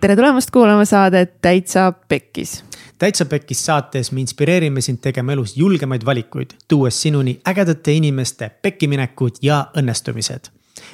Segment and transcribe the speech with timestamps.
[0.00, 2.64] tere tulemast kuulama saadet Täitsa Pekkis.
[2.98, 9.42] täitsa Pekkis saates me inspireerime sind tegema elus julgemaid valikuid, tuues sinuni ägedate inimeste pekkiminekud
[9.42, 10.48] ja õnnestumised.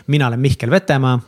[0.07, 1.21] mina olen Mihkel Vetemaa.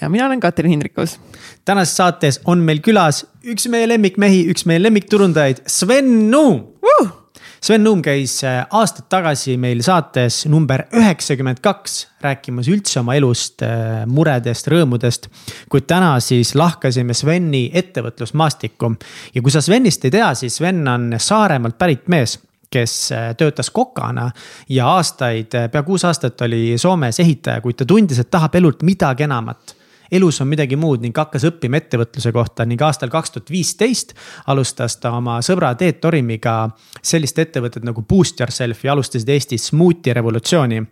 [0.00, 1.20] ja mina olen Katrin Hindrikus.
[1.64, 7.25] tänases saates on meil külas üks meie lemmikmehi, üks meie lemmikturundajaid, Sven Nuum uh!.
[7.66, 13.64] Sven Nuum käis äh, aastaid tagasi meil saates number üheksakümmend kaks rääkimas üldse oma elust,
[13.66, 15.26] äh, muredest, rõõmudest.
[15.72, 18.90] kuid täna siis lahkasime Sveni ettevõtlusmaastikku
[19.34, 22.36] ja kui sa Svenist ei tea, siis Sven on Saaremaalt pärit mees
[22.70, 24.28] kes äh, töötas kokana
[24.68, 29.26] ja aastaid, pea kuus aastat oli Soomes ehitaja, kuid ta tundis, et tahab elult midagi
[29.26, 29.74] enamat
[30.10, 34.14] elus on midagi muud ning hakkas õppima ettevõtluse kohta ning aastal kaks tuhat viisteist
[34.52, 36.58] alustas ta oma sõbra Teet Torimiga
[37.02, 40.84] sellist ettevõtet nagu Boost Yourself ja alustasid Eestis smuuti revolutsiooni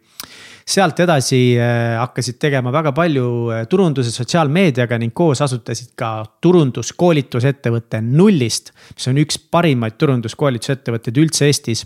[0.65, 8.01] sealt edasi äh, hakkasid tegema väga palju äh, turunduse sotsiaalmeediaga ning koos asutasid ka turunduskoolitusettevõtte
[8.05, 8.73] Nullist.
[8.95, 11.85] mis on üks parimaid turunduskoolitusettevõtteid üldse Eestis.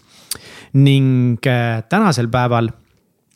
[0.79, 2.71] ning äh, tänasel päeval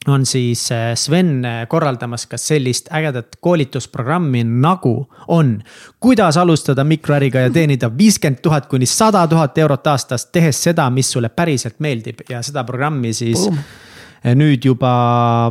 [0.08, 5.62] on siis äh, Sven äh, korraldamas ka sellist ägedat koolitusprogrammi nagu on.
[6.00, 11.12] kuidas alustada mikroäriga ja teenida viiskümmend tuhat kuni sada tuhat eurot aastas, tehes seda, mis
[11.12, 14.90] sulle päriselt meeldib ja seda programmi siis Boom äh, nüüd juba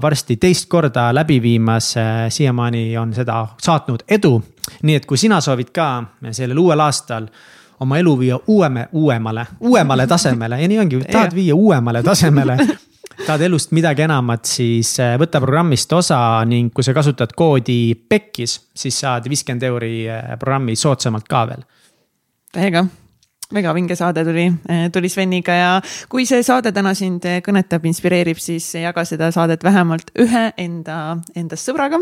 [0.01, 1.93] varsti teist korda läbi viimas,
[2.29, 4.43] siiamaani on seda saatnud edu.
[4.83, 7.27] nii et kui sina soovid ka sellel uuel aastal
[7.79, 12.57] oma elu viia uueme, uuemale, uuemale tasemele ja nii ongi, tahad viia uuemale tasemele
[13.25, 18.55] tahad elust midagi enamat, siis äh, võta programmist osa ning kui sa kasutad koodi PEKKIS,
[18.77, 21.61] siis saad viiskümmend euri äh, programmi soodsamalt ka veel.
[22.51, 22.85] täiega
[23.51, 25.73] väga vinge saade tuli, äh, tuli Sveniga ja
[26.09, 31.69] kui see saade täna sind kõnetab, inspireerib, siis jaga seda saadet vähemalt ühe enda, endast
[31.69, 32.01] sõbraga.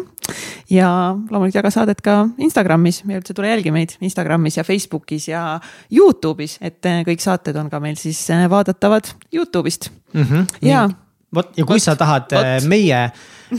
[0.69, 5.43] ja loomulikult jaga saadet ka Instagramis ja üldse tule jälgi meid Instagramis ja Facebookis ja
[5.91, 10.23] Youtube'is, et kõik saated on ka meil siis vaadatavad Youtube'ist mm.
[10.23, 12.39] -hmm, ja nii vot ja kui Võt, sa tahad võt.
[12.39, 13.09] Äh, meie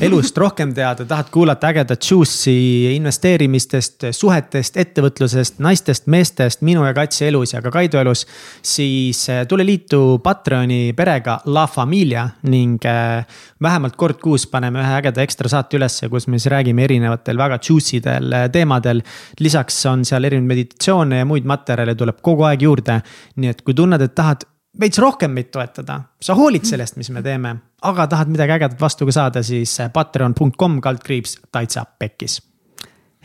[0.06, 7.26] elust rohkem teada, tahad kuulata ägedat juice'i investeerimistest, suhetest, ettevõtlusest, naistest, meestest, minu ja Katsi
[7.26, 8.22] elus ja ka Kaido elus.
[8.62, 13.26] siis äh, tule liitu Patreoni perega La Familia ning äh,
[13.62, 17.58] vähemalt kord kuus paneme ühe ägeda ekstra saate ülesse, kus me siis räägime erinevatel väga
[17.58, 19.02] juice idel teemadel.
[19.40, 23.02] lisaks on seal erinevaid meditatsioone ja muid materjale tuleb kogu aeg juurde.
[23.36, 24.46] nii et kui tunned, et tahad
[24.78, 27.54] veits rohkem meid toetada, sa hoolid sellest, mis me teeme,
[27.86, 32.40] aga tahad midagi ägedat vastu ka saada, siis patreon.com kaldkriips täitsa pekkis.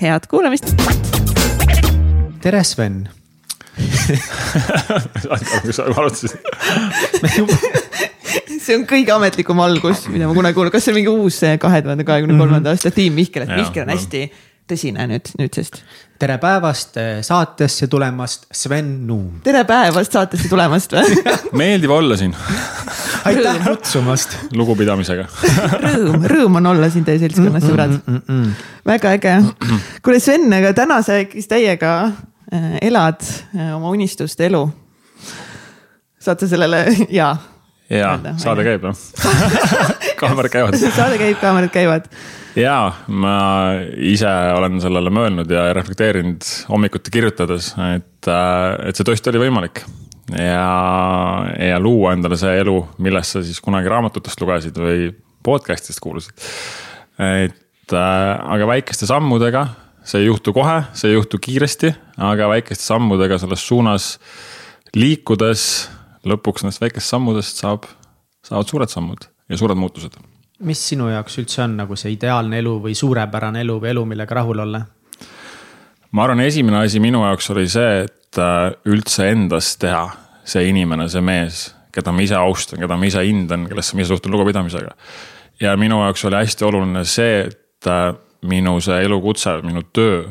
[0.01, 0.73] head kuulamist.
[2.41, 3.05] tere, Sven
[5.66, 6.39] kus sa alustasid
[8.66, 11.81] see on kõige ametlikum algus, mida ma kunagi kuulen, kas see on mingi uus kahe
[11.85, 14.22] tuhande kahekümne kolmanda aasta tiim Mihkel, et Mihkel on hästi
[14.69, 15.84] tõsine nüüd, nüüdsest.
[16.19, 19.39] Tere päevast eh, saatesse tulemast, Sven Nuum.
[19.43, 21.17] tere päevast saatesse tulemast või
[21.61, 22.31] meeldib olla siin
[23.27, 24.37] aitäh kutsumast.
[24.55, 25.25] lugupidamisega
[25.83, 28.21] rõõm, rõõm on olla siin teie seltskonnas mm, sõbrad mm.
[28.21, 28.53] -mm -mm.
[28.87, 29.35] väga äge.
[30.05, 33.19] kuule, Sven, aga täna sa ikkagist täiega äh, elad
[33.57, 34.69] äh, oma unistuste elu.
[36.19, 36.85] saad sa sellele,
[37.19, 37.35] jaa?
[37.89, 38.97] jaa, saade käib noh
[40.21, 42.07] kaamerad käivad saade käib, kaamerad käivad
[42.59, 43.35] jaa, ma
[43.99, 49.83] ise olen sellele mõelnud ja reflekteerinud hommikuti kirjutades, et, äh, et see tõesti oli võimalik.
[50.33, 55.11] ja, ja luua endale see elu, millest sa siis kunagi raamatutest lugesid või
[55.45, 56.33] podcast'ist kuulsid.
[57.19, 59.67] et äh, aga väikeste sammudega,
[60.03, 64.16] see ei juhtu kohe, see ei juhtu kiiresti, aga väikeste sammudega selles suunas
[64.95, 65.89] liikudes
[66.25, 67.85] lõpuks nendest väikestest sammudest saab,
[68.45, 70.16] saavad suured sammud ja suured muutused
[70.63, 74.38] mis sinu jaoks üldse on nagu see ideaalne elu või suurepärane elu või elu, millega
[74.39, 74.81] rahul olla?
[76.16, 80.05] ma arvan, esimene asi minu jaoks oli see, et äh, üldse endast teha
[80.47, 84.13] see inimene, see mees, keda ma ise austan, keda ma ise hindan, kellesse ma ise
[84.13, 84.95] suhtun lugupidamisega.
[85.59, 88.13] ja minu jaoks oli hästi oluline see, et äh,
[88.47, 90.23] minu see elukutse, minu töö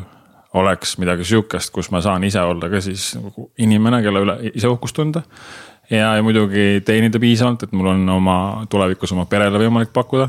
[0.55, 4.71] oleks midagi sihukest, kus ma saan ise olla ka siis nagu inimene, kelle üle ise
[4.71, 5.25] uhkust tunda
[5.91, 8.39] ja, ja muidugi teenida piisavalt, et mul on oma
[8.71, 10.29] tulevikus oma perele võimalik pakkuda.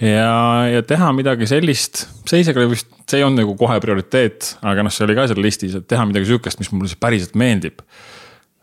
[0.00, 0.34] ja,
[0.72, 4.94] ja teha midagi sellist, see isegi vist, see ei olnud nagu kohe prioriteet, aga noh,
[4.94, 7.84] see oli ka seal listis, et teha midagi sihukest, mis mulle päriselt meeldib.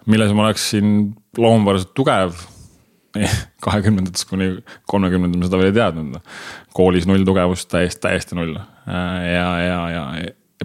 [0.09, 2.35] milles ma oleksin loomupäraliselt tugev
[3.65, 4.53] kahekümnendatest kuni
[4.87, 6.35] kolmekümnendani ma seda veel ei teadnud.
[6.73, 10.05] koolis null tugevust, täiesti, täiesti null ja, ja, ja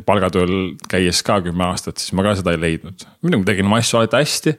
[0.04, 3.06] palgatööl käies ka kümme aastat, siis ma ka seda ei leidnud.
[3.24, 4.56] muidugi tegin oma asju alati hästi,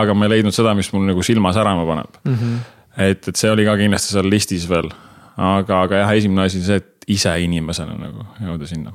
[0.00, 2.34] aga ma ei leidnud seda, mis mul nagu silma särama paneb mm.
[2.34, 2.56] -hmm.
[3.08, 4.90] et, et see oli ka kindlasti seal listis veel.
[5.36, 8.92] aga, aga jah, esimene asi on see, et ise inimesena nagu jõuda sinna.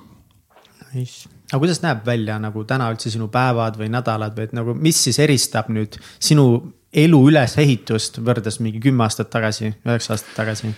[0.94, 4.74] Nice, aga kuidas näeb välja nagu täna üldse sinu päevad või nädalad või et nagu,
[4.74, 10.74] mis siis eristab nüüd sinu elu ülesehitust võrreldes mingi kümme aastat tagasi, üheksa aastat tagasi?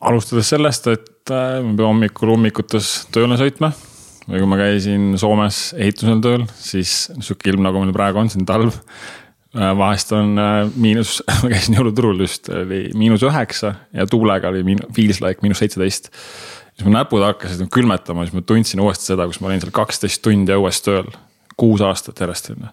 [0.00, 3.72] alustades sellest, et ma pean hommikul ummikutes tööle sõitma
[4.26, 8.46] või kui ma käisin Soomes ehitusel tööl, siis sihuke ilm, nagu meil praegu on, siin
[8.48, 8.74] talv.
[9.56, 14.64] Äh, vahest on äh, miinus, ma käisin jõuluturul just, oli miinus üheksa ja tuulega oli
[14.66, 16.10] miin-, feels like miinus seitseteist
[16.76, 20.20] siis mu näpud hakkasid külmetama, siis ma tundsin uuesti seda, kus ma olin seal kaksteist
[20.24, 21.08] tundi õues tööl,
[21.56, 22.72] kuus aastat järjest on ju.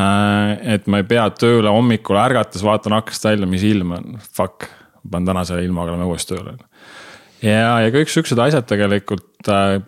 [0.00, 4.68] Äh, et ma ei pea tööle hommikul ärgates vaatan aknast välja, mis ilm on, fuck,
[5.02, 6.54] ma pean tänase ilmaga olema õues tööl.
[7.42, 9.80] Ja, ja kõik siuksed asjad tegelikult, äh,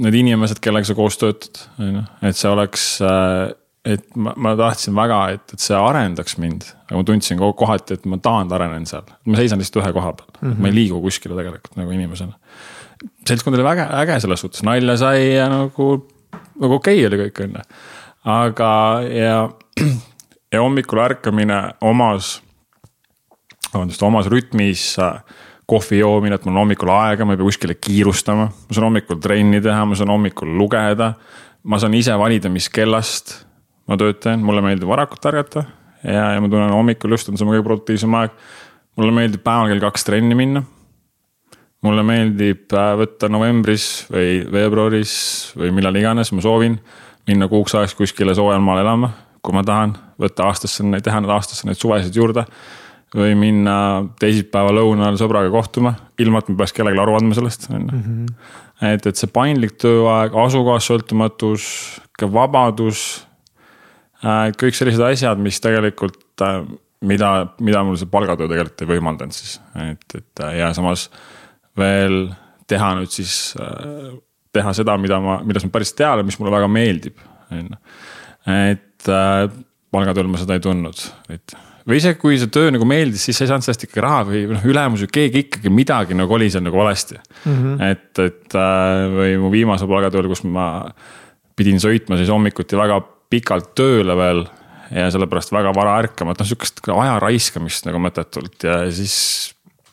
[0.00, 3.50] need inimesed, kellega sa koos töötad, on ju, et see oleks äh,
[3.86, 8.04] et ma, ma tahtsin väga, et, et see arendaks mind, aga ma tundsin kohati, et
[8.10, 10.60] ma taand arenen seal, ma seisan lihtsalt ühe koha peal mm, -hmm.
[10.60, 12.36] ma ei liigu kuskile tegelikult nagu inimesena.
[13.28, 15.88] seltskond oli väga äge selles suhtes, nalja sai ja nagu,
[16.60, 17.64] nagu okei okay oli kõik, on ju.
[18.36, 18.72] aga,
[19.08, 19.50] ja,
[20.52, 22.42] ja hommikul ärkamine omas,
[23.72, 24.96] vabandust, omas rütmis
[25.70, 29.20] kohvi joomine, et mul on hommikul aega, ma ei pea kuskile kiirustama, ma saan hommikul
[29.22, 31.14] trenni teha, ma saan hommikul lugeda.
[31.62, 33.34] ma saan ise valida, mis kellast
[33.90, 35.64] ma töötan, mulle meeldib varakult ärgata
[36.04, 38.36] ja, ja ma tunnen hommikul just on see mu kõige produktiivsem aeg.
[38.96, 40.62] mulle meeldib päeval kell kaks trenni minna.
[41.84, 45.14] mulle meeldib äh, võtta novembris või veebruaris
[45.56, 46.78] või millal iganes ma soovin
[47.28, 49.12] minna kuuks ajaks kuskile soojal maal elama,
[49.42, 52.46] kui ma tahan võtta aastasse, teha need aastasse neid suvesid juurde
[53.16, 53.76] või minna
[54.22, 57.96] teisipäeva lõunal sõbraga kohtuma, ilma et ma peaks kellelegi aru andma sellest, on ju.
[57.96, 58.28] Mhm.
[58.92, 61.64] et, et see paindlik tööaeg, asukohast sõltumatus,
[62.20, 63.02] vabadus
[64.20, 66.60] Äh, kõik sellised asjad, mis tegelikult, äh,
[67.08, 67.30] mida,
[67.64, 71.06] mida mul see palgatöö tegelikult ei võimaldanud siis, et, et äh, ja samas
[71.78, 72.26] veel
[72.68, 73.54] teha nüüd siis,
[74.54, 77.16] teha seda, mida ma, millest ma päris tean ja mis mulle väga meeldib,
[77.50, 77.78] on ju.
[78.52, 79.08] et
[79.90, 81.00] palgatööl ma seda ei tundnud,
[81.32, 81.56] et
[81.88, 84.42] või isegi kui see töö nagu meeldis, siis sa ei saanud sellest ikkagi raha või
[84.50, 87.56] noh, ülemus või keegi ikkagi midagi nagu oli seal nagu valesti mm.
[87.56, 87.80] -hmm.
[87.88, 88.58] et, et
[89.16, 90.66] või mu viimase palgatööl, kus ma
[91.56, 93.00] pidin sõitma siis hommikuti väga
[93.30, 94.44] pikalt tööle veel
[94.90, 99.16] ja sellepärast väga vara ärkama, et noh, sihukest aja raiskamist nagu mõttetult ja siis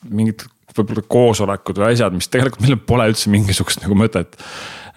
[0.07, 0.45] mingid
[0.77, 4.37] võib-olla koosolekud või asjad, mis tegelikult millel pole üldse mingisugust nagu mõtet.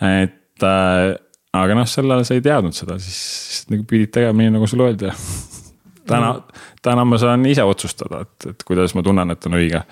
[0.04, 1.14] et äh,
[1.56, 4.68] aga noh, sel ajal sa ei teadnud seda, siis, siis nagu pidid tegema nii, nagu
[4.70, 5.12] sulle öeldi.
[6.10, 9.84] Täna mm., täna ma saan ise otsustada, et, et kuidas ma tunnen, et on õige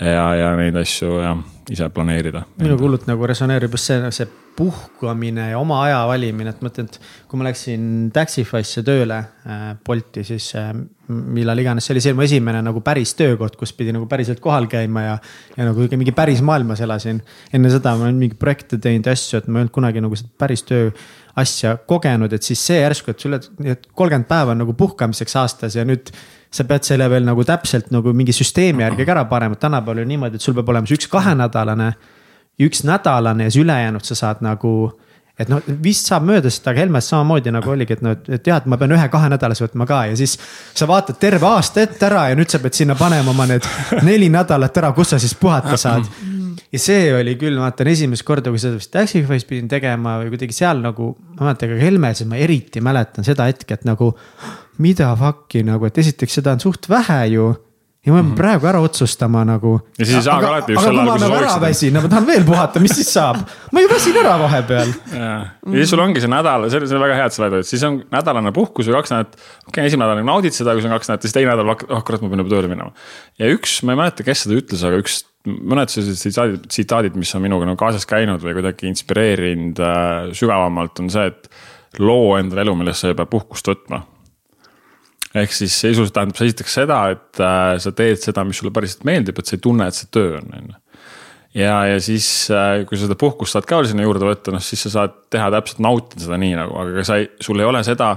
[0.00, 1.36] ja, ja neid asju ja
[1.72, 2.44] ise planeerida.
[2.60, 6.98] minuga hullult nagu resoneerub just see, see puhkamine ja oma aja valimine, et mõtlen, et
[7.28, 10.70] kui ma läksin Taxify'sse tööle äh, Bolti, siis äh,
[11.12, 14.68] millal iganes, see oli see mu esimene nagu päris töökoht, kus pidi nagu päriselt kohal
[14.70, 15.18] käima ja.
[15.58, 17.20] ja nagu mingi päris maailmas elasin.
[17.52, 20.20] enne seda ma olen mingeid projekte teinud ja asju, et ma ei olnud kunagi nagu
[20.38, 20.90] päris töö
[21.36, 25.84] asja kogenud, et siis see järsku, et sulle kolmkümmend päeva on nagu puhkamiseks aastas ja
[25.84, 26.12] nüüd
[26.56, 30.04] sa pead selle veel nagu täpselt nagu mingi süsteemi järgi ka ära panema, et tänapäeval
[30.04, 31.90] on niimoodi, et sul peab olema see üks kahenädalane
[32.62, 34.72] üks nädalane ja siis ülejäänud sa saad nagu
[35.36, 38.62] et noh, vist saab mööda seda, aga Helmes samamoodi nagu oligi, et noh, et jah,
[38.62, 40.38] et ma pean ühe kahenädalase võtma ka ja siis.
[40.74, 43.66] sa vaatad terve aasta ette ära ja nüüd sa pead sinna panema oma need
[44.06, 46.08] neli nädalat ära, kus sa siis puhata saad.
[46.76, 50.32] Ja see oli küll, ma vaatan esimest korda, kui seda vist Taxify's pidin tegema või
[50.34, 51.14] kuidagi seal nagu.
[51.36, 54.12] ma mäletan ka Helmes, ma eriti mäletan seda hetke, et nagu
[54.84, 57.48] mida fuck'i nagu, et esiteks seda on suht vähe ju
[58.06, 58.38] ja ma pean mm -hmm.
[58.38, 59.80] praegu ära otsustama nagu.
[59.98, 61.62] ja siis ei saa ka alati just sel ajal, kui sa nagu sooviksid.
[61.62, 63.36] väsin, ma tahan veel puhata, mis siis saab?
[63.72, 64.92] ma ju väsin ära vahepeal.
[65.12, 65.30] ja,
[65.66, 68.00] ja siis sul ongi see nädal, see on väga hea, et sa räägid, siis on
[68.14, 69.34] nädalane puhkus või kaks nädalat.
[69.36, 72.02] okei okay,, esimene nädal naudid seda, kui see on kaks nädalat, siis teine nädal, oh
[72.06, 72.90] kurat, ma pean juba tööle minema.
[73.42, 77.34] ja üks, ma ei mäleta, kes seda ütles, aga üks mõned sellised tsitaadid, tsitaadid, mis
[77.34, 81.50] on minuga nagu kaasas käinud või kuidagi inspireerinud äh, sügavamalt, on see, et
[82.02, 84.02] loo endale elu, millest sa ei pea puhkust võtma
[85.42, 89.06] ehk siis sisuliselt tähendab see esiteks seda, et äh, sa teed seda, mis sulle päriselt
[89.08, 90.80] meeldib, et sa ei tunne, et see töö on, on ju.
[91.62, 94.64] ja, ja siis äh,, kui sa seda puhkust saad ka veel sinna juurde võtta, noh
[94.64, 97.84] siis sa saad teha täpselt nautida seda nii nagu, aga sa ei, sul ei ole
[97.86, 98.16] seda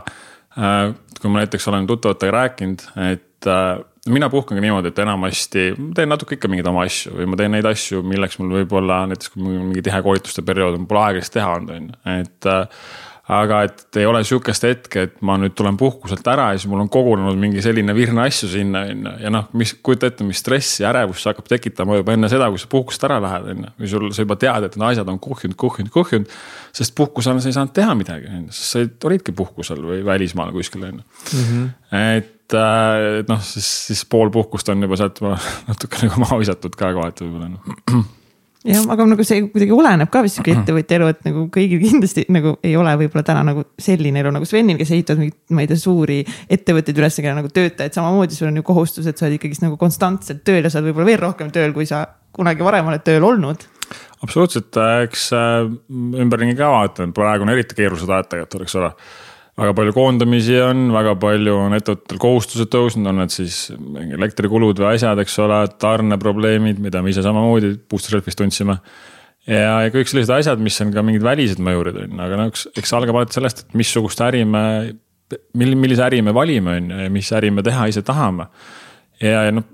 [0.58, 0.92] äh,.
[1.20, 3.48] kui ma näiteks olen tuttavatega rääkinud, et
[4.10, 7.68] mina puhkangi niimoodi, et enamasti teen natuke ikka mingeid oma asju või ma teen neid
[7.68, 11.36] asju, milleks mul võib-olla näiteks kui mul mingi tihe koolituste periood on, pole aega siis
[11.36, 12.50] teha olnud, on ju, et
[13.30, 16.82] aga et ei ole sihukest hetke, et ma nüüd tulen puhkuselt ära ja siis mul
[16.82, 19.14] on kogunenud mingi selline virne asju sinna, on ju.
[19.26, 22.50] ja noh, mis, kujuta ette, mis stressi ja ärevust see hakkab tekitama juba enne seda,
[22.50, 23.74] kui sa puhkust ära lähed, on ju.
[23.84, 26.36] või sul, sa juba tead, et need asjad on kuhjunud, kuhjunud, kuhjunud.
[26.82, 30.54] sest puhkusel sa ei saanud teha midagi, on ju, sest sa olidki puhkusel või välismaal
[30.56, 31.10] kuskil, on ju.
[31.38, 31.68] Mhm.
[32.02, 35.22] et, äh, et noh, siis, siis pool puhkust on juba sealt
[35.70, 38.16] natuke nagu maha visatud ka kohati võib-olla noh
[38.68, 42.26] jah, aga nagu see kuidagi oleneb ka vist sihuke ettevõtja elu, et nagu kõigil kindlasti
[42.34, 45.72] nagu ei ole võib-olla täna nagu selline elu nagu Svenil, kes ehitavad mingeid, ma ei
[45.72, 46.20] tea, suuri
[46.52, 49.80] ettevõtteid üles, kellel nagu töötajaid samamoodi, sul on ju kohustus, et sa oled ikkagist nagu
[49.80, 52.04] konstantselt tööl ja sa oled võib-olla veel rohkem tööl, kui sa
[52.36, 53.64] kunagi varem oled tööl olnud.
[54.20, 54.76] Absoluutselt,
[55.06, 55.64] eks äh,
[56.20, 58.92] ümberringi ka vaatan, praegu on eriti keerulised ajad tegelikult, eks ole
[59.60, 63.60] väga palju koondamisi on, väga palju on ettevõtetel kohustused tõusnud, on need siis
[64.16, 68.80] elektrikulud või asjad, eks ole, tarneprobleemid, mida me ise samamoodi Booster Selfis tundsime.
[69.50, 72.54] ja, ja kõik sellised asjad, mis on ka mingid välised mõjurid on ju, aga noh,
[72.54, 74.64] eks, eks algab alati sellest, et missugust äri me,
[75.60, 78.48] mil-, millise äri me valime, on ju, ja mis äri me teha ise tahame.
[79.20, 79.68] ja, ja noh,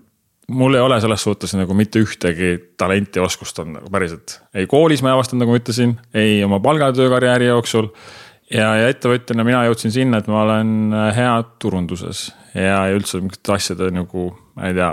[0.47, 4.39] mul ei ole selles suhtes nagu mitte ühtegi talenti ja oskust on nagu päriselt.
[4.53, 7.89] ei koolis ma ei avastanud, nagu ma ütlesin, ei oma palgatöö karjääri jooksul
[8.51, 13.21] ja, ja ettevõtjana mina jõudsin sinna, et ma olen äh, hea turunduses ja, ja üldse
[13.21, 14.91] mingite asjade nagu, ma ei tea.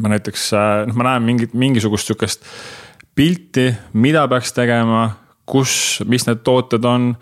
[0.00, 2.48] ma näiteks, äh, noh, ma näen mingit, mingisugust sihukest
[3.14, 5.06] pilti, mida peaks tegema,
[5.46, 7.12] kus, mis need tooted on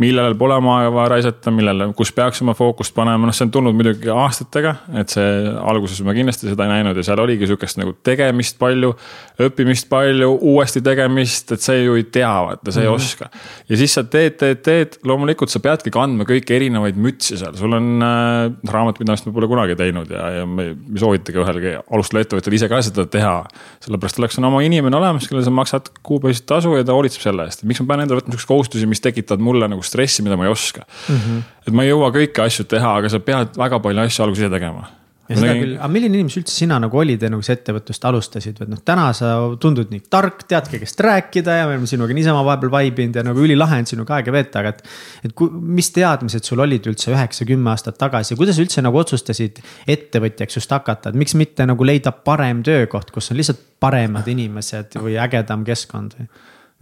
[0.00, 3.52] millele pole oma aega vaja raisata, millele, kus peaks oma fookust panema, noh, see on
[3.54, 5.26] tulnud muidugi aastatega, et see
[5.60, 8.94] alguses ma kindlasti seda ei näinud ja seal oligi sihukest nagu tegemist palju.
[9.42, 12.90] õppimist palju, uuesti tegemist, et see ju ei tea, vaata, see mm -hmm.
[12.90, 13.30] ei oska.
[13.68, 17.72] ja siis sa teed, teed, teed, loomulikult sa peadki kandma kõiki erinevaid mütsi seal, sul
[17.72, 22.54] on äh,, raamatupidamist ma pole kunagi teinud ja, ja me ei soovitagi ühelgi alustaval ettevõtjal
[22.54, 23.44] ise ka seda teha.
[23.80, 27.48] sellepärast oleks on oma inimene olemas, kellele sa maksad kuupõhist tasu ja ta hoolitseb selle
[27.48, 30.48] eest, miks ma pean endale võtma siukseid kohustusi, mis tekitavad mulle nagu stressi, mida ma
[30.48, 31.20] ei oska mm.
[31.20, 31.44] -hmm.
[31.66, 34.52] et ma ei jõua kõiki asju teha, aga sa pead väga palju asju alguses ise
[34.52, 34.88] tegema
[35.32, 38.60] ja seda küll, aga milline inimene üldse sina nagu olid ja nagu sa ettevõtlust alustasid,
[38.64, 42.42] et noh, täna sa tundud nii tark, tead kõigest rääkida ja me oleme sinuga niisama
[42.46, 44.82] vahepeal vaibinud ja nagu ülilahe on sinuga aega veeta, aga et.
[45.28, 50.58] et kui, mis teadmised sul olid üldse üheksa-kümme aastat tagasi, kuidas üldse nagu otsustasid ettevõtjaks
[50.58, 55.18] just hakata, et miks mitte nagu leida parem töökoht, kus on lihtsalt paremad inimesed või
[55.22, 56.28] ägedam keskkond või?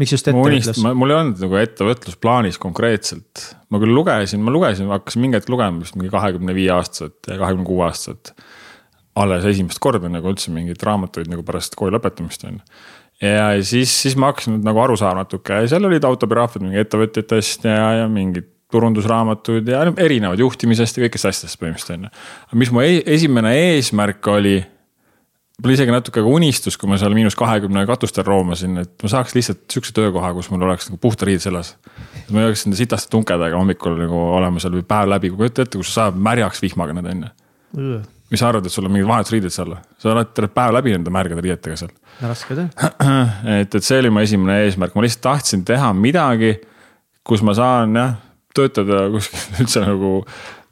[0.01, 0.81] Miks just ettevõtlus?
[0.97, 5.51] mul ei olnud nagu ettevõtlus plaanis konkreetselt, ma küll lugesin, ma lugesin, hakkasin mingi hetk
[5.53, 8.33] lugema vist mingi kahekümne viie aastaselt ja kahekümne kuue aastaselt.
[9.21, 12.65] alles esimest korda nagu üldse mingeid raamatuid nagu pärast kooli lõpetamist on ju.
[13.29, 17.69] ja siis, siis ma hakkasin nagu aru saama natuke ja seal olid autobiograafiad mingi ettevõtjatest
[17.69, 22.61] ja, ja mingid turundusraamatud ja erinevad juhtimisest ja kõikidest asjadest põhimõtteliselt on ju.
[22.63, 24.61] mis mu e esimene eesmärk oli
[25.63, 29.35] mul isegi natuke ka unistus, kui ma seal miinus kahekümne katustel roomasin, et ma saaks
[29.37, 31.75] lihtsalt sihukese töökoha, kus mul oleks nagu puhta riid seljas.
[32.31, 35.81] ma ei oleks nende sitaste tunkedega hommikul nagu olema seal või päev läbi, kujuta ette,
[35.81, 38.01] kus sajab märjaks vihmaga need on ju.
[38.31, 41.13] mis sa arvad, et sul on mingid vahetusriided seal, sa oled terve päev läbi nende
[41.15, 41.93] märgade riietega seal.
[42.23, 42.69] raske töö.
[43.61, 46.57] et, et see oli mu esimene eesmärk, ma lihtsalt tahtsin teha midagi,
[47.27, 48.17] kus ma saan jah,
[48.57, 50.15] töötada kuskil üldse nagu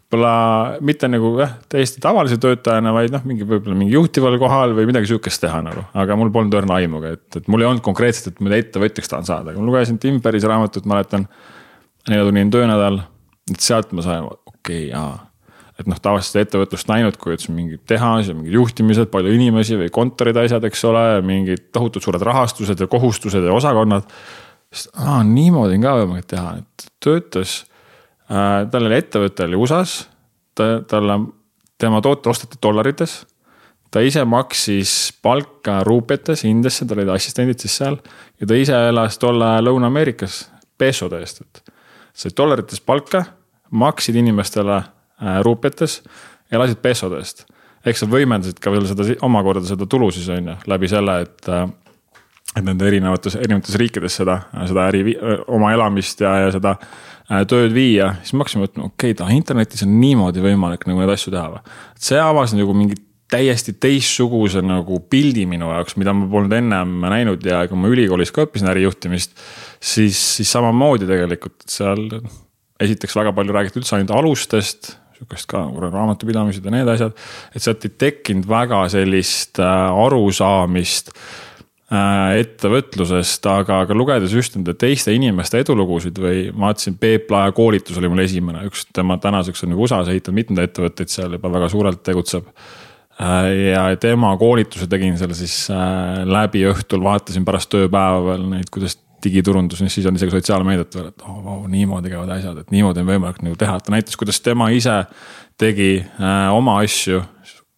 [0.09, 4.89] võib-olla mitte nagu jah, täiesti tavalise töötajana, vaid noh, mingi võib-olla mingi juhtival kohal või
[4.89, 5.85] midagi sihukest teha nagu.
[5.93, 9.29] aga mul polnud õrna aimugi, et, et mul ei olnud konkreetselt, et ma ettevõtjaks tahan
[9.29, 11.29] saada, aga ma lugesin Tim Ferrise raamatut, mäletan.
[12.09, 13.03] neljatunnine töönädal,
[13.53, 15.29] et sealt ma sain, okei okay,, jaa
[15.79, 19.93] et noh, tavaliselt ettevõtlust näinud, kui üldse mingi tehas ja mingid juhtimised, palju inimesi või
[19.95, 24.09] kontorid, asjad, eks ole, mingid tohutud suured rahastused ja kohustused ja osakonnad.
[24.73, 27.61] siis aa, niimoodi on ka võimalik teha, et töötas
[28.29, 30.05] tal oli ettevõte oli USA-s,
[30.55, 31.19] ta, talle,
[31.81, 33.27] tema toote osteti dollarites.
[33.91, 37.97] ta ise maksis palka ruupiates, Indiasse, tal olid assistendid siis seal
[38.41, 40.43] ja ta ise elas tol ajal Lõuna-Ameerikas
[40.79, 41.73] pesode eest, et.
[42.13, 43.25] said dollarites palka,
[43.71, 46.03] maksid inimestele äh, ruupiates,
[46.53, 47.47] elasid pesode eest.
[47.87, 51.49] ehk sa võimendasid ka veel seda omakorda seda tulu siis on ju, läbi selle, et
[51.49, 51.69] äh,
[52.57, 55.15] et nende erinevates, erinevates riikides seda, seda äri,
[55.53, 59.85] oma elamist ja, ja seda Äh, tööd viia, siis ma hakkasin mõtlema, okei okay,, internetis
[59.85, 61.77] on niimoodi võimalik nagu neid asju teha või.
[62.09, 62.97] see avas nagu mingi
[63.29, 68.33] täiesti teistsuguse nagu pildi minu jaoks, mida ma polnud ennem näinud ja kui ma ülikoolis
[68.33, 69.37] ka õppisin ärijuhtimist.
[69.81, 72.07] siis, siis samamoodi tegelikult, seal
[72.81, 77.13] esiteks väga palju räägiti üldse ainult alustest sihukest ka nagu raamatupidamised ja need asjad.
[77.53, 81.47] et sealt ei tekkinud väga sellist äh, arusaamist äh, Äh,
[81.89, 87.97] ettevõtlusest, aga, aga lugedes just nende teiste inimeste edulugusid või ma vaatasin, Peep Lae koolitus
[87.97, 91.71] oli mul esimene, üks tema tänaseks on juba USA-s ehitanud mitmeid ettevõtteid seal juba väga
[91.73, 92.53] suurelt tegutseb.
[93.19, 98.69] Äh, ja tema koolituse tegin seal siis äh, läbi õhtul, vaatasin pärast tööpäeva veel neid,
[98.75, 103.03] kuidas digiturundus, siis on isegi sotsiaalmeediat veel, et oh, oh, niimoodi käivad asjad, et niimoodi
[103.03, 105.01] on võimalik nagu teha, et ta näitas, kuidas tema ise
[105.59, 107.25] tegi äh, oma asju.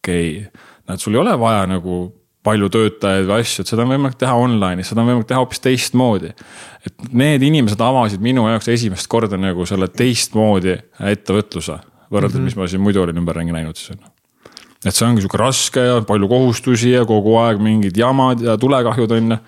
[0.03, 2.03] okei okay., näed, sul ei ole vaja nagu
[2.47, 5.61] palju töötajaid või asju, et seda on võimalik teha online'is, seda on võimalik teha hoopis
[5.65, 6.33] teistmoodi.
[6.87, 10.79] et need inimesed avasid minu jaoks esimest korda nagu selle teistmoodi
[11.13, 11.77] ettevõtluse
[12.11, 12.45] võrreldes mm, -hmm.
[12.45, 13.99] mis ma siin muidu olin ümberringi näinud siis
[14.85, 19.13] et see ongi sihuke raske ja palju kohustusi ja kogu aeg mingid jamad ja tulekahjud
[19.17, 19.39] on ju.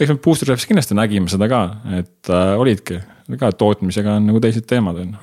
[0.00, 1.62] eks me Booster Chef'is kindlasti nägime seda ka,
[1.98, 3.00] et äh, olidki
[3.40, 5.14] ka tootmisega on nagu teised teemad on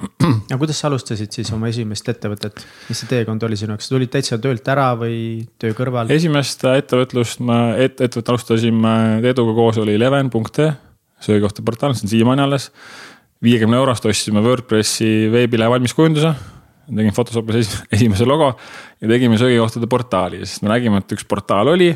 [0.48, 3.96] aga kuidas sa alustasid siis oma esimest ettevõtet, mis see teekond oli sinu jaoks, sa
[3.96, 5.20] tulid täitsa töölt ära või
[5.60, 6.12] töö kõrval?
[6.14, 10.70] esimest ettevõtlust ma, et, ettevõtte alustasime Teeduga koos oli leven.ee,
[11.24, 12.70] söögikohta portaal, see on siiamaani alles.
[13.44, 16.36] viiekümne eurost ostsime Wordpressi veebilehe valmiskujunduse
[16.96, 18.54] tegin Photoshopis esimese logo
[19.02, 21.92] ja tegime söögikohtade portaali, sest me nägime, et üks portaal oli,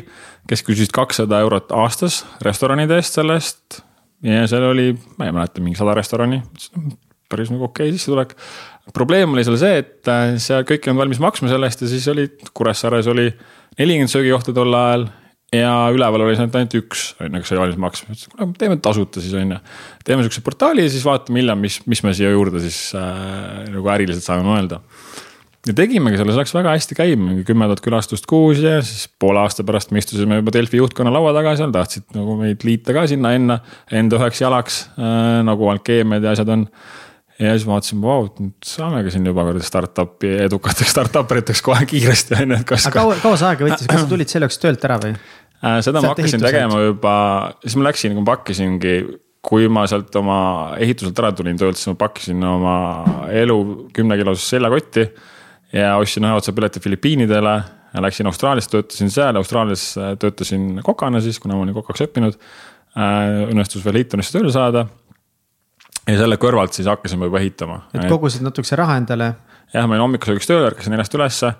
[0.48, 3.80] kes küsisid kakssada eurot aastas restoranide eest selle eest.
[4.26, 6.40] Ja seal oli, ma ei mäleta, mingi sada restorani,
[7.32, 8.36] päris nagu okei okay, sissetulek.
[8.94, 11.90] probleem oli seal see, et äh, seal kõik ei olnud valmis maksma selle eest ja
[11.90, 13.28] siis oli Kuressaares oli
[13.78, 15.08] nelikümmend söögikohta tol ajal
[15.52, 19.22] ja üleval oli ainult üks, on ju, kes oli valmis maksma, ütles, kuule teeme tasuta
[19.22, 19.60] siis on ju.
[20.04, 23.92] teeme sihukese portaali ja siis vaatame hiljem, mis, mis me siia juurde siis äh, nagu
[23.92, 24.80] äriliselt saame mõelda.
[25.68, 29.06] Ja tegimegi selle, see läks väga hästi käima, mingi kümme tuhat külastust kuus ja siis
[29.22, 32.96] poole aasta pärast me istusime juba Delfi juhtkonna laua taga seal, tahtsid nagu meid liita
[32.96, 33.60] ka sinna enda,
[33.94, 36.66] enda üheks jalaks äh, nagu alkeemiad ja asjad on
[37.38, 42.36] ja siis vaatasin, vau, nüüd saamegi siin juba kuradi startup'i edukateks startup eriteks kohe kiiresti
[42.40, 42.88] on ju, et kas.
[42.94, 45.14] kaua, kaua see aega võttis, kas sa tulid selle jaoks töölt ära või?
[45.62, 47.16] Äh, seda ma hakkasin tegema juba,
[47.62, 48.96] siis ma läksin, kui ma pakkisingi,
[49.42, 50.38] kui ma sealt oma
[50.82, 52.74] ehituselt ära tulin töölt, siis ma pakkisin oma
[53.30, 53.58] elu
[53.94, 55.06] kümnekilosesse seljakotti.
[55.72, 57.54] Ja ostsin ühe otsa pileti Filipiinidele,
[58.00, 59.86] läksin Austraaliasse, töötasin seal, Austraalias
[60.20, 62.36] töötasin kokana siis, kuna ma olin kokaks õppinud.
[62.92, 64.86] Äh, õnnestus veel Hiltonisse tööle saada.
[66.06, 67.82] ja selle kõrvalt siis hakkasime juba ehitama.
[67.94, 69.34] et kogusid natukese raha endale?
[69.72, 71.54] jah, ma olin hommikusöögiks tööl, ärkasin neljast ülesse.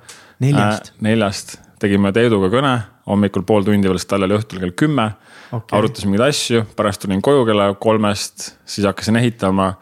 [0.45, 0.97] neljast äh,?
[1.09, 2.75] neljast, tegime Teeduga kõne
[3.09, 5.09] hommikul pool tundi veel, sest tal oli õhtul kell kümme
[5.51, 5.79] okay..
[5.79, 9.73] arutasime mingeid asju, pärast tulin koju kella kolmest, siis hakkasin ehitama.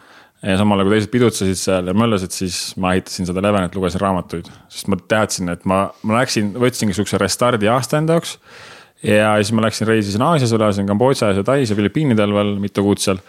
[0.43, 4.01] Ja samal ajal kui teised pidutsesid seal ja möllasid, siis ma ehitasin seda Levenit, lugesin
[4.01, 4.49] raamatuid.
[4.73, 8.39] sest ma teadsin, et ma, ma läksin, võtsingi sihukese restardi aasta enda jaoks.
[9.05, 13.01] ja siis ma läksin, reisisin Aasias, elasin Kambodžas ja Tais ja Filipiinidel veel mitu kuud
[13.01, 13.21] seal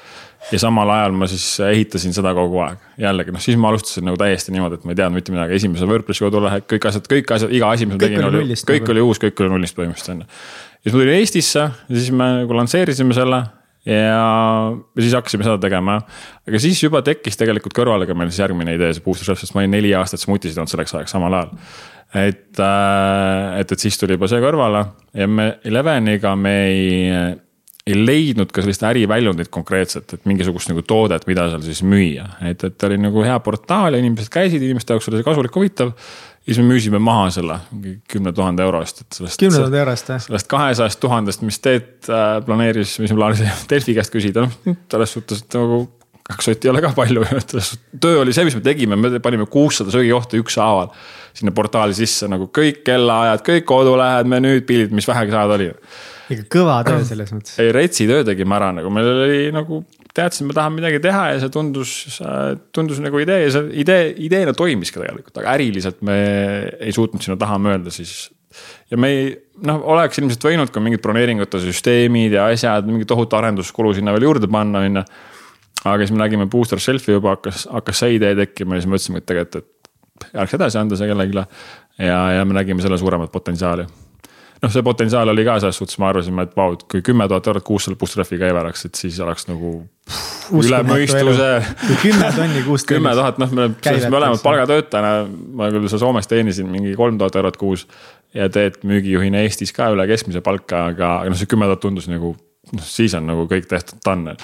[0.52, 2.80] ja samal ajal ma siis ehitasin seda kogu aeg.
[3.00, 5.88] jällegi noh, siis ma alustasin nagu täiesti niimoodi, et ma ei teadnud mitte midagi, esimese
[5.88, 8.96] WordPressi kodulehe, kõik asjad, kõik asjad, iga asi, mis ma tegin, oli, kõik nagu.
[8.96, 10.30] oli uus, kõik oli nullist põhimõtteliselt on ju.
[10.32, 13.44] ja siis ma tulin Eestisse ja siis me nagu lansseerisime selle
[13.86, 16.00] ja, ja siis hakkasime seda tegema.
[16.48, 19.56] aga siis juba tekkis tegelikult kõrvale ka meil siis järgmine idee, see Booster Chef, sest
[19.56, 21.54] ma olin neli aastat smuutisid olnud selleks ajaks samal ajal.
[22.24, 24.86] et, äh, et, et siis tuli juba see kõrvale
[25.18, 27.40] ja me Eleveniga me ei
[27.88, 32.28] ei leidnud ka sellist äriväljundit konkreetselt, et mingisugust nagu toodet, mida seal siis müüa.
[32.46, 35.96] et, et oli nagu hea portaal ja inimesed käisid, inimeste jaoks oli see kasulik, huvitav.
[36.46, 39.40] Siis me müüsime maha selle mingi kümne tuhande euro eest, et sellest.
[39.40, 40.22] kümne tuhande eurost jah?
[40.26, 45.18] sellest kahesajast tuhandest, mis Teet äh, planeeris, mis ma plaanisin Delfi käest küsida, noh selles
[45.18, 45.84] suhtes, et nagu
[46.32, 47.58] kaks sotti ei ole ka palju ju, et
[48.02, 50.94] töö oli see, mis me tegime, me panime kuussada söögikohta ükshaaval
[51.38, 55.70] sinna portaali sisse nagu kõik kellaajad, kõik kodulehed, menüüd, pildid, mis vähegi saada oli
[56.32, 57.58] ikka kõva töö selles mõttes.
[57.62, 59.82] ei, retsi töö tegime ära nagu meil oli nagu,
[60.18, 61.94] teadsime, tahame midagi teha ja see tundus,
[62.76, 66.18] tundus nagu idee ja see idee, ideena toimiski tegelikult, aga äriliselt me
[66.80, 68.30] ei suutnud sinna taha mõelda siis.
[68.92, 69.30] ja me ei,
[69.68, 74.28] noh, oleks ilmselt võinud ka mingid broneeringute süsteemid ja asjad, mingi tohutu arenduskulu sinna veel
[74.28, 75.06] juurde panna, on ju.
[75.86, 79.24] aga siis me nägime booster shelf'i juba hakkas, hakkas see idee tekkima ja siis mõtlesime,
[79.24, 81.48] et tegelikult, et järjeks edasi anda see kellelegi.
[82.04, 83.88] ja, ja me nägime selle suuremat potentsiaali
[84.62, 87.50] noh, see potentsiaal oli ka selles suhtes, me arvasime, et vau, et kui kümme tuhat
[87.52, 89.74] eurot kuus selle Bootstrap'i käive oleks, et siis oleks nagu
[90.60, 91.50] üle mõistuse.
[92.04, 92.86] kümme tonni kuus.
[92.92, 95.14] kümme tuhat, noh, me oleme mõlemad palgatöötajana,
[95.58, 97.88] ma küll seal Soomes teenisin mingi kolm tuhat eurot kuus.
[98.38, 102.08] ja teed müügijuhina Eestis ka üle keskmise palka, aga, aga noh, see kümme tuhat tundus
[102.12, 102.36] nagu,
[102.72, 104.38] noh, siis on nagu kõik tehtud done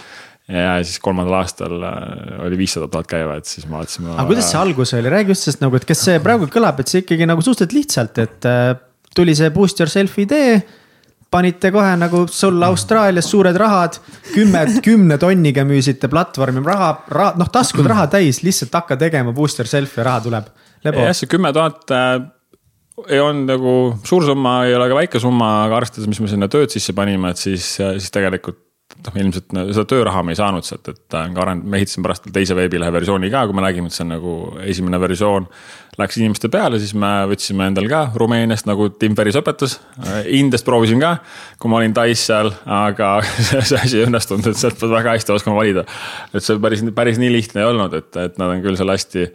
[0.47, 4.08] ja siis kolmandal aastal äh, oli viissada tuhat käive, et siis ma vaatasin.
[4.13, 6.91] aga kuidas see algus oli, räägi just sellest nagu, et kas see praegu kõlab, et
[6.91, 8.69] see ikkagi nagu suhteliselt lihtsalt, et äh,
[9.17, 10.60] tuli see boost yourself idee
[11.32, 13.97] panite kohe nagu sul Austraalias suured rahad,
[14.32, 19.60] kümme, kümne tonniga müüsite platvormi raha, raha, noh taskud raha täis, lihtsalt hakka tegema boost
[19.60, 20.51] yourself ja raha tuleb.
[20.88, 22.13] jah, see kümme tuhat äh,
[23.12, 23.73] ei olnud nagu
[24.08, 27.34] suur summa, ei ole ka väike summa, aga arvestades, mis me sinna tööd sisse panime,
[27.34, 28.63] et siis, siis tegelikult
[28.95, 32.56] noh, ilmselt seda tööraha me ei saanud sealt, et äh, arend-, me ehitasime pärast teise
[32.58, 35.47] veebilehe versiooni ka, kui me nägime, et see on nagu esimene versioon.
[35.97, 39.80] Läks inimeste peale, siis me võtsime endal ka Rumeeniast nagu Tim Ferris õpetas.
[40.30, 41.15] Indiast proovisin ka,
[41.58, 43.15] kui ma olin Tais seal, aga
[43.50, 45.88] see, see asi ei õnnestunud, et sealt pead väga hästi oskama valida.
[46.34, 49.30] et see päris, päris nii lihtne ei olnud, et, et nad on küll seal hästi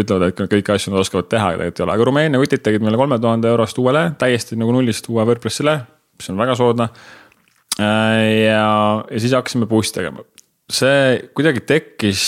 [0.00, 2.84] ütlevad, et kõiki asju nad oskavad teha, aga tegelikult ei ole, aga Rumeenia kutid tegid
[2.84, 5.82] meile kolme tuhande eurost uue lehe, täiesti nagu nullist uue WordPressi lehe,
[6.20, 6.90] mis on väga soodne
[7.80, 8.66] ja,
[9.10, 10.24] ja siis hakkasime boost'i tegema.
[10.70, 12.24] see kuidagi tekkis,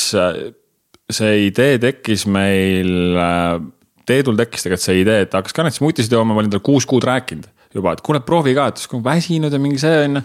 [1.12, 3.60] see idee tekkis meil äh,
[4.02, 6.88] Teedul tekkis tegelikult see idee, et hakkas ka neid smuutisid jooma, ma olin talle kuus
[6.90, 10.18] kuud rääkinud juba, et kuule, proovi ka, et kui väsinud ja mingi see on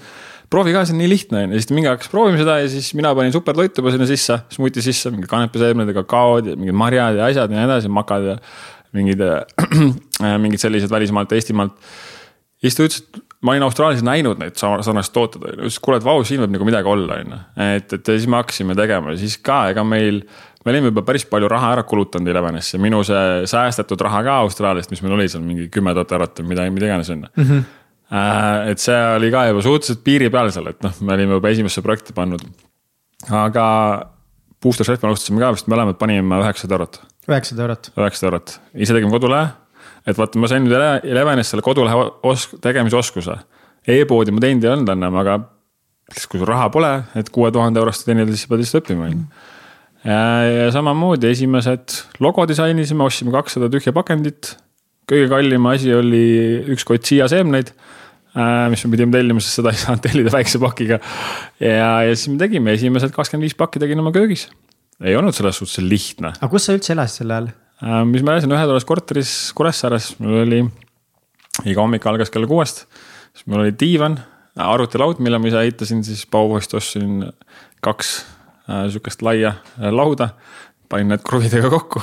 [0.52, 2.90] proovi ka, see on nii lihtne on ju, siis mingi hakkas proovima seda ja siis
[2.98, 7.20] mina panin supertoitu juba sinna sisse, smuuti sisse, mingid kanepiseemned ja kakaod ja mingid marjad
[7.20, 8.36] ja asjad ja nii edasi, makad ja
[8.98, 11.76] mingid äh,, mingid sellised välismaalt, Eestimaalt.
[12.64, 16.00] siis ta ütles, et ma olin Austraalias näinud neid sarnaseid tooteid, on ju, ütles kuule,
[16.02, 17.40] et vau, siin võib nagu midagi olla, on ju.
[17.68, 20.24] et, et ja siis me hakkasime tegema ja siis ka, ega meil
[20.68, 24.92] me olime juba päris palju raha ära kulutanud Elevenisse, minu see säästetud raha ka Austraaliast,
[24.92, 27.34] mis meil oli seal mingi kümme tuhat eurot või mida, mida iganes on ju.
[27.44, 27.68] Mhm.
[28.08, 31.52] Äh, et see oli ka juba suhteliselt piiri peal seal, et noh, me olime juba
[31.52, 32.44] esimesse projekti pannud.
[33.32, 33.66] aga
[34.64, 37.02] Booster Chef me alustasime ka vist mõlemad panime üheksasada eurot.
[37.28, 37.92] üheksasada eurot.
[37.96, 39.50] üheksasada eurot, ise tegime kodulehe.
[40.08, 44.02] Et vaata, ma sain nüüd Elevenist selle kodulehe osk-, tegemisoskuse e.
[44.02, 45.38] E-poodi ma teinud ei olnud ennem, aga
[46.28, 49.46] kui sul raha pole, et kuue tuhande eurost teenida, siis pead lihtsalt õppima, on ju
[50.08, 54.56] ja samamoodi esimesed logo disainisime, ostsime kakssada tühja pakendit.
[55.08, 56.24] kõige kallim asi oli
[56.74, 57.70] üks kott siiaseemneid,
[58.36, 61.00] äh, mis me pidime tellima, sest seda ei saanud tellida väikse pakiga.
[61.60, 64.50] ja, ja siis me tegime esimesed kakskümmend viis pakki tegin oma köögis.
[65.02, 66.34] ei olnud selles suhtes lihtne.
[66.36, 67.50] aga kus sa üldse elasid sel ajal?
[67.84, 70.64] Äh, mis ma elasin ühetoales korteris Kuressaares, mul oli
[71.66, 72.86] iga hommik algas kella kuuest,
[73.34, 74.18] siis mul oli diivan,
[74.58, 77.22] arvutilaud, mille ma ise ehitasin, siis Baupost ostsin
[77.86, 78.18] kaks
[78.68, 80.30] Äh, sihukest laia äh, lauda.
[80.90, 82.00] panin need kruvidega kokku,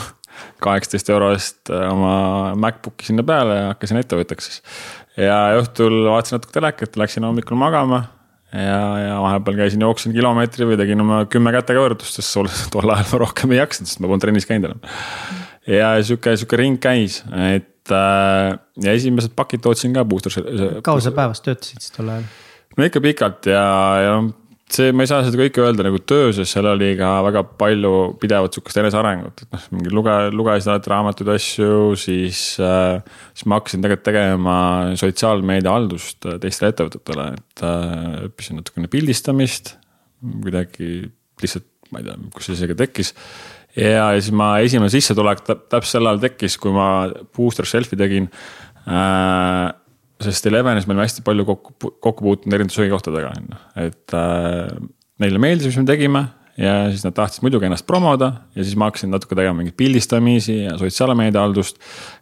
[0.64, 4.62] kaheksateist euro eest äh, oma MacBooki sinna peale ja hakkasin ettevõtjaks siis.
[5.20, 8.02] ja õhtul vaatasin natuke telekat, läksin hommikul magama
[8.52, 13.12] ja, ja vahepeal käisin, jooksin kilomeetri või tegin oma kümme kätega võrdlust, sest tol ajal
[13.12, 14.96] ma rohkem ei jaksanud, sest ma polnud trennis käinud enam.
[15.70, 20.32] Ja sihuke, sihuke ring käis, et ja esimesed pakid tootsin ka booster.
[20.84, 22.24] kaua sa päevas töötasid siis tol ajal?
[22.78, 23.64] no ikka pikalt ja,
[24.00, 24.14] ja
[24.72, 27.92] see, ma ei saa seda kõike öelda nagu töö, sest seal oli ka väga palju
[28.22, 33.00] pidevat sihukest enesearengut, et noh, mingi luge-, lugesin alati raamatuid, asju, siis äh,.
[33.34, 34.58] siis ma hakkasin tegelikult tegema
[35.00, 39.76] sotsiaalmeedia haldust äh, teistele ettevõtetele, et äh, õppisin natukene pildistamist.
[40.24, 41.04] kuidagi
[41.42, 43.12] lihtsalt, ma ei tea, kus see isegi tekkis.
[43.76, 46.88] Ja, siis ma esimene sissetulek täpselt sel ajal tekkis, kui ma
[47.36, 48.28] booster shelf'i tegin
[48.86, 49.72] äh,
[50.24, 54.88] sest Elevenis me oleme hästi palju kokku, kokku puutunud erinevate söögikohtadega, on ju, et äh,
[55.22, 56.24] neile meeldis, mis me tegime
[56.58, 60.60] ja siis nad tahtsid muidugi ennast promoda ja siis ma hakkasin natuke tegema mingeid pildistamisi
[60.60, 61.80] ja sotsiaalmeedia haldust.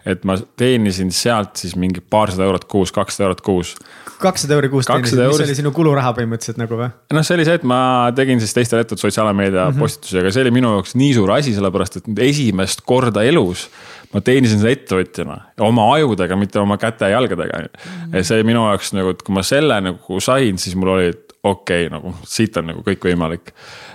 [0.09, 3.75] et ma teenisin sealt siis mingi paarsada eurot kuus, kakssada eurot kuus.
[4.23, 6.89] kakssada euri kuus teenisid, mis oli sinu kuluraha põhimõtteliselt nagu või?
[7.13, 7.81] noh, see oli see, et ma
[8.17, 9.85] tegin siis teistele ettevõtete sotsiaalmeedia mm -hmm.
[9.85, 13.69] postitusi, aga see oli minu jaoks nii suur asi, sellepärast et esimest korda elus
[14.13, 17.69] ma teenisin seda ettevõtjana oma ajudega, mitte oma käte ja jalgadega mm.
[17.85, 18.17] -hmm.
[18.17, 21.33] ja see minu jaoks nagu, et kui ma selle nagu sain, siis mul oli, et
[21.43, 23.55] okei okay,, nagu siit on nagu kõik võimalik.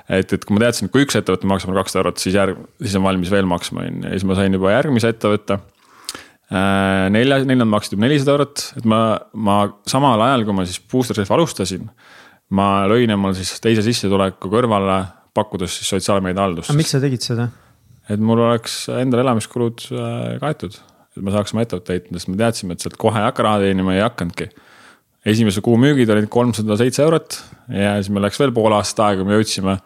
[0.10, 2.62] Et, et kui ma teadsin, et kui üks ettevõte maksab mulle kakssada eurot, siis järg,
[2.84, 7.08] siis on valmis veel maksma, on ju, ja siis ma sain juba järgmise ettevõtte äh,
[7.14, 9.02] nelja, neljand maksid juba nelisada eurot, et ma,
[9.34, 11.90] ma samal ajal, kui ma siis Booster Safe alustasin.
[12.56, 15.02] ma lõin omal siis teise sissetuleku kõrvale,
[15.36, 16.72] pakkudes siis sotsiaalmeedia haldust.
[16.72, 17.50] aga miks sa tegid seda?
[18.08, 20.78] et mul oleks endal elamiskulud äh, kaetud,
[21.18, 23.96] et me saaksime ettevõtte heita, sest me teadsime, et sealt kohe ei hakka raha teenima,
[23.96, 24.50] ei hakanudki.
[25.28, 27.40] esimese kuu müügid olid kolmsada seitse eurot
[27.74, 29.78] ja siis meil läks veel pool aastat aega, me jõudsime.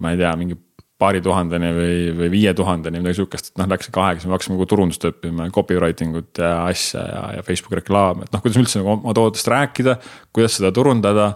[0.00, 0.58] Ma ei tea, mingi
[1.02, 4.36] paari tuhandeni või, või viie tuhandeni, midagi sihukest, et noh, läks ikka aega, siis me
[4.36, 8.60] hakkasime nagu turundust õppima, copywriting ut ja asja ja, ja Facebooki reklaam, et noh, kuidas
[8.62, 9.96] üldse nagu oma tootest rääkida,
[10.30, 11.32] kuidas seda turundada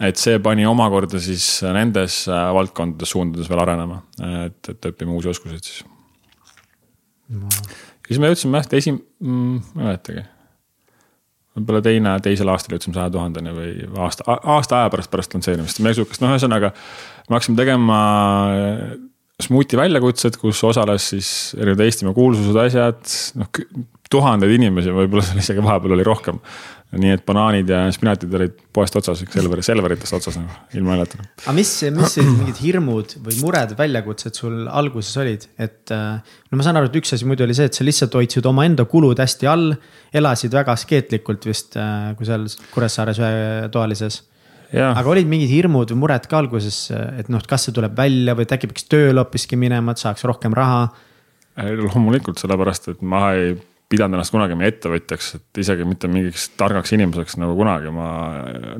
[0.00, 4.00] et see pani omakorda siis nendes äh, valdkondades, suundades veel arenema,
[4.46, 5.82] et, et õppima uusi oskuseid siis
[7.34, 7.50] no..
[7.50, 10.26] ja siis me jõudsime jah, esi- mm,, ma ei mäletagi.
[11.60, 13.70] Võib-olla teine, teisel aastal jõudsime saja tuhandeni või
[14.00, 16.72] aasta, aasta aja pärast, pärast lansseerimist, midagi sihukest, noh, ühesõnaga.
[17.28, 18.00] me hakkasime tegema
[18.56, 18.82] äh,
[19.44, 23.52] smuuti väljakutsed, kus osales siis erinevad Eestimaa kuulsused, asjad, noh
[24.10, 26.40] tuhandeid inimesi, võib-olla seal isegi vahepeal oli rohkem
[26.90, 31.20] nii et banaanid ja spinatid olid poest otsas, Selveri, Selveritest otsas nagu, ilma naljata.
[31.44, 35.84] aga mis, mis sellised mingid hirmud või mured, väljakutsed sul alguses olid, et.
[35.94, 38.48] Äh, no ma saan aru, et üks asi muidu oli see, et sa lihtsalt hoidsid
[38.50, 39.76] omaenda kulud hästi all.
[40.14, 44.24] elasid väga askeetlikult vist, äh, kui seal Kuressaares ühetoalises.
[44.74, 48.46] aga olid mingid hirmud või mured ka alguses, et noh, kas see tuleb välja või
[48.46, 50.88] et äkki peaks tööle hoopiski minema, et saaks rohkem raha?
[51.60, 53.50] loomulikult, sellepärast et ma ei
[53.90, 58.10] pidanud ennast kunagi meie ettevõtjaks, et isegi mitte mingiks targaks inimeseks nagu kunagi ma.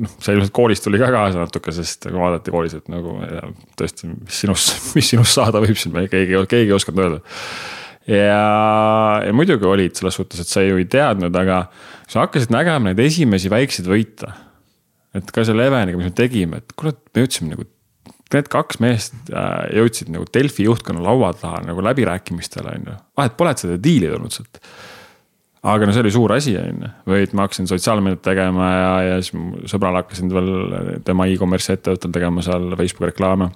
[0.03, 4.07] noh, see ilmselt koolist tuli ka kaasa natuke, sest vaadati koolis, et nagu ja, tõesti,
[4.13, 7.19] mis sinust, mis sinust saada võib siin, keegi, keegi ei osanud öelda.
[8.07, 8.45] ja,
[9.25, 11.65] ja muidugi olid selles suhtes, et sa ju ei teadnud, aga
[12.07, 14.31] sa hakkasid nägema neid esimesi väikseid võite.
[15.17, 17.67] et ka selle Eveniga, mis me tegime, et kurat, me jõudsime nagu
[18.31, 23.33] Need kaks meest äh, jõudsid nagu Delfi juhtkonna laua taha nagu läbirääkimistele on ju, vahet
[23.35, 24.61] pole, et seda diili tulnud sealt
[25.61, 29.19] aga no see oli suur asi, on ju, et ma hakkasin sotsiaalmeediat tegema ja, ja
[29.21, 29.35] siis
[29.69, 30.51] sõbral hakkasin veel
[31.05, 33.51] tema e-commerce'i ettevõttel tegema seal Facebooki reklaame.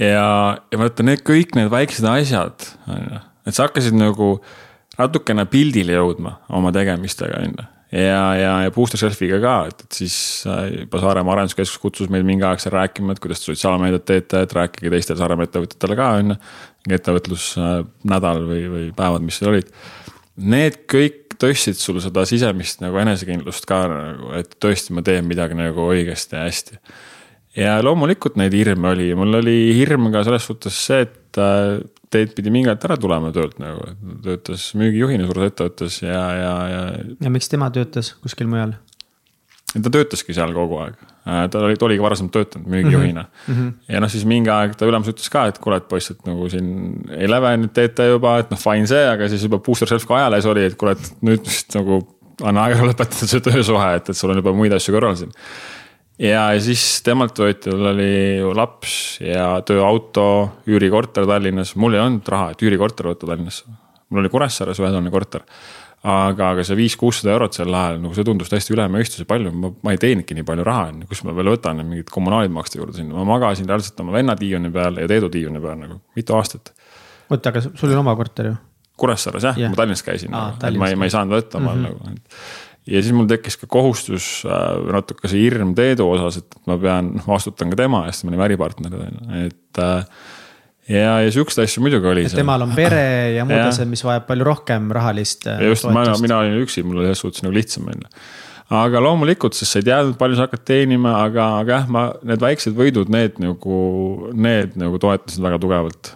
[0.00, 0.28] ja,
[0.60, 4.34] ja vaata need kõik need väiksed asjad, on ju, et sa hakkasid nagu
[5.00, 9.98] natukene pildile jõudma oma tegemistega, on ju ja, ja, ja Booster Selfie'ga ka, et, et
[10.02, 14.44] siis juba Saaremaa Arenduskeskus kutsus meid mingi aeg seal rääkima, et kuidas te sotsiaalmeediat teete,
[14.44, 16.38] et rääkige teistele Saaremaa ettevõtjatele ka, on ju.
[16.96, 19.72] ettevõtlusnädal või, või päevad, mis seal olid
[20.36, 25.56] need kõik tõstsid sul seda sisemist nagu enesekindlust ka nagu, et tõesti, ma teen midagi
[25.58, 26.80] nagu õigesti ja hästi.
[27.60, 32.32] ja loomulikult neid hirme oli, mul oli hirm ka selles suhtes see, et äh, Teet
[32.34, 33.92] pidi mingi hetk ära tulema töölt nagu,
[34.24, 36.80] töötas müügijuhina suures ettevõttes ja, ja, ja.
[37.22, 38.72] ja miks tema töötas kuskil mujal?
[39.70, 40.96] Ta töötaski seal kogu aeg,
[41.28, 43.54] äh, ta oli, ta oligi varasemalt töötanud müügijuhina mm.
[43.54, 43.72] -hmm.
[43.94, 46.48] ja noh, siis mingi aeg ta ülemus ütles ka, et kuule, et poiss, et nagu
[46.50, 46.70] siin
[47.14, 50.64] Elevenit teete juba, et noh, fine see, aga siis juba Booster Self ka ajalehes oli,
[50.70, 52.00] et kuule, et nüüd vist nagu
[52.46, 55.34] anna aega lõpetada see töösuhe, et, et sul on juba muid asju kõrval siin.
[56.18, 60.26] ja, siis temalt võeti, tal oli ju laps ja tööauto,
[60.70, 63.70] üürikorter Tallinnas, mul ei olnud raha, et üürikorter võtta Tallinnasse.
[64.10, 65.46] mul oli Kuressaares ühetoaline korter
[66.06, 69.70] aga, aga see viis-kuussada eurot sel ajal, nagu see tundus täiesti üle mõistuse palju, ma,
[69.84, 72.80] ma ei teeninudki nii palju raha, on ju, kus ma veel võtan mingid kommunaalid maksta
[72.80, 76.36] juurde sinna, ma magasin reaalselt oma venna diivani peal ja Teedu diivani peal nagu mitu
[76.38, 76.72] aastat.
[77.28, 78.56] oota, aga sul oli oma korter ju?
[79.00, 81.84] Kuressaares jah yeah., ma Tallinnas käisin ah,, ma ei, ma ei saanud võtta omal mm
[81.84, 82.16] -hmm.
[82.16, 82.26] nagu.
[82.96, 87.12] ja siis mul tekkis ka kohustus äh, natuke see hirm Teedu osas, et ma pean,
[87.26, 90.04] vastutan ka tema eest, me olime äripartnerid on ju, et äh,
[90.90, 92.26] ja, ja siukseid asju muidugi oli.
[92.28, 93.06] et temal on pere
[93.38, 95.46] ja muud asjad, mis vajab palju rohkem rahalist.
[95.50, 98.14] Äh, just, mina olin üksi, mul oli selles suhtes nagu lihtsam on ju
[98.70, 102.42] aga loomulikult, sest sa ei teadnud, palju sa hakkad teenima, aga, aga jah, ma need
[102.42, 103.78] väiksed võidud, need nagu,
[104.30, 106.12] need nagu toetasid väga tugevalt.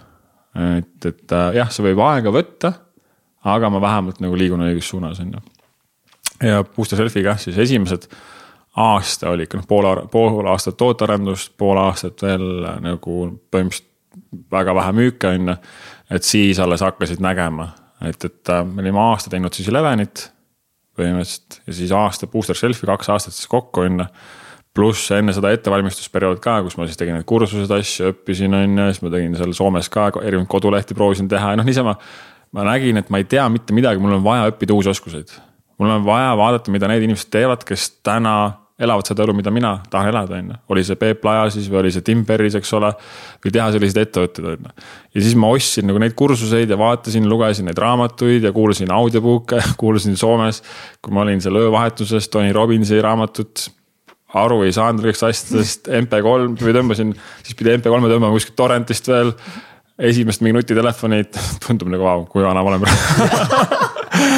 [0.54, 2.70] et, et äh, jah, see võib aega võtta,
[3.54, 5.42] aga ma vähemalt nagu liigun õiges suunas, on ju.
[6.46, 8.06] ja Booster Selfie'ga jah, siis esimesed
[8.84, 12.46] aasta oli ikka noh, pool, pool aastat tootearendust, pool aastat veel
[12.82, 13.18] nagu
[13.50, 13.90] põhimõtteliselt
[14.52, 15.56] väga vähe müüke, on ju.
[16.10, 17.70] et siis alles hakkasid nägema,
[18.04, 20.30] et, et äh, me olime aasta teinud siis Elevenit
[20.94, 24.08] põhimõtteliselt ja siis aasta Booster Shelfi, kaks aastat siis kokku, on ju
[24.74, 28.86] pluss enne seda ettevalmistusperiood ka, kus ma siis tegin neid kursused, asju, õppisin, on ju,
[28.90, 31.94] siis ma tegin seal Soomes ka erinevaid kodulehti proovisin teha ja noh, niisama.
[32.54, 35.30] ma nägin, et ma ei tea mitte midagi, mul on vaja õppida uusi oskuseid.
[35.78, 39.76] mul on vaja vaadata, mida need inimesed teevad, kes täna elavad seda elu, mida mina
[39.90, 40.56] tahan elada, on ju.
[40.74, 42.90] oli see Peep Laja siis või oli see Tim Ferris, eks ole.
[43.44, 44.86] või teha selliseid ettevõtteid, on ju.
[45.14, 49.62] ja siis ma ostsin nagu neid kursuseid ja vaatasin, lugesin neid raamatuid ja kuulasin audiobook'e,
[49.80, 50.62] kuulasin Soomes.
[51.02, 53.68] kui ma olin seal öövahetuses, Tony Robbinsi raamatut.
[54.34, 59.32] aru ei saanud kõigist asjadest, MP3 või tõmbasin, siis pidi MP3-e tõmbama kuskilt torrentist veel.
[59.98, 61.24] esimest mingi nutitelefoni,
[61.62, 63.83] tundub nagu vau, kui vana ma olen praegu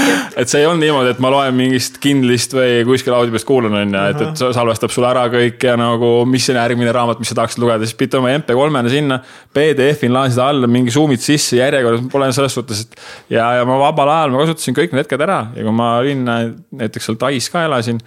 [0.40, 3.96] et see ei olnud niimoodi, et ma loen mingist Kindlist või kuskil audiopeast kuulan, on
[3.96, 7.38] ju, et, et salvestab sulle ära kõik ja nagu, mis on järgmine raamat, mis sa
[7.40, 9.18] tahaksid lugeda, siis pidid oma MP3-na sinna.
[9.56, 13.02] PDF-i laadid alla, mingi zoom'id sisse järjekorras, pole selles suhtes, et.
[13.32, 16.24] ja, ja ma vabal ajal ma kasutasin kõik need hetked ära ja kui ma olin
[16.26, 18.00] näiteks seal Tais ka elasin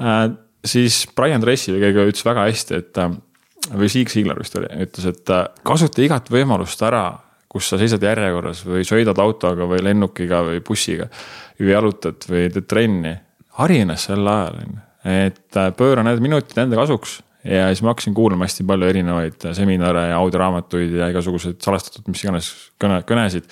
[0.00, 0.28] äh,.
[0.64, 3.14] siis Brian Tracy või keegi ütles väga hästi, et äh,
[3.74, 7.06] või Siig Siiglar vist oli, ütles, et äh, kasuta igat võimalust ära
[7.48, 11.08] kus sa seisad järjekorras või sõidad autoga või lennukiga või bussiga.
[11.58, 13.14] või jalutad või teed trenni,
[13.58, 14.84] hari ennast sel ajal, on ju.
[15.08, 19.48] et äh, pööra need minutid enda kasuks ja siis ma hakkasin kuulama hästi palju erinevaid
[19.56, 22.50] seminare ja audioraamatuid ja igasuguseid salvestatud, mis iganes
[22.82, 23.46] kõne, kõnesid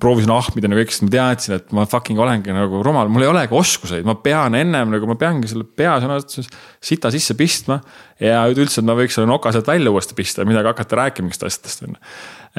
[0.00, 3.54] proovisin ahmida nagu sest ma teadsin, et ma fucking olengi nagu rumal, mul ei olegi
[3.54, 6.50] oskuseid, ma pean ennem nagu ma peangi selle pea sõna otseses
[6.82, 7.80] sita sisse pistma.
[8.22, 11.28] ja üldse, et ma võiks selle noka sealt välja uuesti pista ja midagi hakata rääkima
[11.28, 12.00] mingist asjadest on ju.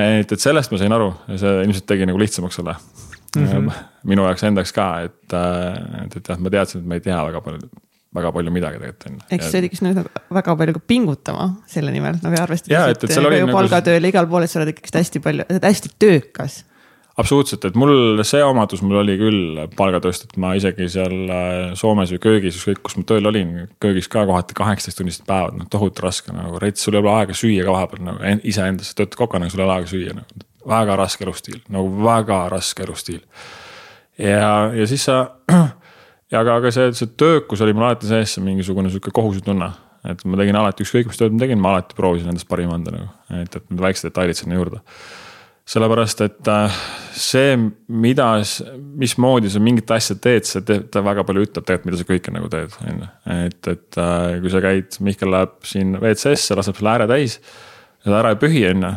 [0.05, 3.47] et, et sellest ma sain aru ja see ilmselt tegi nagu lihtsamaks selle mm.
[3.47, 3.81] -hmm.
[4.11, 7.41] minu jaoks endaks ka, et, et, et jah, ma teadsin, et ma ei tea väga
[7.43, 7.67] palju
[8.15, 9.25] väga palju midagi tegelikult on ju.
[9.35, 10.05] eks see oligi nagu
[10.37, 13.51] väga palju pingutama selle nimel nagu arvestades, et, et, et, nagu...
[13.51, 16.61] palgatööl ja igal pool, et sa oled ikkagi hästi palju, sa hästi töökas
[17.19, 22.11] absoluutselt, et mul see omadus mul oli küll palgatööst, et ma isegi seal äh, Soomes
[22.11, 26.03] või köögis, ükskõik kus ma tööl olin, köögis ka kohati kaheksateist tunnised päevad, noh tohutu
[26.05, 29.63] raske nagu, rets, sul ei ole aega süüa ka vahepeal nagu iseendasse, töötad kokana, sul
[29.63, 30.45] ei ole aega süüa nagu.
[30.65, 33.23] väga raske elustiil, nagu väga raske elustiil.
[34.19, 35.21] ja, ja siis sa,
[36.31, 39.71] ja aga, aga see, see töökus oli mul alati sees, see mingisugune sihuke kohusetunne
[40.05, 42.91] et ma tegin alati, ükskõik mis tööd ma tegin, ma alati proovisin endast parima anda
[42.93, 43.07] nagu,
[43.39, 44.83] et, et need väiksed detailid sinna juurde
[45.65, 46.75] sellepärast, et äh,
[47.17, 47.55] see,
[47.89, 48.27] mida,
[49.01, 52.33] mismoodi sa mingit asja teed, see teeb, ta väga palju ütleb tegelikult, mida sa kõike
[52.35, 53.09] nagu teed, on ju.
[53.33, 57.39] et, et äh, kui sa käid, Mihkel läheb siin WC-sse, laseb selle ääre täis.
[58.05, 58.93] ja ta ära ei pühi, on ju.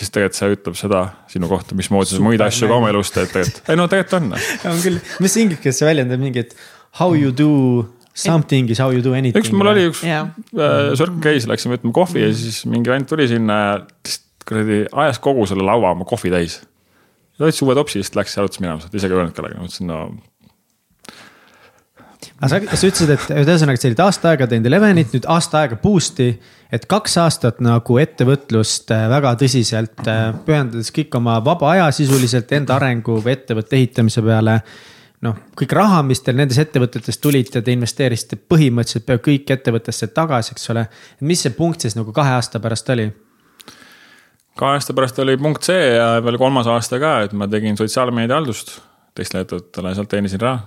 [0.00, 3.30] siis tegelikult see ütleb seda sinu kohta, mismoodi sa muid asju ka oma elus teed
[3.30, 3.70] tegelikult.
[3.70, 4.40] ei no tegelikult on.
[4.72, 6.56] on küll, mis inglise keeles see väljendab mingi, et
[6.98, 9.44] how you do Something is how you do anything.
[9.44, 10.30] üks mul oli üks yeah.
[10.56, 13.74] äh, Circle K-s läksime võtma kohvi ja siis mingi vend tuli sinna ja
[14.48, 16.60] kuradi ajas kogu selle laua oma kohvi täis.
[17.36, 20.00] ta võttis uue topsi, siis läks jalutas minema, isegi ei öelnud kellelegi, ma ütlesin no.
[22.40, 25.78] aga sa, sa ütlesid, et ühesõnaga sa olid aasta aega teinud Elevenit, nüüd aasta aega
[25.82, 26.32] Boost'i.
[26.72, 32.52] et kaks aastat nagu ettevõtlust äh, väga tõsiselt äh, pühendades kõik oma vaba aja sisuliselt
[32.56, 34.60] enda arengu või ettevõtte ehitamise peale
[35.26, 40.12] noh, kõik raha, mis teil nendes ettevõtetes tulid ja te investeerisite põhimõtteliselt peaaegu kõik ettevõttesse
[40.14, 40.86] tagasi, eks ole.
[41.20, 43.08] mis see punkt siis nagu kahe aasta pärast oli?
[44.56, 48.38] Kahe aasta pärast oli punkt C ja veel kolmas aasta ka, et ma tegin sotsiaalmeedia
[48.38, 48.78] haldust
[49.16, 50.60] teistele ettevõtetele, sealt teenisin raha.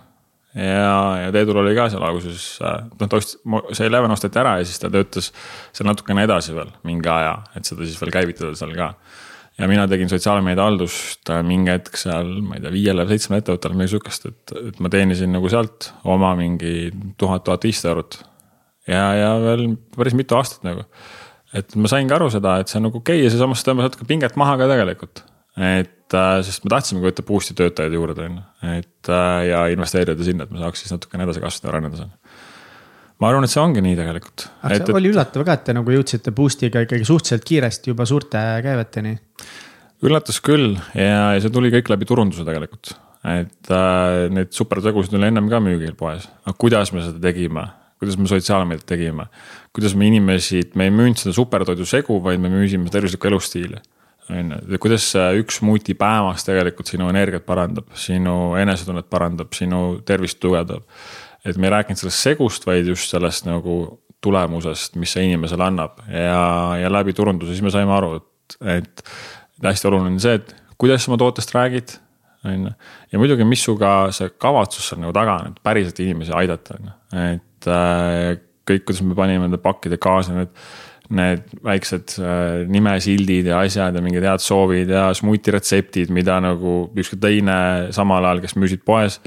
[0.56, 3.40] ja, ja Teedul oli ka seal alguses, noh ta ostis,
[3.78, 5.32] see Eleven osteti ära ja siis ta töötas
[5.74, 8.94] seal natukene edasi veel mingi aja, et seda siis veel käivitada seal ka
[9.60, 13.44] ja mina tegin sotsiaalmeedia haldust äh, mingi hetk seal, ma ei tea, viiele või seitsmele
[13.44, 18.22] ettevõttele, midagi sihukest, et, et ma teenisin nagu sealt oma mingi tuhat, tuhat viissada eurot.
[18.88, 19.66] ja, ja veel
[19.98, 20.88] päris mitu aastat nagu.
[21.54, 23.90] Et ma saingi aru seda, et see on nagu okei okay ja see samas tõmbas
[23.90, 25.24] natuke pinget maha ka tegelikult.
[25.58, 30.24] et äh, sest me tahtsimegi võtta boost'i töötajaid juurde, on ju, et äh, ja investeerida
[30.24, 32.14] sinna, et me saaks siis natukene edasi kasvada ja areneda seal
[33.20, 34.48] ma arvan, et see ongi nii tegelikult.
[34.62, 38.08] aga see et, oli üllatav ka, et te nagu jõudsite boost'iga ikkagi suhteliselt kiiresti juba
[38.10, 39.18] suurte käiveteni.
[40.08, 42.94] üllatas küll ja, ja see tuli kõik läbi turunduse tegelikult.
[43.28, 47.68] et äh, neid supertegusid oli ennem ka müügil poes, aga kuidas me seda tegime,
[48.00, 49.28] kuidas me sotsiaalmeediat tegime.
[49.76, 53.80] Kuidas me inimesi, me ei müünud seda supertoidu segu, vaid me müüsime tervislikku elustiili.
[54.30, 55.08] On ju, kuidas
[55.40, 60.86] üks smuuti päevas tegelikult sinu energiat parandab, sinu enesetunnet parandab, sinu tervist tugevdab.
[61.48, 63.80] Et me ei rääkinud sellest segust, vaid just sellest nagu
[64.22, 66.02] tulemusest, mis see inimesele annab.
[66.12, 66.44] Ja,
[66.78, 71.06] ja läbi turunduse siis me saime aru, et, et hästi oluline on see, et kuidas
[71.06, 71.96] sa oma tootest räägid,
[72.46, 72.74] on ju.
[73.12, 76.78] ja muidugi, mis su ka see kavatsus seal nagu taga on, et päriselt inimesi aidata,
[76.78, 78.38] on ju, et äh,
[78.70, 80.56] kõik, kuidas me panime nende pakkide kaasa need
[81.10, 86.84] need väiksed äh, nimesildid ja asjad ja mingid head soovid ja smuuti retseptid, mida nagu
[86.94, 87.56] ükski teine
[87.96, 89.18] samal ajal, kes müüsid poes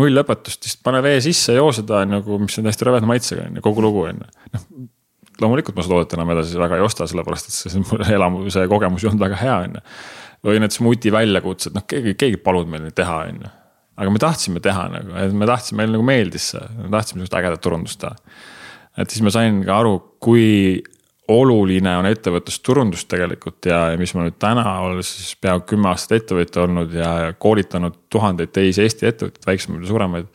[0.00, 3.58] null õpetust, lihtsalt pane vee sisse, joo seda nagu, mis on hästi rõveda maitsega on
[3.58, 4.30] ju, kogu lugu on ju.
[4.56, 4.64] noh,
[5.44, 8.70] loomulikult ma seda toodet enam edasi väga ei osta, sellepärast et see, see elamus, see
[8.70, 9.84] kogemus ei olnud väga hea, on ju.
[10.48, 13.52] või need smuuti väljakutsed, noh keegi, keegi palunud meil neid teha, on ju.
[14.02, 17.38] aga me tahtsime teha nagu, et me tahtsime, meile nagu meeldis see, me tahtsime sihukest
[17.38, 18.18] ägedat turundust teha.
[18.98, 20.82] Et siis ma sain ka aru, kui
[21.32, 26.18] oluline on ettevõtlusturundus tegelikult ja, ja mis ma nüüd täna, olles siis peaaegu kümme aastat
[26.20, 30.28] ettevõtja olnud ja koolitanud tuhandeid teisi Eesti ettevõtteid, väiksemaid ja suuremaid.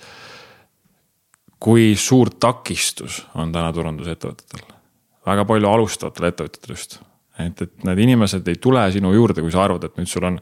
[1.60, 4.66] kui suur takistus on täna turundusettevõtetel,
[5.28, 7.00] väga palju alustavatel ettevõtjatel just.
[7.38, 10.40] et, et need inimesed ei tule sinu juurde, kui sa arvad, et nüüd sul on,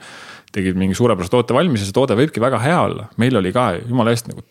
[0.56, 3.74] tegid mingi suurepärase toote valmis ja see toode võibki väga hea olla, meil oli ka
[3.84, 4.46] jumala eest nagu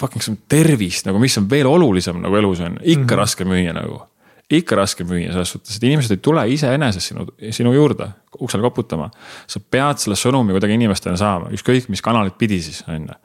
[0.00, 3.18] fucking tervist nagu, mis on veel olulisem nagu elus on, ikka mm -hmm.
[3.22, 4.02] raske müüa nagu
[4.50, 8.08] ikka raske müüa selles suhtes, et inimesed ei tule iseenesest sinu, sinu juurde
[8.40, 9.10] uksele koputama.
[9.46, 13.16] sa pead selle sõnumi kuidagi inimestele saama, ükskõik mis kanalit pidi siis, on ju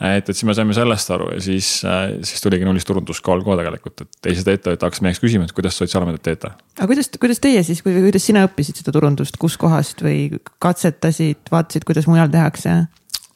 [0.00, 1.68] et, et siis me saime sellest aru ja siis,
[2.26, 5.78] siis tuligi nullist turunduskool ka tegelikult, et teised ettevõtted hakkasid meie käest küsima, et kuidas
[5.80, 6.50] sotsiaalmeediat teete.
[6.76, 12.10] aga kuidas, kuidas teie siis, kuidas sina õppisid seda turundust, kuskohast või katsetasid, vaatasid, kuidas
[12.10, 12.84] mujal tehakse?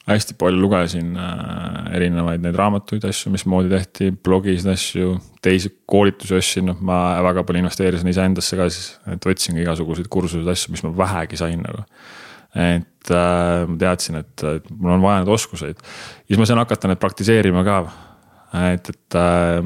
[0.09, 6.69] Hästi palju lugesin äh, erinevaid neid raamatuid, asju, mismoodi tehti, blogisid asju, teisi koolitusi ostsin,
[6.71, 10.93] noh, ma väga palju investeerisin iseendasse ka siis, et võtsin igasuguseid kursuseid, asju, mis ma
[11.03, 11.85] vähegi sain nagu.
[12.49, 15.77] et äh, ma teadsin, et, et mul on vaja neid oskuseid.
[15.77, 17.77] ja siis ma sain hakata neid praktiseerima ka.
[18.73, 19.61] et, et äh,,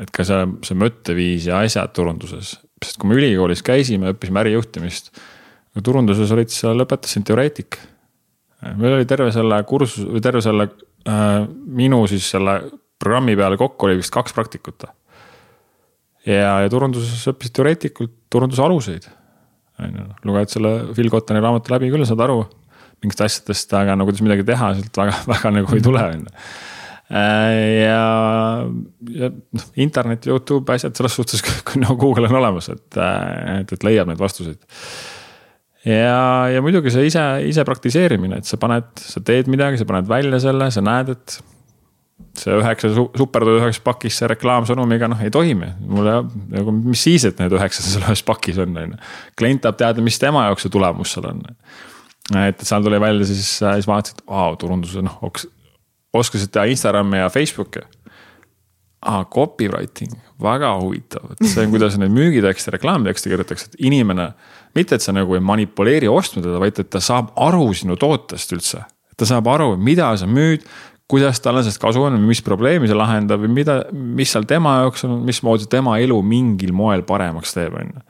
[0.00, 5.12] et ka see, see mõtteviis ja asjad turunduses, sest kui me ülikoolis käisime, õppisime ärijuhtimist.
[5.84, 7.78] turunduses olid sa, lõpetasin teoreetik
[8.60, 10.68] meil oli terve selle kursus või terve selle
[11.08, 12.60] äh, minu siis selle
[13.00, 14.84] programmi peale kokku oli vist kaks praktikut.
[16.26, 19.06] ja, ja turunduses õppisid teoreetilikult turunduse aluseid.
[19.80, 22.42] on ju, luged selle Phil Cottoni raamatu läbi küll, saad aru
[23.00, 26.34] mingitest asjadest, aga no kuidas midagi teha, sealt väga, väga nagu ei tule, on ju
[27.16, 27.54] äh,
[27.86, 28.02] ja,
[29.22, 33.88] ja noh, internet, Youtube, asjad selles suhtes, kui no Google on olemas, et, et, et
[33.88, 34.60] leiab neid vastuseid
[35.86, 40.08] ja, ja muidugi see ise, ise praktiseerimine, et sa paned, sa teed midagi, sa paned
[40.10, 41.38] välja selle, sa näed, et
[42.40, 45.70] see üheksa superdud üheks pakis see reklaamsõnumiga noh ei toimi.
[45.88, 46.18] mulle
[46.52, 49.00] nagu, mis siis, et need üheksa seal ühes pakis on, on ju.
[49.40, 51.40] klient tahab teada, mis tema jaoks see tulemus seal on.
[52.42, 55.16] et seal tuli välja siis, siis vaatasin, et vau, turunduse noh,
[56.16, 57.82] oskasid teha Instagrami ja Facebooki
[59.00, 60.12] aa, copywriting,
[60.42, 64.30] väga huvitav, et see on, kuidas neid müügitekste, reklaamtekste kirjutatakse, et inimene.
[64.76, 68.56] Mitte, et sa nagu ei manipuleeri ostma teda, vaid et ta saab aru sinu tootest
[68.56, 68.84] üldse.
[69.16, 70.64] ta saab aru, mida sa müüd,
[71.10, 75.04] kuidas talle sellest kasu on, mis probleemi see lahendab või mida, mis seal tema jaoks
[75.08, 78.04] on, mismoodi tema elu mingil moel paremaks teeb, on ju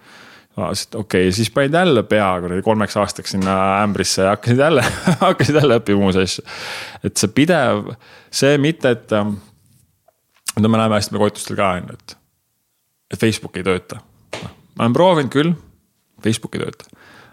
[0.61, 4.85] okei okay,, siis panid jälle pea kuradi kolmeks aastaks sinna ämbrisse ja hakkasid jälle
[5.21, 6.45] hakkasid jälle õppima uusi asju.
[7.05, 7.93] et see pidev,
[8.31, 12.17] see mitte, et no me näeme hästi koolitustel ka on ju, et,
[13.15, 14.01] et Facebook ei tööta.
[14.75, 15.55] ma olen proovinud küll,
[16.25, 16.89] Facebook ei tööta.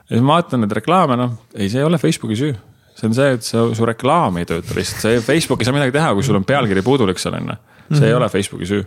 [0.07, 2.53] ja siis ma vaatan neid reklaame, noh, ei, see ei ole Facebooki süü.
[2.97, 5.95] see on see, et see, su reklaam ei tööta lihtsalt, see Facebook ei saa midagi
[5.95, 7.57] teha, kui sul on pealkiri puudulik seal on ju.
[7.57, 8.07] see mm -hmm.
[8.07, 8.85] ei ole Facebooki süü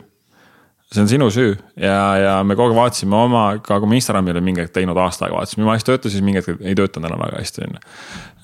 [0.90, 4.32] see on sinu süü ja, ja me kogu aeg vaatasime oma, ka kui me Instagrami
[4.32, 7.22] olime mingi hetk teinud aasta aega, vaatasime, mis töötas, siis mingi hetk ei töötanud enam
[7.22, 7.82] väga hästi, on ju.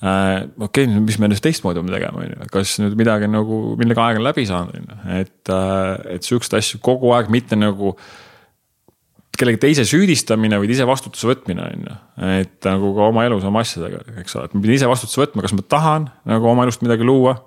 [0.07, 0.29] Äh,
[0.67, 4.21] okei, mis me nüüd teistmoodi peame tegema, on ju, kas nüüd midagi nagu, millega aeg
[4.21, 7.97] on läbi saanud, on ju, et, äh, et siukseid asju kogu aeg, mitte nagu
[9.37, 11.97] kellegi teise süüdistamine või ise vastutuse võtmine, on ju.
[12.39, 15.45] et nagu ka oma elus oma asjadega, eks ole, et ma pidin ise vastutuse võtma,
[15.45, 17.37] kas ma tahan nagu oma elust midagi luua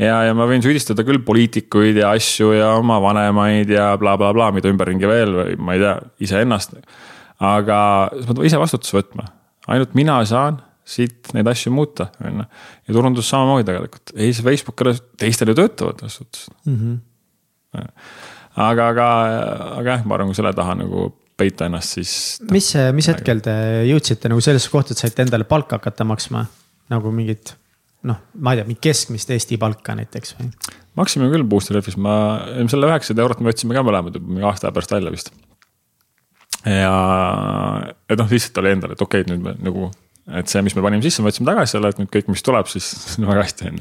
[0.00, 4.48] ja, ja ma võin süüdistada küll poliitikuid ja asju ja oma vanemaid ja blablabla bla,
[4.50, 5.94] bla, mida ümberringi veel või ma ei tea,
[6.28, 6.74] iseennast.
[7.50, 7.78] aga
[8.14, 9.28] ma pean ise vastutuse võtma,
[9.70, 12.48] ainult mina saan siit neid asju muuta, on ju.
[12.88, 14.82] ja turundus samamoodi tegelikult, ei see Facebook,
[15.20, 16.76] teistel ju töötavad selles suhtes mm.
[16.76, 17.88] -hmm.
[18.56, 19.08] aga, aga,
[19.78, 21.10] aga jah, ma arvan, kui selle taha nagu
[21.40, 22.12] peita ennast, siis.
[22.52, 23.56] mis, mis hetkel te
[23.88, 26.44] jõudsite nagu sellesse kohta, et saite endale palka hakata maksma
[26.92, 27.54] nagu mingit
[28.08, 30.50] noh, ma ei tea, mingit keskmist Eesti palka näiteks või?
[30.98, 32.14] maksime küll Booster Refis, ma,
[32.70, 35.32] selle üheksasada eurot me võtsime ka mõlemad mingi aasta pärast välja vist.
[36.64, 36.94] ja,
[38.08, 39.90] et noh, lihtsalt oli endal, et okei okay,, nüüd me nagu,
[40.40, 42.68] et see, mis me panime sisse, me võtsime tagasi selle, et nüüd kõik, mis tuleb,
[42.72, 42.90] siis
[43.30, 43.80] väga hästi on.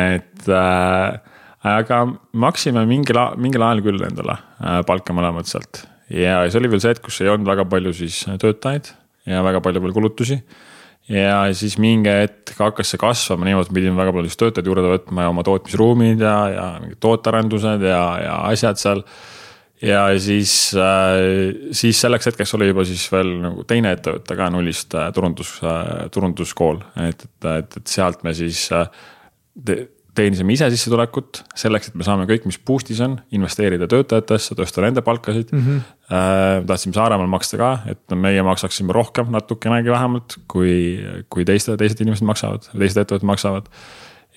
[0.00, 1.38] et äh,
[1.74, 2.04] aga
[2.46, 6.92] maksime mingil, mingil ajal küll endale äh, palka mõlemad sealt ja see oli veel see
[6.92, 8.90] hetk, kus ei olnud väga palju siis töötajaid
[9.30, 10.40] ja väga palju veel kulutusi
[11.10, 14.90] ja siis mingi hetk hakkas see kasvama niimoodi, et pidime väga palju siis töötajaid juurde
[14.94, 19.04] võtma ja oma tootmisruumid ja, ja mingid tootearendused ja, ja asjad seal.
[19.84, 24.96] ja siis äh,, siis selleks hetkeks oli juba siis veel nagu teine ettevõte ka nullist
[24.96, 28.88] äh, turundus äh,, turunduskool, et, et, et, et sealt me siis äh,
[30.14, 35.04] teenisime ise sissetulekut selleks, et me saame kõik, mis boost'is on, investeerida töötajatesse, tõsta nende
[35.06, 35.66] palkasid mm.
[35.66, 35.92] -hmm.
[36.04, 41.00] Äh, tahtsime Saaremaal maksta ka, et meie maksaksime rohkem natukenegi vähemalt, kui,
[41.32, 43.70] kui teiste, teised inimesed maksavad, teised ettevõtted maksavad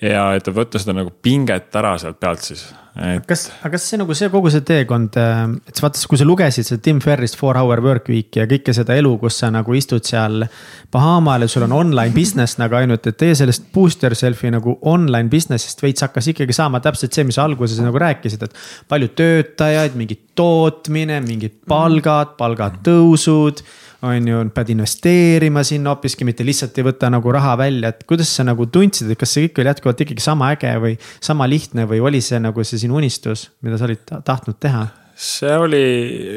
[0.02, 2.68] ja et võtta seda nagu pinget ära sealt pealt siis
[2.98, 3.24] et....
[3.26, 6.26] kas, aga kas see nagu see kogu see teekond, äh, et sa vaata, kui sa
[6.28, 9.74] lugesid seda Tim Ferrist Four Hour Work Weeki ja kõike seda elu, kus sa nagu
[9.74, 10.46] istud seal.
[10.94, 15.30] Bahamaal ja sul on online business nagu ainult, et teie sellest boost yourself'i nagu online
[15.32, 18.56] business'ist veits hakkas ikkagi saama täpselt see, mis alguses nagu rääkisid, et.
[18.88, 23.66] palju töötajaid, mingi tootmine, mingid palgad, palgatõusud
[24.02, 28.30] on ju, pead investeerima sinna hoopiski, mitte lihtsalt ei võta nagu raha välja, et kuidas
[28.36, 31.88] sa nagu tundsid, et kas see kõik oli jätkuvalt ikkagi sama äge või sama lihtne
[31.90, 34.86] või oli see nagu see sinu unistus, mida sa olid tahtnud teha?
[35.18, 35.78] see oli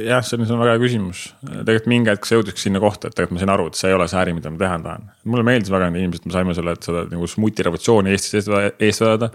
[0.08, 1.20] jah, see on, see on väga hea küsimus.
[1.46, 3.98] tegelikult mingi hetk sa jõudsidki sinna kohta, et tegelikult ma sain aru, et see ei
[3.98, 5.04] ole see äri, mida ma teha tahan.
[5.30, 9.30] mulle meeldis väga need inimesed, me saime selle, et seda nagu smuutirevolutsiooni Eestis eest vedada.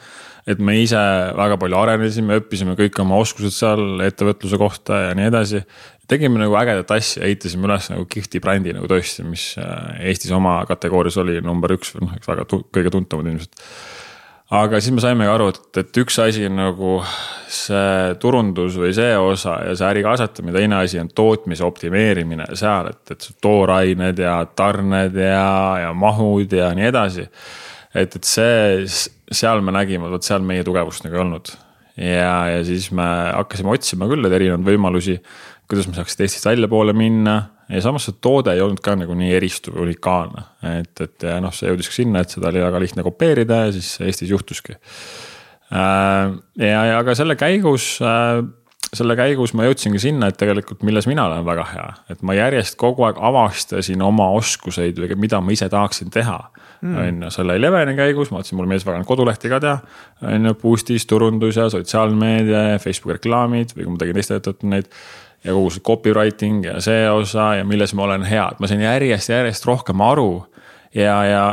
[0.50, 0.98] et me ise
[1.38, 5.62] väga palju arenesime, õppisime kõik oma oskused seal ettevõtluse kohta ja nii edasi
[6.10, 10.58] tegime nagu ägedat asja, ehitasime üles nagu kihvti brändi nagu tõesti, mis äh, Eestis oma
[10.68, 13.62] kategoorias oli number üks või noh, eks väga tu kõige tuntumad ilmselt.
[14.56, 16.92] aga siis me saimegi aru, et, et üks asi on nagu
[17.50, 22.92] see turundus või see osa ja see äri kasvatamine, teine asi on tootmise optimeerimine seal,
[22.94, 25.52] et, et toorained ja tarned ja,
[25.86, 27.26] ja mahud ja nii edasi.
[27.94, 28.82] et, et see,
[29.32, 31.56] seal me nägime, vot seal meie tugevust nagu ei olnud
[31.96, 35.16] ja, ja siis me hakkasime otsima küll neid erinevaid võimalusi
[35.68, 37.36] kuidas me saaks Eestist väljapoole minna
[37.68, 40.44] ja samas see toode ei olnud ka nagu nii eristuv unikaalne.
[40.80, 43.72] et, et ja noh, see jõudis ka sinna, et seda oli väga lihtne kopeerida ja
[43.74, 44.76] siis Eestis juhtuski.
[45.74, 48.44] Äh, ja, ja ka selle käigus, äh,
[48.94, 52.78] selle käigus ma jõudsingi sinna, et tegelikult milles mina olen väga hea, et ma järjest
[52.78, 56.38] kogu aeg avastasin oma oskuseid või mida ma ise tahaksin teha
[56.80, 56.96] mm..
[57.02, 59.78] on ju, selle Eleveni käigus ma vaatasin, mulle meeldis väga kodulehti ka teha.
[60.22, 64.70] on ju, Boostis turundus ja sotsiaalmeedia ja Facebooki reklaamid või kui ma tegin teiste ettevõtete
[64.70, 64.92] neid
[65.44, 68.82] ja kogu see copywriting ja see osa ja milles ma olen hea, et ma sain
[68.84, 70.46] järjest, järjest rohkem aru.
[70.94, 71.44] ja, ja,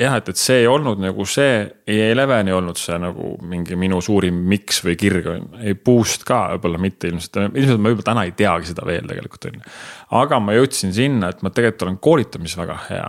[0.00, 3.78] jah, et, et see ei olnud nagu see, ei Eleven ei olnud see nagu mingi
[3.80, 5.60] minu suurim miks või kirg on ju.
[5.62, 9.48] ei boost ka võib-olla mitte ilmselt, ilmselt ma võib-olla täna ei teagi seda veel tegelikult
[9.50, 9.76] on ju.
[10.22, 13.06] aga ma jõudsin sinna, et ma tegelikult olen koolitamises väga hea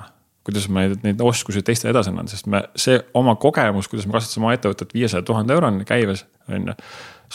[0.48, 4.16] kuidas ma neid, neid oskusi teistele edasi annan, sest me, see oma kogemus, kuidas me
[4.16, 6.76] kasvatasime oma ettevõtet viiesaja tuhande euroni käives, on ju.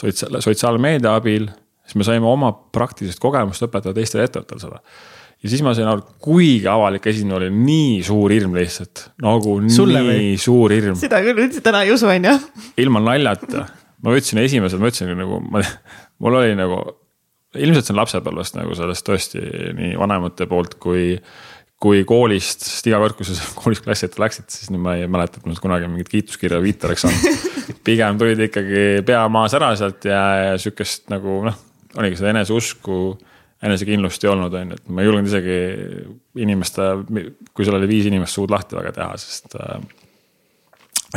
[0.01, 1.45] sotsiaal, sotsiaalmeedia abil,
[1.83, 4.81] siis me saime oma praktilist kogemust õpetada teistele ettevõtetele seda
[5.43, 10.01] ja siis ma sain aru, kuigi avalik esinemine oli nii suur hirm lihtsalt, nagu Sulle
[10.01, 10.33] nii või?
[10.41, 10.97] suur hirm.
[10.99, 12.35] seda küll üldse täna ei usu, on ju.
[12.83, 13.65] ilma naljata,
[14.03, 15.63] ma võtsin esimesed, ma ütlesin nagu, ma,
[16.23, 16.79] mul oli nagu,
[17.59, 19.43] ilmselt see on lapsepõlvest nagu sellest tõesti
[19.79, 21.17] nii vanemate poolt kui
[21.83, 25.09] kui koolist, sest iga kord, kui sa koolist klassi ette läksid, siis no ma ei
[25.11, 27.43] mäleta, et mul kunagi mingit kiituskirja või viite oleks saanud.
[27.87, 31.57] pigem tulid ikkagi pea maas ära sealt ja, ja sihukest nagu noh,
[31.99, 32.97] oligi seda eneseusku
[33.63, 35.57] enesekindlust ei olnud, on ju, et ma ei julgenud isegi
[36.43, 36.87] inimeste,
[37.55, 39.77] kui seal oli viis inimest suud lahti väga teha, sest äh,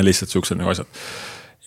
[0.04, 0.90] lihtsalt siuksed nagu asjad.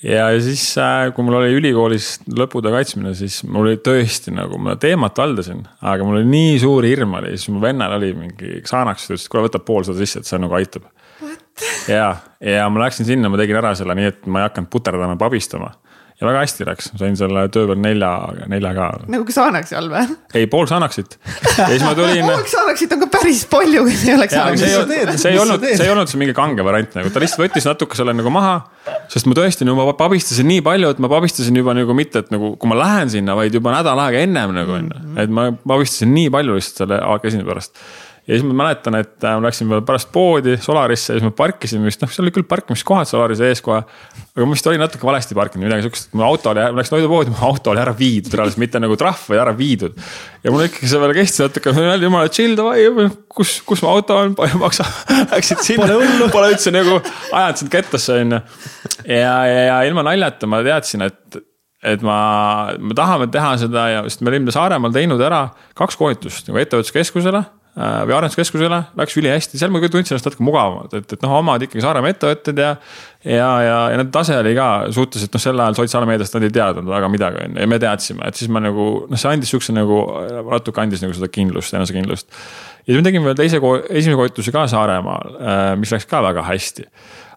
[0.05, 4.77] ja, siis äh,, kui mul oli ülikoolis lõputöö kaitsmine, siis mul oli tõesti nagu, ma
[4.79, 9.09] teemat valdasin, aga mul oli nii suur hirm oli, siis mu vennal oli mingi Xanax,
[9.09, 10.87] ta ütles, et kuule, võta pool seda sisse, et see nagu aitab.
[11.91, 15.19] ja, ja ma läksin sinna, ma tegin ära selle nii, et ma ei hakanud puterdama,
[15.19, 15.73] pabistama
[16.19, 18.09] ja väga hästi läks, sain selle töö peal nelja,
[18.51, 18.87] nelja ka.
[19.11, 20.17] nagu Xanaxi all või?
[20.35, 21.15] ei, pool Xanaxit.
[21.21, 24.35] ja siis ma tulin pool Xanaxit on ka päris palju, kui see ei oleks.
[25.23, 27.99] see ei olnud, see ei olnud see mingi kange variant nagu, ta lihtsalt võttis natuke
[27.99, 28.57] selle nagu maha.
[29.11, 32.35] sest ma tõesti nagu ma pabistasin nii palju, et ma pabistasin juba nagu mitte, et
[32.35, 35.07] nagu, kui ma lähen sinna, vaid juba nädal aega ennem nagu on ju.
[35.23, 37.79] et ma pabistasin nii palju lihtsalt selle AK-esine pärast
[38.29, 41.31] ja siis ma mäletan, et äh, ma läksin veel pärast poodi Solarisse ja siis ma
[41.33, 43.79] parkisin vist, noh, seal oli küll parkimiskohad Solarise ees kohe.
[43.81, 47.33] aga ma vist olin natuke valesti parkinud, midagi siukest, mu auto oli, ma läksin toidupoodi,
[47.33, 49.97] mu auto oli ära viidud reaalselt, mitte nagu trahv, vaid ära viidud.
[50.45, 52.85] ja mul ikkagi see veel kestis natuke, ma olin jumala chill davai,
[53.33, 54.93] kus, kus mu auto on, palju maksab.
[55.33, 55.97] Läksid sinna,
[56.29, 58.43] pole üldse nagu ajanud sind kettasse on ju.
[59.09, 61.45] ja, ja, ja ilma naljata ma teadsin, et
[61.79, 65.45] et ma, me tahame teha seda ja, sest me olime Saaremaal teinud ära
[65.79, 67.39] kaks koolitust nagu ettevõtluskeskusele
[67.77, 71.83] või arenduskeskusele, läks ülihästi, seal ma tundsin ennast natuke mugavamalt, et, et noh, omad ikkagi
[71.83, 72.71] Saaremaa ettevõtted ja.
[73.23, 76.89] ja, ja, ja nende tase oli ka suhteliselt noh, sel ajal sotsiaalmeediast nad ei teadnud
[76.89, 79.77] väga midagi, on ju, ja me teadsime, et siis ma nagu noh, see andis sihukese
[79.77, 80.01] nagu
[80.49, 82.29] natuke andis nagu seda kindlust, enesekindlust.
[82.83, 86.43] ja siis me tegime veel teise, esimese koolituse ka Saaremaal, äh, mis läks ka väga
[86.49, 86.89] hästi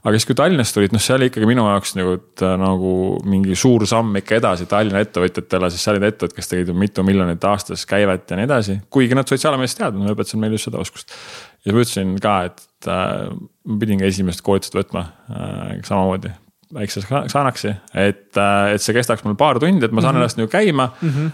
[0.03, 2.17] aga siis, kui Tallinnast tulid, noh, see oli ikkagi minu jaoks nagu,
[2.59, 2.93] nagu
[3.29, 7.47] mingi suur samm ikka edasi Tallinna ettevõtjatele, sest seal olid ettevõtted, kes tegid mitu miljonit
[7.47, 8.79] aastas käivet ja nii edasi.
[8.93, 11.15] kuigi nad sotsiaalmeediast teadnud, ma õpetasin meile just seda oskust.
[11.63, 16.35] ja ma ütlesin ka, et äh, ma pidin ka esimest koolitust võtma äh, samamoodi
[16.73, 17.69] väikse Xanaxi,
[18.01, 20.23] et, äh, et see kestaks mul paar tundi, et ma saan mm -hmm.
[20.25, 21.09] ennast nagu käima mm.
[21.09, 21.31] -hmm.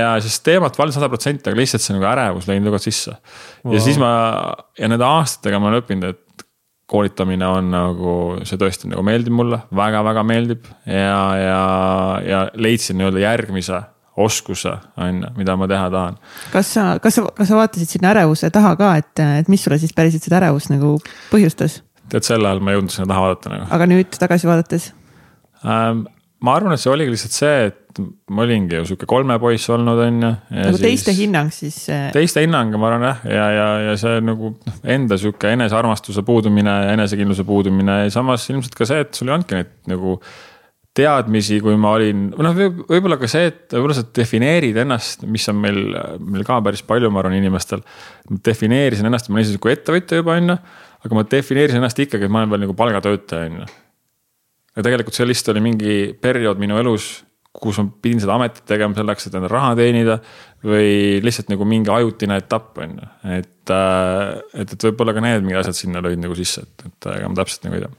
[0.00, 3.12] ja siis teemat valdan sada protsenti, aga lihtsalt see nagu ärevus lõi nagu sisse
[3.62, 3.74] wow..
[3.74, 4.10] ja siis ma
[4.78, 6.25] ja nende aastatega ma olen õppinud, et
[6.86, 8.14] koolitamine on nagu,
[8.46, 11.60] see tõesti nagu meeldib mulle väga,, väga-väga meeldib ja, ja,
[12.22, 13.80] ja leidsin nii-öelda järgmise
[14.16, 16.20] oskuse, on ju, mida ma teha tahan.
[16.52, 19.80] kas sa, kas sa, kas sa vaatasid sinna ärevuse taha ka, et, et mis sulle
[19.82, 20.94] siis päriselt seda ärevust nagu
[21.32, 21.80] põhjustas?
[22.12, 23.68] tead, sel ajal ma ei jõudnud sinna taha vaadata nagu.
[23.76, 24.92] aga nüüd tagasi vaadates
[25.66, 26.06] ähm,?
[26.46, 30.00] ma arvan, et see oligi lihtsalt see, et ma olingi ju sihuke kolme poiss olnud,
[30.06, 30.32] on ju.
[30.56, 31.78] nagu teiste hinnang siis.
[31.92, 36.24] Äh, teiste hinnang, ma arvan jah, ja, ja, ja see nagu noh, enda sihuke enesearmastuse
[36.26, 40.18] puudumine ja enesekindluse puudumine ja samas ilmselt ka see, et sul ei olnudki neid nagu
[40.96, 45.58] teadmisi, kui ma olin, noh, võib-olla ka see, et võib-olla sa defineerid ennast, mis on
[45.60, 45.80] meil,
[46.24, 47.84] meil ka päris palju, ma arvan, inimestel.
[48.46, 50.60] defineerisin ennast, ma olin siis nagu ettevõtja juba, on ju,
[51.04, 53.74] aga ma defineerisin ennast ikkagi, et ma olen veel nagu palgatöötaja, on ju
[54.76, 57.10] ja tegelikult see lihtsalt oli mingi periood minu elus,
[57.62, 60.18] kus ma pidin seda ametit tegema selleks, et endale raha teenida.
[60.66, 64.32] või lihtsalt nagu mingi ajutine etapp on ju, et, äh,
[64.62, 67.38] et, et võib-olla ka need mingid asjad sinna lõid nagu sisse, et, et ega ma
[67.38, 67.92] täpselt nagu ei tea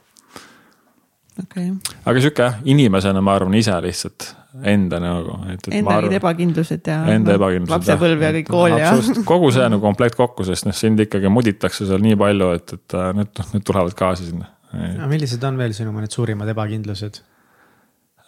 [1.43, 1.69] okay..
[2.03, 5.35] aga sihuke jah, inimesena ma arvan ise lihtsalt enda nagu.
[5.69, 6.97] Enda need ebakindlused ja.
[7.13, 7.75] Enda ebakindlused.
[7.75, 8.91] lapsepõlv ja kõik kool ja.
[9.29, 12.97] kogu see nagu komplekt kokku, sest noh, sind ikkagi muditakse seal nii palju, et, et
[12.97, 17.21] äh, need, need tulevad kaasa sinna no millised on veel sinu mõned suurimad ebakindlused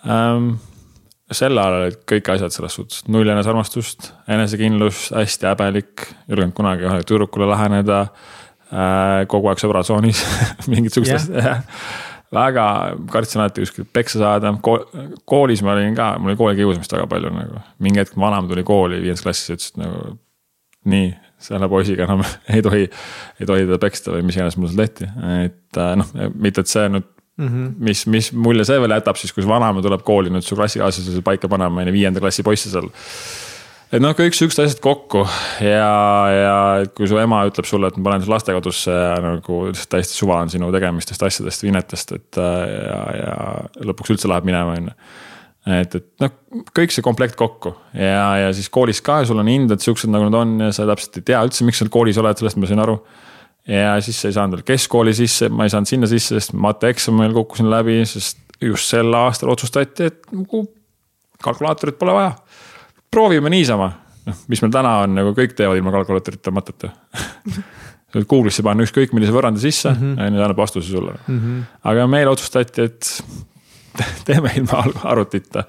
[0.08, 0.54] ähm,?
[1.36, 6.88] Sel ajal olid kõik asjad selles suhtes, null enesearmastust, enesekindlus, hästi häbelik, ei julgenud kunagi
[6.88, 9.26] ühele tüdrukule läheneda äh,.
[9.30, 10.24] kogu aeg sõbratsoonis
[10.72, 11.62] mingit sihukest yeah.
[12.34, 12.66] väga
[13.12, 14.80] kartsin alati kuskilt peksa saada Ko,
[15.30, 19.02] koolis ma olin ka, mul oli koolikiusamist väga palju nagu, mingi hetk vanem tuli kooli
[19.04, 20.18] viiendas klassis ja ütles, et nagu
[20.90, 21.10] nii
[21.40, 22.26] selle poisiga enam
[22.56, 22.90] ei tohi,
[23.40, 25.10] ei tohi teda peksta või mis iganes mul seal tehti,
[25.46, 27.08] et äh, noh, mitte et see nüüd
[27.40, 27.48] mm.
[27.48, 27.76] -hmm.
[27.90, 31.24] mis, mis mulje see veel jätab siis, kui su vanaema tuleb kooli nüüd su klassikaaslase
[31.26, 32.90] paika panema, on ju, viienda klassi poisse seal.
[33.92, 35.24] et noh, kõik siuksed asjad kokku
[35.66, 35.94] ja,
[36.36, 36.58] ja
[36.96, 39.64] kui su ema ütleb sulle, et ma panen su lastekodusse ja nagu
[39.96, 43.40] täiesti suva on sinu tegemistest, asjadest, vinetest, et ja, ja
[43.90, 45.00] lõpuks üldse läheb minema, on ju
[45.70, 46.36] et, et noh,
[46.76, 50.38] kõik see komplekt kokku ja, ja siis koolis ka sul on hinded siuksed, nagu nad
[50.40, 53.00] on ja sa täpselt ei tea üldse, miks sa koolis oled, sellest ma sain aru.
[53.70, 57.70] Ja siis ei saanud veel keskkooli sisse, ma ei saanud sinna sisse, sest mateeksamil kukkusin
[57.72, 60.66] läbi, sest just sel aastal otsustati, et nagu
[61.44, 62.32] kalkulaatorit pole vaja.
[63.12, 63.92] proovime niisama,
[64.26, 66.92] noh, mis meil täna on, nagu kõik teevad ilma kalkulaatorita matet ju
[68.30, 70.22] Google'isse panna ükskõik millise võrrandi sisse mm, -hmm.
[70.26, 71.40] on ju, annab vastuse sulle mm.
[71.40, 71.64] -hmm.
[71.92, 73.24] aga meil otsustati, et
[74.26, 75.64] teeme ilma arvutita.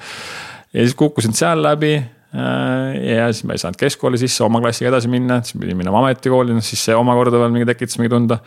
[0.73, 2.01] ja siis kukkusin seal läbi
[2.33, 6.55] ja siis ma ei saanud keskkooli sisse oma klassiga edasi minna, siis pidin minema ametikooli,
[6.55, 8.39] noh siis see omakorda veel mingi tekitas mingi tunde.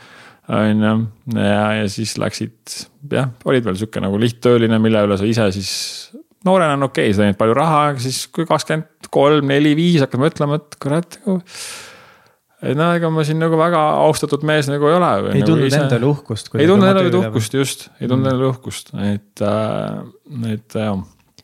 [0.54, 0.94] on ju,
[1.40, 2.78] ja, ja siis läksid
[3.12, 5.72] jah, olid veel sihuke nagu lihttööline, mille üle sa ise siis
[6.44, 10.04] noorena on okei okay,, sa teenid palju raha, aga siis kui kakskümmend kolm, neli, viis
[10.04, 11.40] hakkad mõtlema, et kurat nagu
[12.64, 15.12] et no ega ma siin nagu väga austatud mees nagu ei ole.
[15.34, 15.82] ei nagu tundnud ise...
[15.84, 16.52] endale uhkust.
[16.56, 18.36] ei tundnud endale uhkust, just, ei tundnud mm.
[18.36, 21.04] endale uhkust, et äh,, et jah.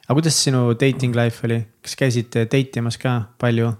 [0.09, 3.75] Aga kuidas sinu dating life oli, kas käisid date imas ka palju?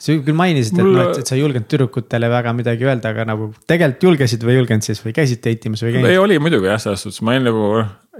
[0.00, 0.94] sa küll mainisid, et Mul...
[0.96, 4.60] noh, et sa ei julgenud tüdrukutele väga midagi öelda, aga nagu tegelikult julgesid või ei
[4.62, 6.12] julgenud siis või käisid date imas või ei käinud?
[6.14, 7.66] ei, oli muidugi jah, selles suhtes, ma olin nagu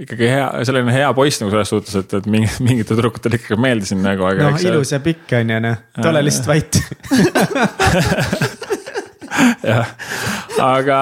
[0.05, 4.05] ikkagi hea, selline hea poiss nagu selles suhtes, et, et mingi, mingitele tüdrukutele ikkagi meeldisin
[4.05, 4.29] nagu.
[4.43, 6.73] noh, ilus ja pikk on ju noh, tule lihtsalt vait
[9.71, 9.89] jah,
[10.59, 10.99] aga,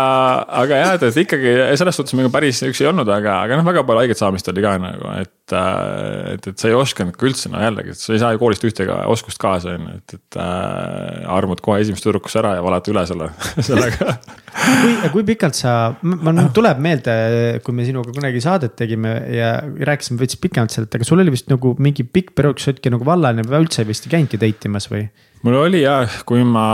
[0.60, 3.66] aga jah, et, et ikkagi selles suhtes me päris üksi ei olnud, aga, aga noh,
[3.66, 7.28] väga palju haiget saamist oli ka nagu, et, äh, et, et sa ei osanud ka
[7.28, 10.40] üldse, no jällegi, sa ei saa ju koolist ühtegi oskust kaasa, on ju, et, et
[10.42, 13.30] äh, armud kohe esimest tüdrukusse ära ja valad üle selle,
[13.70, 14.16] sellega
[14.58, 17.14] kui, kui pikalt sa, mul tuleb meelde,
[17.64, 21.50] kui me sinuga kunagi saadet tegime ja rääkisime veits pikemalt sellest, aga sul oli vist
[21.52, 24.70] nagu mingi pikk periood, kus sa olidki nagu vallaline või üldse vist ei käinudki date
[24.70, 25.06] imas või?
[25.44, 26.64] Mul oli jah, kui ma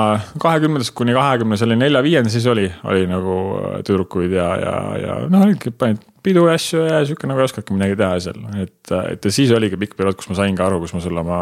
[0.40, 3.36] kahekümnendast kuni kahekümnes olin nelja-viienda, siis oli, oli nagu
[3.84, 7.76] tüdrukuid ja, ja, ja noh, olidki panid pidu ja asju ja sihuke nagu ei oskagi
[7.76, 10.80] midagi teha seal, et, et ja siis oligi pikk periood, kus ma sain ka aru,
[10.84, 11.40] kus ma selle oma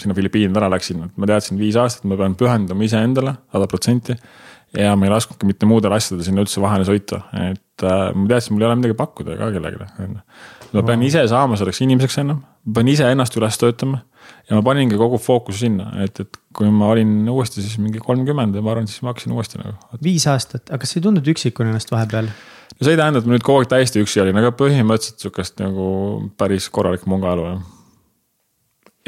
[0.00, 4.18] sinna Filipiinidele ära läksin, et ma teadsin viis aastat, ma pean pühenduma iseendale sada protsenti.
[4.76, 8.54] ja ma ei lasknudki mitte muudele asjadele sinna üldse vahele sõita, et äh, ma teadsin,
[8.54, 10.12] mul ei ole midagi pakkuda ka kellelegi, ju.
[10.76, 14.04] ma pean ise saama selleks inimeseks ennem, ma pean ise ennast üles töötama
[14.50, 18.56] ja ma paningi kogu fookuse sinna, et, et kui ma olin uuesti siis mingi kolmkümmend
[18.58, 19.76] ja ma arvan, siis ma hakkasin uuesti nagu.
[20.02, 22.30] viis aastat, aga kas ei tundnud üksikuna ennast vahepeal?
[22.30, 25.62] no see ei tähenda, et ma nüüd kogu aeg täiesti üksi olin, aga põhimõtteliselt sihukest
[25.62, 25.86] nagu
[26.40, 27.60] päris korralik mungaelu jah.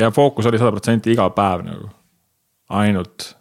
[0.05, 1.91] ja fookus oli sada protsenti iga päev nagu,
[2.83, 3.33] ainult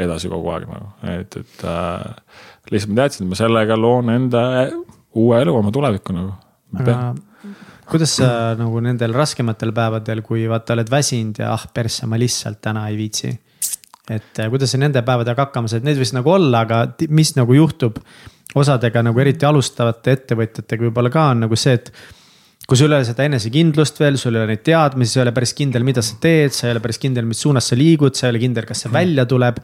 [0.00, 2.08] edasi kogu aeg nagu, et, et äh,
[2.72, 4.46] lihtsalt ma teadsin, et ma sellega loon enda
[5.20, 6.32] uue elu, oma tulevikku nagu.
[6.80, 6.96] aga
[7.92, 8.28] kuidas sa
[8.58, 12.96] nagu nendel raskematel päevadel, kui vaata oled väsinud ja ah persse, ma lihtsalt täna ei
[12.96, 13.32] viitsi.
[14.10, 17.54] et äh, kuidas sa nende päevadega hakkama saad, need võis nagu olla, aga mis nagu
[17.54, 18.00] juhtub
[18.58, 21.92] osadega nagu eriti alustavate ettevõtjatega võib-olla ka on nagu see, et
[22.66, 25.34] kui sul ei ole seda enesekindlust veel, sul ei ole neid teadmisi, sa ei ole
[25.36, 28.26] päris kindel, mida sa teed, sa ei ole päris kindel, mis suunas sa liigud, sa
[28.26, 29.62] ei ole kindel, kas see välja tuleb.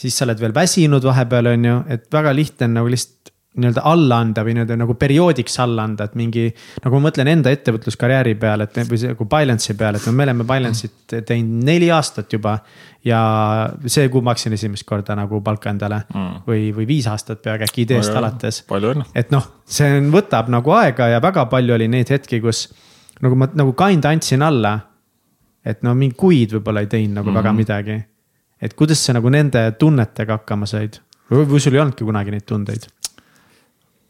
[0.00, 3.82] siis sa oled veel väsinud vahepeal, on ju, et väga lihtne on nagu lihtsalt nii-öelda
[3.84, 6.44] alla anda või nii-öelda nagu perioodiks alla anda, et mingi.
[6.84, 10.46] nagu ma mõtlen enda ettevõtluskarjääri peale, et või nagu Binance'i peale, et no me oleme
[10.46, 12.58] Binance'it teinud neli aastat juba.
[13.04, 13.20] ja
[13.86, 16.42] see kuu maksin esimest korda nagu palka endale mm.
[16.46, 18.62] või, või viis aastat peaaegu äkki ideest alates.
[19.14, 22.68] et noh, see on, võtab nagu aega ja väga palju oli neid hetki, kus
[23.20, 24.78] nagu ma nagu kind andsin alla.
[25.64, 28.00] et no mingi kuid võib-olla ei teinud nagu mm väga midagi.
[28.62, 32.86] et kuidas sa nagu nende tunnetega hakkama said või sul ei olnudki kunagi neid tundeid?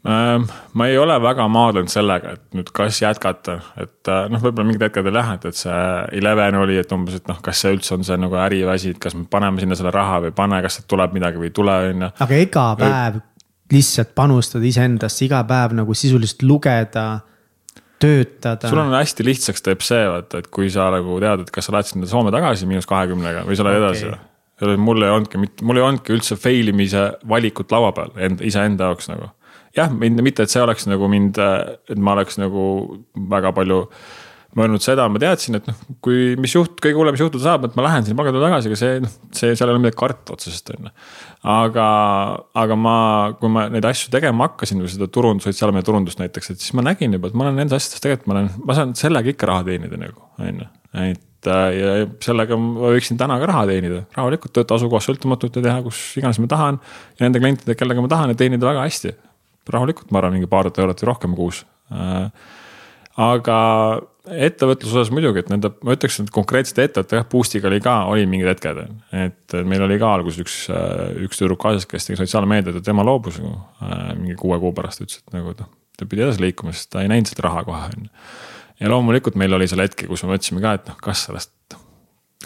[0.01, 4.65] Ehm, ma ei ole väga maadlenud sellega, et nüüd kas jätkata, et äh, noh, võib-olla
[4.65, 5.81] mingid hetked veel jah, et, et see
[6.17, 9.13] Eleven oli, et umbes, et noh, kas see üldse on see nagu äriasi, et kas
[9.13, 11.75] me paneme sinna selle raha või ei pane, kas sealt tuleb midagi või ei tule,
[11.91, 12.09] on ju.
[12.25, 13.19] aga iga päev
[13.71, 17.03] lihtsalt panustada iseendasse, iga päev nagu sisuliselt lugeda
[18.01, 18.71] töötada.
[18.71, 21.75] sul on hästi lihtsaks teeb see, vaata, et kui sa nagu tead, et kas sa
[21.75, 24.01] lähed sinna Soome tagasi miinus kahekümnega või sa lähed okay.
[24.09, 24.81] edasi.
[24.81, 29.13] mul ei olnudki, mul ei olnudki üldse fail imise valikut laua peal enda, iseenda jaoks
[29.13, 29.29] nagu
[29.77, 31.39] jah, mind mitte, et see oleks nagu mind,
[31.91, 32.65] et ma oleks nagu
[33.31, 33.85] väga palju
[34.57, 37.77] mõelnud seda, ma teadsin, et noh, kui, mis juht-, kõige hullem, mis juhtuda saab, et
[37.79, 40.73] ma lähen sinna palgatule tagasi, aga see, noh, see, seal ei ole midagi karta otseselt,
[40.75, 40.93] on ju.
[41.53, 41.87] aga,
[42.63, 42.97] aga ma,
[43.39, 46.83] kui ma neid asju tegema hakkasin või seda turundus, sotsiaalmeedia turundust näiteks, et siis ma
[46.89, 49.67] nägin juba, et ma olen nendes asjades tegelikult, ma olen, ma saan sellega ikka raha
[49.71, 50.69] teenida nagu, on ju.
[51.07, 51.97] et äh, ja
[52.27, 56.43] sellega ma võiksin täna ka raha teenida, rahulikult tööta asukohast sõltumatult ja teha, kus iganes
[56.43, 56.83] ma tahan.
[57.15, 59.15] ja nende klientidega, kellega ma tahan ja teenida väga hästi
[59.69, 61.63] rahulikult, ma arvan, mingi paar eurot või rohkem kuus.
[61.93, 62.29] Äh,
[63.21, 63.57] aga,
[64.25, 68.27] ettevõtluse osas muidugi, et nende, ma ütleks, et konkreetsete ettevõtete jah, Boost'iga oli ka, oli
[68.29, 68.81] mingid hetked.
[69.17, 70.57] et meil oli ka alguses üks,
[71.25, 73.57] üks tüdruk kaasas, kes tegi sotsiaalmeediat ja tema loobus nagu
[74.19, 77.11] mingi kuue kuu pärast, ütles, et nagu noh, ta pidi edasi liikuma, sest ta ei
[77.11, 78.11] näinud seda raha kohe on ju.
[78.81, 81.79] ja loomulikult meil oli seal hetki, kus me mõtlesime ka, et noh, kas sellest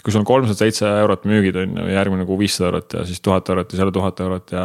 [0.02, 3.22] kui sul on kolmsada seitse eurot müügid on ju, järgmine kuu viissada eurot ja siis
[3.24, 4.64] tuhat eurot ja seal tuhat eurot ja.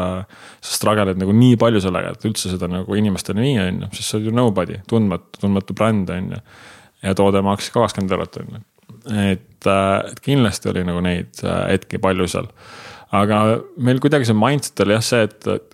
[0.59, 4.07] sa struggle'id nagu nii palju sellega, et üldse seda nagu inimestele nii on ju, sest
[4.09, 6.41] sa oled ju nobody, tundmatu, tundmatu bränd on ju.
[7.05, 8.63] ja toode maksis ka kakskümmend eurot on ju,
[9.11, 12.49] et, äh, et kindlasti oli nagu neid äh, hetki palju seal.
[13.15, 13.43] aga
[13.77, 15.71] meil kuidagi see mindset oli jah see, et,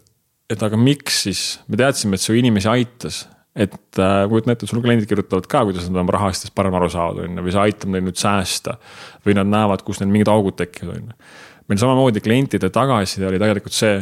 [0.54, 3.26] et aga miks siis, me teadsime, et see inimesi aitas
[3.58, 7.24] et äh, kujuta ette, sul kliendid kirjutavad ka, kuidas nad oma rahastusest parem aru saavad,
[7.26, 8.78] on ju, või see aitab neil nüüd säästa.
[9.26, 11.32] või nad näevad, kus neil mingid augud tekivad, on ju.
[11.72, 13.98] meil samamoodi klientide tagasiside oli tegelikult see,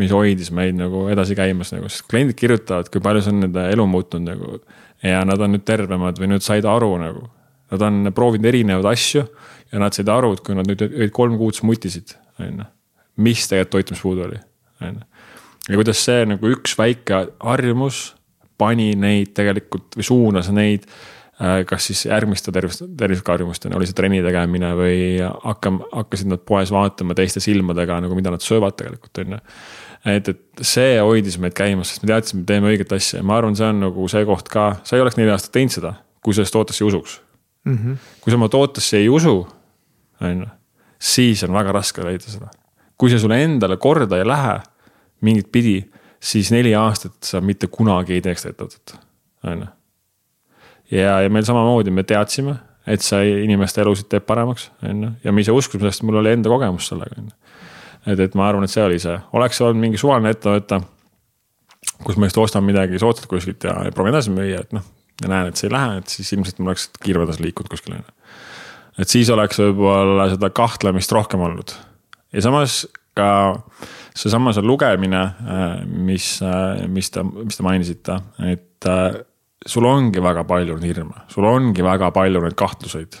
[0.00, 3.66] mis hoidis meid nagu edasi käimas nagu, sest kliendid kirjutavad, kui palju see on nende
[3.74, 4.62] elu muutnud nagu.
[5.02, 7.26] ja nad on nüüd tervemad või nüüd said aru nagu.
[7.72, 9.26] Nad on proovinud erinevaid asju
[9.72, 12.70] ja nad said aru, et kui nad nüüd olid kolm kuud smutisid, on ju.
[13.26, 14.42] mis tegelikult toitumispuudu oli,
[14.80, 15.06] on ju.
[15.72, 18.12] ja kuidas see nagu üks väike harjumus
[18.62, 24.22] pani neid tegelikult või suunas neid äh, kas siis järgmiste tervis, tervisekarjumusteni, oli see trenni
[24.24, 29.36] tegemine või hakkam-, hakkasid nad poes vaatama teiste silmadega nagu, mida nad söövad tegelikult, on
[29.36, 29.42] ju.
[30.14, 33.40] et, et see hoidis meid käimas, sest me teadsime, et teeme õiget asja ja ma
[33.40, 36.34] arvan, see on nagu see koht ka, sa ei oleks neli aastat teinud seda, kui
[36.34, 37.20] sa sellest tootesse ei usuks
[37.64, 37.76] mm.
[37.76, 37.96] -hmm.
[38.20, 39.46] kui sa oma tootesse ei usu,
[40.20, 40.46] on ju,
[40.98, 42.50] siis on väga raske leida seda.
[42.96, 44.60] kui see sulle endale korda ei lähe
[45.20, 45.90] mingit pidi
[46.22, 48.94] siis neli aastat sa mitte kunagi ei teeks ettevõtet,
[49.48, 49.70] on ju.
[50.98, 52.56] ja, ja meil samamoodi me teadsime,
[52.86, 56.34] et see inimeste elusid teeb paremaks, on ju, ja me ise uskusime, sest mul oli
[56.36, 57.60] enda kogemus sellega, on ju.
[58.14, 60.80] et, et ma arvan, et see oli see, oleks olnud mingi suvaline ettevõte,
[62.06, 64.86] kus ma just ostan midagi soodsalt kuskilt ja proovin edasi müüa, et noh,
[65.22, 67.98] ja näen, et see ei lähe, et siis ilmselt mul oleks kiirem edasi liikunud kuskile,
[67.98, 68.36] on ju.
[69.02, 71.74] et siis oleks võib-olla seda kahtlemist rohkem olnud
[72.32, 72.84] ja samas
[73.18, 73.28] ka
[74.16, 79.20] seesama see lugemine, äh, mis, äh, mis te, mis te mainisite, et äh,
[79.66, 83.20] sul ongi väga palju neid hirme, sul ongi väga palju neid kahtluseid.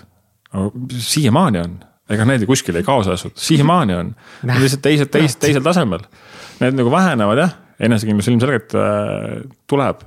[0.92, 1.78] Siiamaani on,
[2.12, 4.12] ega need kuskile ei kao selles suhtes, siiamaani on,
[4.50, 6.04] lihtsalt teised, teised, teisel tasemel.
[6.60, 8.74] Need nagu vähenevad jah, enesekindlus ilmselgelt
[9.70, 10.02] tuleb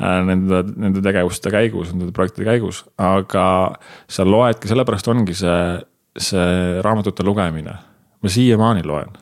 [0.00, 3.44] nende, nende tegevuste käigus, nende projektide käigus, aga
[4.10, 5.58] sa loedki, sellepärast ongi see,
[6.16, 7.76] see raamatute lugemine.
[8.22, 9.12] ma siiamaani loen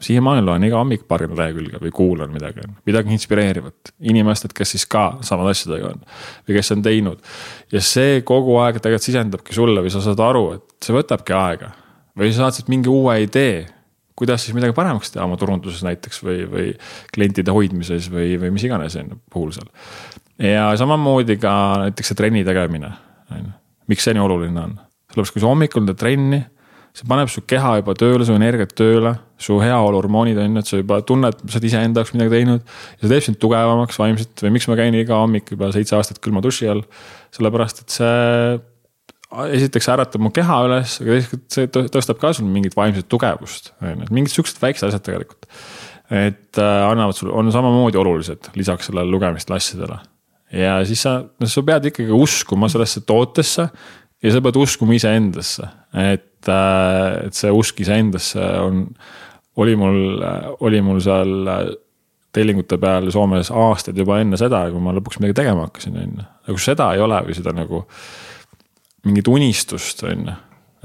[0.00, 3.92] siiamaani loen iga hommik paarkümmend lehekülge või kuulan midagi, midagi inspireerivat.
[4.00, 6.04] inimestelt, kes siis ka samade asjadega on
[6.48, 7.20] või kes on teinud.
[7.72, 11.72] ja see kogu aeg tegelikult sisendabki sulle või sa saad aru, et see võtabki aega.
[12.18, 13.66] või sa saad siit mingi uue idee,
[14.16, 16.68] kuidas siis midagi paremaks teha oma turunduses näiteks või, või
[17.14, 18.96] klientide hoidmises või, või mis iganes
[19.32, 19.68] puhul seal.
[20.38, 21.52] ja samamoodi ka
[21.86, 22.94] näiteks see trenni tegemine,
[23.30, 23.52] on ju.
[23.92, 24.78] miks see nii oluline on?
[25.10, 26.40] sellepärast, kui sa hommikul teed trenni
[26.96, 30.80] see paneb su keha juba tööle, su energiat tööle, su heaoluhormoonid on ju, et sa
[30.80, 32.64] juba tunned, sa oled iseenda jaoks midagi teinud.
[32.96, 36.20] ja see teeb sind tugevamaks vaimselt või miks ma käin iga hommik juba seitse aastat
[36.24, 36.82] külma duši all.
[37.36, 38.58] sellepärast, et see
[39.30, 43.92] esiteks äratab mu keha üles, aga teiseks see tõstab ka sul mingit vaimset tugevust, on
[43.92, 45.46] ju, et mingid siuksed väiksed asjad tegelikult.
[46.10, 50.00] et äh, annavad sulle, on samamoodi olulised lisaks sellele lugemistele asjadele.
[50.50, 53.68] ja siis sa, noh, sa pead ikkagi uskuma sellesse tootesse
[54.22, 58.86] ja sa pead uskuma iseendasse, et, äh, et see usk iseendasse on,
[59.60, 60.00] oli mul,
[60.64, 61.52] oli mul seal
[62.32, 66.26] tellingute peal Soomes aastaid juba enne seda, kui ma lõpuks midagi tegema hakkasin, on ju.
[66.46, 67.84] aga kui seda ei ole või seda nagu
[69.06, 70.36] mingit unistust, on ju,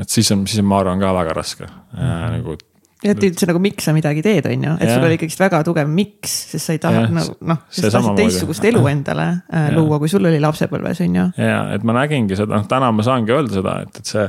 [0.01, 2.39] et siis on, siis on, ma arvan, ka väga raske mm -hmm.
[2.39, 2.57] nagu
[3.05, 4.95] et üldse nagu, miks sa midagi teed, on ju, et ja.
[4.95, 8.65] sul oli ikkagist väga tugev miks, sest sa ei taha nagu noh, sa tahtsid teistsugust
[8.65, 11.25] elu endale äh, luua, kui sul oli lapsepõlves, on ju.
[11.37, 14.25] ja, et ma nägingi seda, noh täna ma saangi öelda seda, et, et see,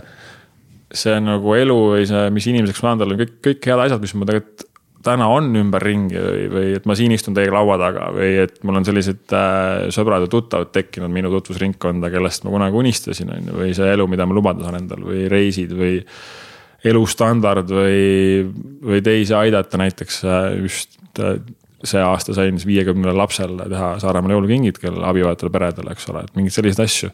[0.95, 4.03] see nagu elu või see, mis inimeseks ma olen, tal on kõik, kõik head asjad,
[4.03, 4.67] mis ma tegelikult
[5.07, 8.81] täna on ümberringi või, või et ma siin istun teiega laua taga või et mul
[8.81, 13.59] on sellised äh, sõbrad ja tuttavad tekkinud minu tutvusringkonda, kellest ma kunagi unistasin, on ju,
[13.61, 16.01] või see elu, mida ma lubada saan endale või reisid või
[16.87, 18.47] elustandard või,
[18.83, 21.39] või teisi aidata, näiteks äh, just äh,
[21.87, 26.39] see aasta sain siis viiekümnele lapsele teha Saaremaal jõulukingid, kellele abivajavatele peredele, eks ole, et
[26.39, 27.13] mingeid selliseid asju.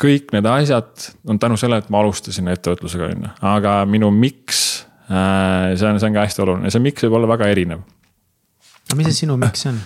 [0.00, 4.84] Kõik need asjad on tänu sellele, et ma alustasin ettevõtlusega, on ju, aga minu miks,
[5.08, 7.84] äh, see on, see on ka hästi oluline, see miks võib olla väga erinev.
[8.88, 9.80] aga mis see sinu miks on?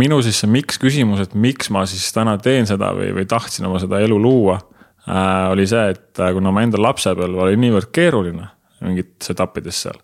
[0.00, 3.66] minu siis see miks küsimus, et miks ma siis täna teen seda või, või tahtsin
[3.66, 7.90] oma seda elu luua äh, oli see, et äh, kuna ma enda lapsepõlv oli niivõrd
[7.94, 9.98] keeruline mingites etappides seal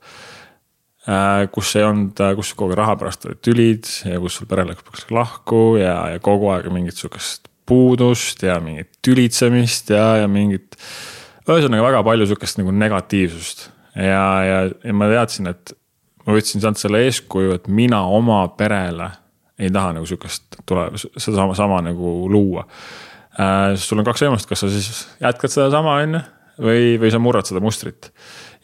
[1.55, 5.05] kus ei olnud, kus kogu aeg raha pärast olid tülid ja kus sul pere läks
[5.14, 10.78] lahku ja, ja kogu aeg mingit sihukest puudust ja mingit tülitsemist ja, ja mingit.
[11.46, 15.74] ühesõnaga väga palju sihukest nagu negatiivsust ja, ja, ja ma teadsin, et
[16.26, 19.10] ma võtsin sealt selle eeskuju, et mina oma perele
[19.58, 22.66] ei taha nagu sihukest tule, sedasama sama nagu luua
[23.40, 23.74] äh,.
[23.80, 26.24] sul on kaks võimalust, kas sa siis jätkad sedasama, on ju,
[26.66, 28.10] või, või sa murrad seda mustrit.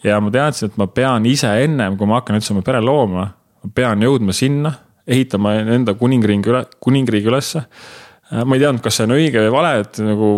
[0.04, 3.28] ja ma teadsin, et ma pean ise ennem, kui ma hakkan üldse oma pere looma,
[3.62, 4.74] ma pean jõudma sinna,
[5.06, 7.64] ehitama enda kuningriigi üle, kuningriigi ülesse.
[8.32, 10.28] Ma ei teadnud, kas see on õige või vale, et nagu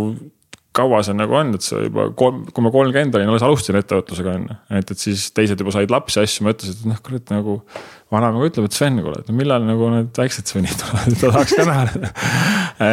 [0.75, 4.33] kaua see nagu on, et sa juba kolm, kui ma kolmkümmend olin, alles alustasin ettevõtlusega
[4.33, 4.57] on ju.
[4.81, 7.61] et, et siis teised juba said lapsi, asju, ma ütlesin, et noh, kurat nagu.
[8.15, 11.65] vanaema ütleb, et Sven, kuule, et millal nagu need väiksed Svenid tulevad, ta tahaks ka
[11.67, 11.87] näha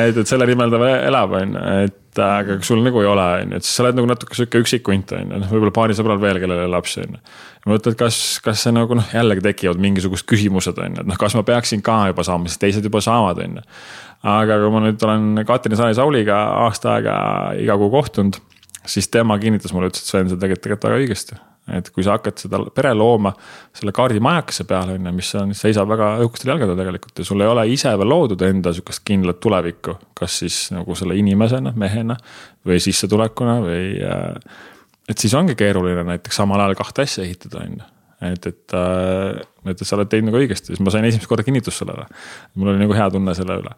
[0.09, 0.79] et, et selle nimel ta
[1.09, 3.85] elab, on ju, et aga kui sul nagu ei ole, on ju, et siis sa
[3.85, 6.69] oled nagu natuke sihuke üksik hunt on ju, noh võib-olla paari sõbral veel, kellel ei
[6.69, 7.21] ole lapsi on ju.
[7.65, 11.11] ma mõtlen, et kas, kas see nagu noh, jällegi tekivad mingisugused küsimused on ju, et
[11.11, 13.67] noh, kas ma peaksin ka juba saama, sest teised juba saavad, on ju
[14.27, 17.13] aga kui ma nüüd olen Katrin Saari-Sauliga aasta aega
[17.59, 18.37] iga kuu kohtunud,
[18.85, 21.39] siis tema kinnitas mulle, ütles, et Sven, sa tegid tegelikult väga õigesti.
[21.71, 23.31] et kui sa hakkad seda pere looma
[23.77, 27.47] selle kaardimajakese peale, on ju, mis on, seisab väga õhukestel jalgadel tegelikult ja sul ei
[27.47, 29.95] ole ise veel loodud enda sihukest kindlat tulevikku.
[30.17, 32.17] kas siis nagu selle inimesena, mehena
[32.67, 33.85] või sissetulekuna või.
[34.03, 34.59] Äh,
[35.09, 37.89] et siis ongi keeruline näiteks samal ajal kahte asja ehitada, on ju
[38.21, 39.41] et, et, äh,
[39.71, 42.05] et sa oled teinud nagu õigesti, siis ma sain esimest korda kinnitust sellele.
[42.55, 43.75] mul oli nagu hea tunne selle üle.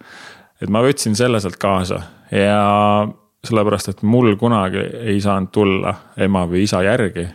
[0.62, 3.08] et ma võtsin selle sealt kaasa ja
[3.44, 7.28] sellepärast, et mul kunagi ei saanud tulla ema või isa järgi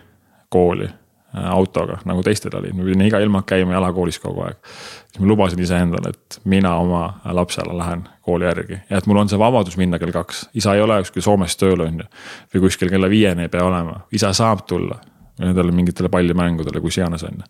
[0.52, 4.61] kooli äh, autoga, nagu teistel oli, ma pidin iga ilma käima jalakoolis kogu aeg.
[5.09, 9.28] siis ma lubasin iseendale, et mina oma lapsele lähen kooli järgi ja et mul on
[9.28, 12.11] see vabadus minna kell kaks, isa ei ole kuskil Soomes tööl on ju.
[12.54, 15.00] või kuskil kella viieni ei pea olema, isa saab tulla
[15.39, 17.49] nendele mingitele pallimängudele, kus iganes on ju.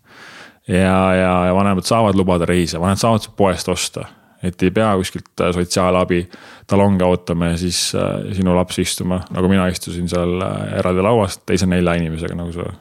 [0.75, 4.07] ja, ja, ja vanemad saavad lubada reise, vanemad saavad poest osta
[4.43, 6.23] et ei pea kuskilt äh, sotsiaalabi
[6.67, 11.39] talonge ootama ja siis äh, sinu laps istuma, nagu mina istusin seal äh, eraldi lauas
[11.45, 12.75] teise nelja inimesega, nagu see.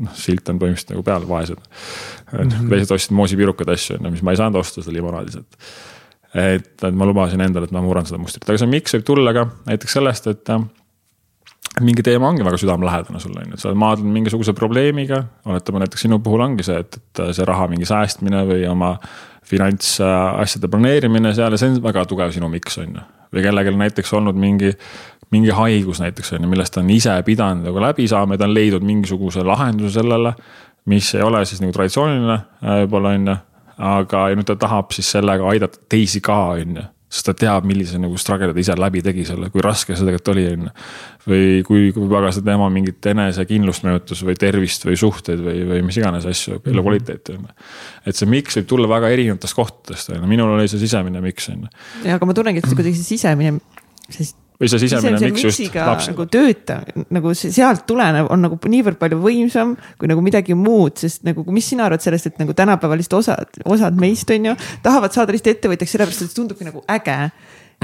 [0.00, 1.62] noh, silt on põhimõtteliselt nagu peal, vaesed.
[2.30, 2.68] -hmm.
[2.70, 5.72] teised ostsid moosipirukaid asju, on ju, mis ma ei saanud osta seda limonaadis, et.
[6.34, 9.34] et, et ma lubasin endale, et ma murran seda mustrit, aga see miks võib tulla
[9.36, 10.54] ka näiteks sellest, et
[11.78, 15.22] mingi teema ongi väga südamelähedane sulle, on ju, et sa oled maadlenud mingisuguse probleemiga.
[15.46, 18.96] oletame näiteks sinu puhul ongi see, et, et see raha mingi säästmine või oma
[19.46, 23.06] finantsasjade planeerimine seal ja see on väga tugev sinu miks, on ju.
[23.34, 24.72] või kellelgi näiteks olnud mingi,
[25.30, 28.50] mingi haigus näiteks on ju, millest ta on ise pidanud nagu läbi saama ja ta
[28.50, 30.34] on leidnud mingisuguse lahenduse sellele.
[30.90, 33.36] mis ei ole siis nagu traditsiooniline äh, võib-olla on ju,
[33.78, 37.98] aga nüüd ta tahab siis sellega aidata teisi ka, on ju sest ta teab, millise
[37.98, 40.74] nagu struggle ta ise läbi tegi selle, kui raske see tegelikult oli, on ju.
[41.30, 45.80] või kui, kui väga see tema mingit enesekindlust mõjutas või tervist või suhteid või, või
[45.88, 47.56] mis iganes asju, elukvaliteeti on ju.
[48.06, 51.50] et see miks võib tulla väga erinevatest kohtadest, on ju, minul oli see sisemine miks
[51.50, 51.74] on ju.
[52.06, 53.58] ja aga ma tunnengi, et kuidagi see sisemine,
[54.08, 56.12] sest või see sisemine miks just lapsega.
[56.12, 56.80] nagu tööta,
[57.16, 61.44] nagu see sealt tulenev on nagu niivõrd palju võimsam kui nagu midagi muud, sest nagu,
[61.54, 65.34] mis sina arvad sellest, et nagu tänapäeval lihtsalt osad, osad meist on ju, tahavad saada
[65.34, 67.16] lihtsalt ettevõtjaks sellepärast, et see tundubki nagu äge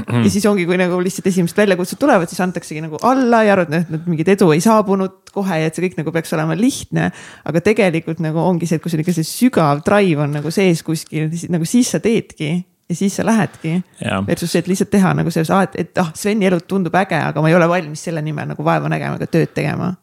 [0.05, 0.21] mm..
[0.21, 3.73] ja siis ongi, kui nagu lihtsalt esimesed väljakutsed tulevad, siis antaksegi nagu alla ja arvad,
[3.81, 7.09] et mingit edu ei saabunud kohe ja et see kõik nagu peaks olema lihtne.
[7.49, 10.85] aga tegelikult nagu ongi see, et kui sul ikka see sügav drive on nagu sees
[10.85, 12.59] kuskil, nagu siis sa teedki
[12.89, 13.81] ja siis sa lähedki.
[14.27, 17.43] Versus see, et lihtsalt teha nagu selles, et, et ah, Sveni elu tundub äge, aga
[17.43, 19.93] ma ei ole valmis selle nimel nagu vaeva nägema ega tööd tegema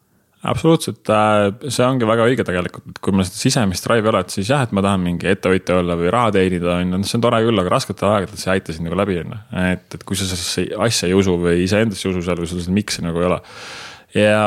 [0.45, 4.21] absoluutselt, äh, see ongi väga õige tegelikult, et kui mul seda sisemist drive'i ei ole,
[4.25, 7.07] et siis jah, et ma tahan mingi ettevõtja olla või raha teenida, on ju, noh,
[7.09, 9.39] see on tore küll, aga rasketel aegadel see ei aita sind nagu läbi, on ju.
[9.63, 12.61] et, et kui sa sellesse asja ei usu või iseendasse ei usu seal, kui sul
[12.61, 13.39] seda miks'i nagu ei ole.
[14.21, 14.43] ja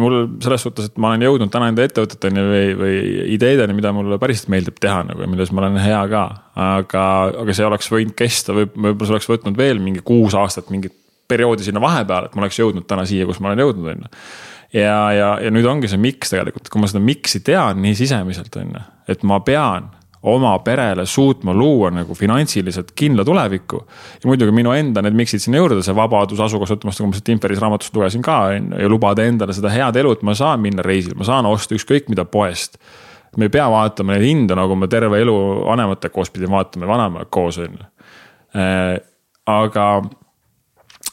[0.00, 2.96] mul selles suhtes, et ma olen jõudnud täna enda ettevõteteni või, või
[3.36, 6.24] ideedeni, mida mulle päriselt meeldib teha nagu ja milles ma olen hea ka.
[6.64, 7.04] aga,
[7.44, 10.96] aga see oleks võinud kesta või võib-olla see oleks võtnud veel mingi kuus aastat, mingit
[11.30, 14.24] perioodi sinna vahepeale, et ma oleks jõudnud täna siia, kus ma olen jõudnud, on ju.
[14.80, 18.58] ja, ja, ja nüüd ongi see miks tegelikult, kui ma seda miks'i tean nii sisemiselt,
[18.60, 18.82] on ju,
[19.14, 19.92] et ma pean
[20.24, 23.84] oma perele suutma luua nagu finantsiliselt kindla tuleviku.
[24.22, 27.60] ja muidugi minu enda need miksid sinna juurde, see vabadus asukohasõltumust, nagu ma siit Inferis
[27.60, 30.84] raamatust lugesin ka on ju, ja lubada endale seda head elu, et ma saan minna
[30.84, 32.78] reisile, ma saan osta ükskõik mida poest.
[33.36, 35.34] me ei pea vaatama neid hindu, nagu me terve elu
[35.66, 37.88] vanematega koos pidime vaatama, vanemaga koos on ju.
[38.54, 39.00] Äh,
[39.50, 39.88] aga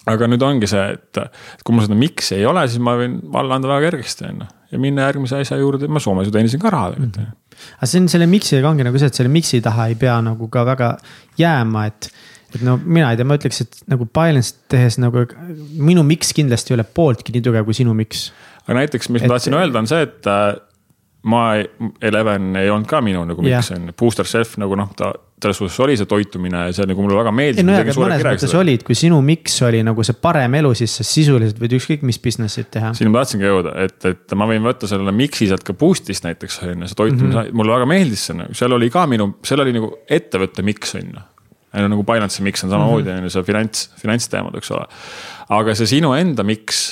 [0.07, 1.19] aga nüüd ongi see, et
[1.65, 4.49] kui mul seda miks'i ei ole, siis ma võin alla anda väga kergesti, on ju.
[4.71, 7.29] Ja minna järgmise asja juurde, ma Soomes ju teenisin ka raha tegelikult mm.
[7.29, 7.39] -hmm
[7.77, 10.49] aga see on selle miksiga ongi nagu see, et selle miksi taha ei pea nagu
[10.53, 10.91] ka väga
[11.39, 12.11] jääma, et.
[12.51, 15.23] et no mina ei tea, ma ütleks, et nagu Balanced tehes nagu
[15.79, 18.29] minu miks kindlasti ei ole pooltki nii tugev kui sinu miks.
[18.65, 20.47] aga näiteks, mis et, ma tahtsin öelda, on see, et äh,
[21.31, 21.43] ma,
[22.01, 25.59] Eleven ei olnud ka minu nagu miks on yeah., Booster Chef nagu noh, ta selles
[25.59, 27.61] suhtes oli see toitumine ja see nagu mulle väga meeldis.
[27.61, 30.71] ei no jaa, aga mõnes mõttes olid, kui sinu miks oli nagu see parem elu,
[30.77, 32.93] siis sa sisuliselt võid ükskõik mis business'it teha.
[32.97, 36.61] sinna ma tahtsingi jõuda, et, et ma võin võtta selle mix'i sealt ka boost'ist näiteks
[36.67, 37.59] on ju, see toitumine mm, -hmm.
[37.61, 41.09] mulle väga meeldis see, nagu, seal oli ka minu, seal oli nagu ettevõtte miks on
[41.09, 41.25] ju.
[41.81, 43.17] nagu Binance'i miks on samamoodi mhm.
[43.17, 44.87] on ju see finants, finantsteemad, eks ole.
[45.57, 46.85] aga see sinu enda miks,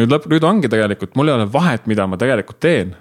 [0.00, 2.96] nüüd lõpp, nüüd ongi tegelikult, mul ei ole vahet, mida ma tegelikult teen.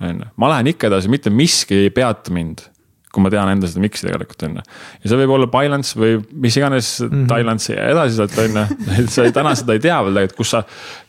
[0.00, 2.72] on ju, ma lähen ikka edasi, mitte miski ei peata mind
[3.12, 4.64] kui ma tean enda seda miks'i tegelikult on ju.
[5.02, 7.26] ja see võib olla Binance või mis iganes mm -hmm.
[7.30, 8.64] Thailand'i ja edasi sealt on ju,
[8.98, 10.62] et sa ei, täna seda ei tea veel tegelikult, kus sa,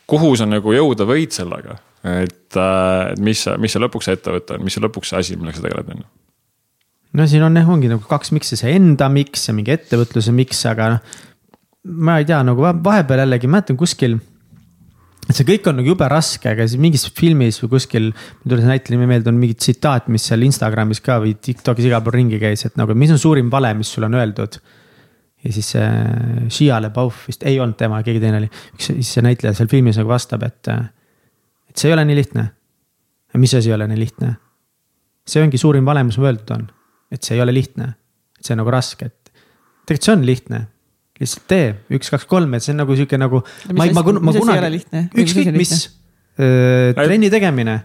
[0.06, 1.78] kuhu sa nagu jõuda võid sellega.
[2.04, 5.36] et, äh, et mis, mis see lõpuks see ettevõte on, mis see lõpuks see asi,
[5.40, 6.08] millega sa tegeled, on ju
[7.14, 10.60] no siin on jah, ongi nagu kaks miks'i, see enda miks ja mingi ettevõtluse miks,
[10.66, 11.16] aga noh.
[11.84, 14.18] ma ei tea, nagu vahepeal jällegi mäletan kuskil
[15.24, 18.64] et see kõik on nagu jube raske, aga siis mingis filmis või kuskil, mul tuli
[18.64, 22.40] see näitleja meelde, on mingi tsitaat, mis seal Instagramis ka või Tiktokis igal pool ringi
[22.42, 24.58] käis, et nagu, mis on suurim vale, mis sulle on öeldud.
[25.44, 25.88] ja siis see
[26.48, 29.98] Shia LaBeouf vist, ei olnud tema, keegi teine oli, üks siis see näitleja seal filmis
[30.00, 30.72] nagu vastab, et,
[31.68, 32.46] et see ei ole nii lihtne.
[33.40, 34.34] mis asi ei ole nii lihtne?
[35.24, 36.68] see ongi suurim vale, mis mulle öeldud on,
[37.12, 37.94] et see ei ole lihtne,
[38.38, 39.32] et see on nagu raske, et
[39.88, 40.66] tegelikult see on lihtne
[41.20, 43.42] lihtsalt tee üks, kaks, kolm, et see on nagu sihuke nagu.
[43.70, 44.82] ma, ma, ma, kunagi,
[45.22, 45.74] ükskõik mis
[46.38, 47.80] äh, trenni tegemine.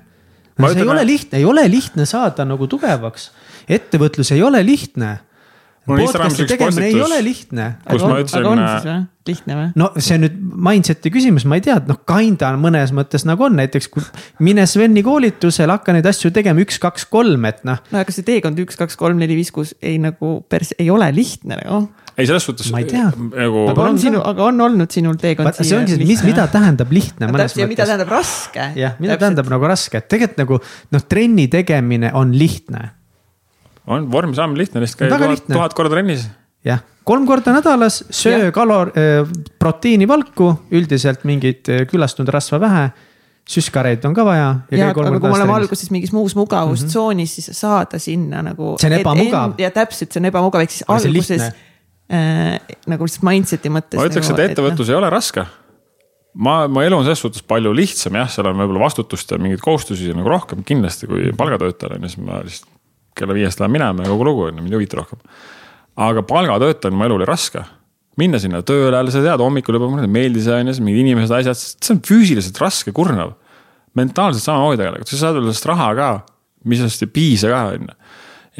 [0.59, 3.31] see ei ole lihtne, ei ole lihtne saada nagu tugevaks.
[3.69, 5.19] ettevõtlus ei ole lihtne.
[5.85, 7.75] podcast'i tegemine ei ole lihtne.
[7.85, 8.41] kus ma ütlesin.
[8.41, 9.05] aga on siis või?
[9.29, 9.69] lihtne või?
[9.77, 13.61] no see on nüüd mindset'i küsimus, ma ei tea, noh, kinda mõnes mõttes nagu on,
[13.61, 14.09] näiteks kui
[14.41, 17.77] mine Sveni koolitusele, hakka neid asju tegema üks, kaks, kolm, et noh.
[17.93, 21.13] no aga see teekond üks, kaks, kolm, neli, viis, kuus ei nagu päris ei ole
[21.13, 21.85] lihtne nagu
[22.19, 22.69] ei, selles suhtes.
[22.73, 23.63] ma ei tea nagu....
[23.71, 25.67] aga on sinu, aga on olnud sinul teekond siia.
[25.71, 27.57] see ongi see, mis, mida tähendab lihtne mõttes.
[27.69, 28.69] mida tähendab raske.
[28.79, 29.23] jah, mida Täpselt.
[29.25, 30.59] tähendab nagu raske, et tegelikult nagu
[30.95, 32.85] noh, trenni tegemine on lihtne.
[33.87, 36.27] on, vormi saamine lihtne, lihtsalt käi tuhat, tuhat korda trennis.
[36.67, 39.21] jah, kolm korda nädalas, söö kalor- äh,,
[39.59, 42.89] proteiinivalku, üldiselt mingit äh, külastunud rasva vähe
[43.49, 44.49] süskareid on ka vaja.
[44.69, 47.47] ja, aga kui me oleme alguses mingis muus mugavustsoonis mm, -hmm.
[47.49, 48.75] siis saada sinna nagu.
[48.77, 49.55] see on ebamugav.
[49.57, 51.53] ja täpselt, see on ebamugav, ehk siis alguses äh,
[52.09, 53.99] nagu lihtsalt mindset'i mõttes.
[53.99, 54.95] ma ütleks nagu,, et ettevõtlus et, no.
[54.95, 55.45] ei ole raske.
[56.33, 59.61] ma, mu elu on selles suhtes palju lihtsam, jah, seal on võib-olla vastutust ja mingeid
[59.63, 62.71] kohustusi nagu rohkem kindlasti kui palgatöötajal on ju, siis ma lihtsalt
[63.19, 65.21] kella viiest lähen minema ja kogu lugu on ju, mind ei huvita rohkem.
[66.09, 67.65] aga palgatöötajana mu elu oli raske
[68.19, 71.35] minna sinna tööle, sa tead, hommikul juba mulle ei meeldi see on ju, mingid inimesed,
[71.35, 73.37] asjad, see on füüsiliselt raske, kurnav.
[73.97, 76.09] mentaalselt samamoodi tegelikult, sa saad veel sellest raha ka,
[76.69, 77.95] mis sellest ei piisa ka on ju.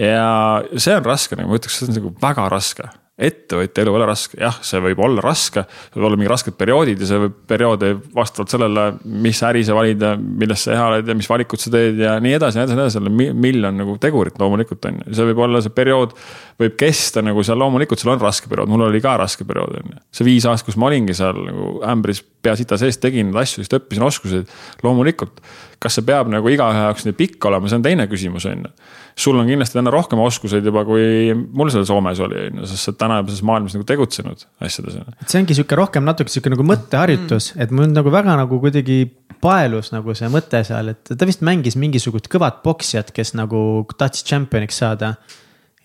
[0.06, 0.30] ja
[0.78, 2.90] see on raske, nagu ma ütleks, see on nagu väga raske
[3.20, 5.66] ettevõtja elu ei ole raske, jah, see võib olla raske,
[5.96, 8.86] võib olla mingid rasked perioodid ja see võib perioode vastavalt sellele,
[9.26, 12.16] mis äri sa valid ja millest sa hea oled ja mis valikud sa teed ja
[12.24, 15.64] nii edasi, nii edasi, nii edasi, miljon nagu tegurit loomulikult on ju, see võib olla
[15.66, 16.16] see periood.
[16.60, 19.94] võib kesta nagu seal loomulikult, sul on raske periood, mul oli ka raske periood on
[19.94, 23.42] ju, see viis aastat, kus ma olingi seal nagu ämbris pea sita sees, tegin neid
[23.44, 24.44] asju, lihtsalt õppisin oskusi,
[24.86, 25.42] loomulikult.
[25.80, 28.74] Kas see peab nagu igaühe jaoks nii pikk olema, see on teine küsimus on ju
[29.20, 32.86] sul on kindlasti täna rohkem oskuseid juba, kui mul seal Soomes oli, on ju, sest
[32.86, 35.00] sa oled täna juba selles maailmas nagu tegutsenud asjades.
[35.00, 38.62] et see ongi sihuke rohkem natuke sihuke nagu mõtteharjutus mm., et mul nagu väga nagu
[38.64, 39.02] kuidagi
[39.44, 43.62] paelus nagu see mõte seal, et ta vist mängis mingisugust kõvat poksijat, kes nagu
[43.98, 45.16] tahtis tšempioniks saada.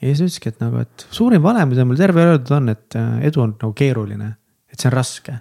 [0.00, 2.98] ja siis ütleski, et nagu, et suurim vale, mida mul terve elu öeldud on, et
[2.98, 4.34] äh, edu on nagu keeruline,
[4.70, 5.40] et see on raske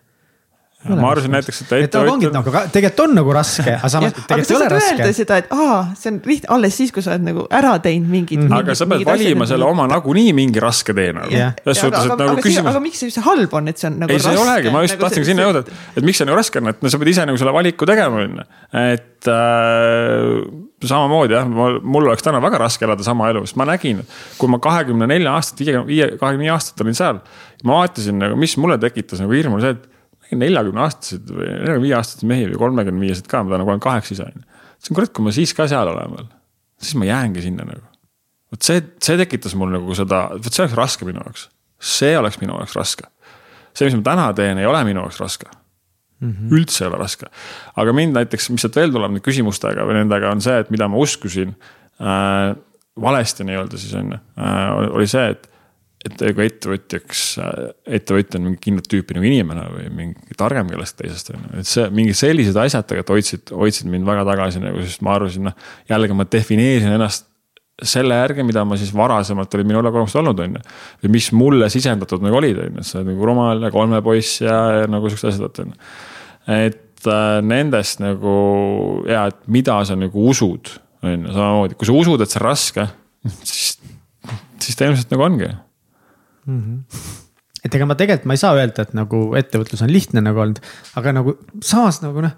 [0.89, 2.33] ma arvasin näiteks, et ettevõtjad.
[2.35, 4.95] nagu tegelikult on nagu raske, aga samas tegelikult ei ole raske.
[4.97, 8.11] öelda seda, et aa, see on lihtne alles siis, kui sa oled nagu ära teinud
[8.11, 8.49] mingid mm.
[8.49, 8.59] -hmm.
[8.59, 11.55] aga sa pead valima selle oma nagunii mingi raske tee nagu yeah..
[11.63, 12.71] selles suhtes, et nagu küsimus.
[12.73, 14.33] aga miks see halb on, et see on nagu ei, raske?
[14.33, 16.39] ei, see ei olegi, ma just nagu tahtsingi sinna jõuda, et, et miks see nagu
[16.41, 18.47] raske on, et no sa pead ise nagu selle valiku tegema, on ju.
[18.83, 24.03] et äh, samamoodi jah, mul oleks täna väga raske elada sama elu, sest ma nägin,
[24.39, 27.23] kui ma kahekümne nelja aastat, viie, kahekümne viie aastat olin seal.
[27.63, 29.92] ma vaatasin nagu, mis mulle tekitas nagu hirmu, see, et
[30.31, 34.15] neljakümne aastased või neljakümne viie aastaseid mehi või kolmekümne viiesed ka, ma täna kolmkümmend kaheksa
[34.15, 34.45] ise on.
[34.77, 36.29] siis kurat, kui ma siis ka seal olen veel,
[36.81, 37.85] siis ma jäängi sinna nagu.
[38.53, 41.49] vot see, see tekitas mul nagu seda, vot see oleks raske minu jaoks.
[41.79, 43.09] see oleks minu jaoks raske.
[43.73, 45.49] see, mis ma täna teen, ei ole minu jaoks raske
[46.23, 46.31] mm.
[46.31, 46.57] -hmm.
[46.57, 47.31] üldse ei ole raske.
[47.75, 50.87] aga mind näiteks, mis sealt veel tuleb nüüd küsimustega või nendega on see, et mida
[50.87, 51.55] ma uskusin
[52.01, 52.53] äh,
[53.01, 55.49] valesti nii-öelda siis on ju äh,, oli see, et
[56.03, 57.21] et ega ettevõtjaks,
[57.99, 61.69] ettevõtja on mingi kindlat tüüpi nagu inimene või mingi targem kellest teisest on ju, et
[61.69, 65.69] see mingid sellised asjad tegelikult hoidsid, hoidsid mind väga tagasi nagu, sest ma arvasin, noh.
[65.89, 67.29] jällegi ma defineerisin ennast
[67.87, 70.63] selle järgi, mida ma siis varasemalt olid minu ülekogemused olnud, on ju.
[71.05, 74.43] või mis mulle sisendatud nagu olid, on ju, et sa oled nagu rumal ja kolmepoiss
[74.43, 75.91] ja, ja nagu siuksed asjad, on ju.
[76.59, 78.35] et äh, nendest nagu
[79.07, 82.49] ja, et mida sa nagu usud, on ju, samamoodi, kui sa usud, et see on
[82.51, 82.89] raske,
[83.41, 83.71] siis
[84.63, 85.49] siis ta ilmselt nagu ongi
[87.65, 90.59] et ega ma tegelikult, ma ei saa öelda, et nagu ettevõtlus on lihtne nagu olnud,
[90.99, 92.35] aga nagu samas nagu noh,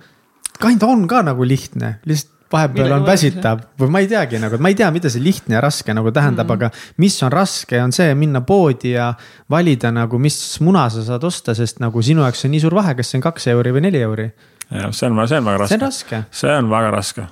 [0.61, 4.57] kind on ka nagu lihtne, lihtsalt vahepeal Millega on väsitav või ma ei teagi nagu,
[4.61, 6.69] ma ei tea, mida see lihtne ja raske nagu tähendab mm, -hmm.
[6.69, 9.13] aga mis on raske, on see minna poodi ja
[9.49, 12.95] valida nagu, mis muna sa saad osta, sest nagu sinu jaoks on nii suur vahe,
[12.95, 14.29] kas see on kaks euri või neli euri.
[14.69, 16.23] jah, see on, see on väga raske.
[16.31, 17.27] see on väga raske.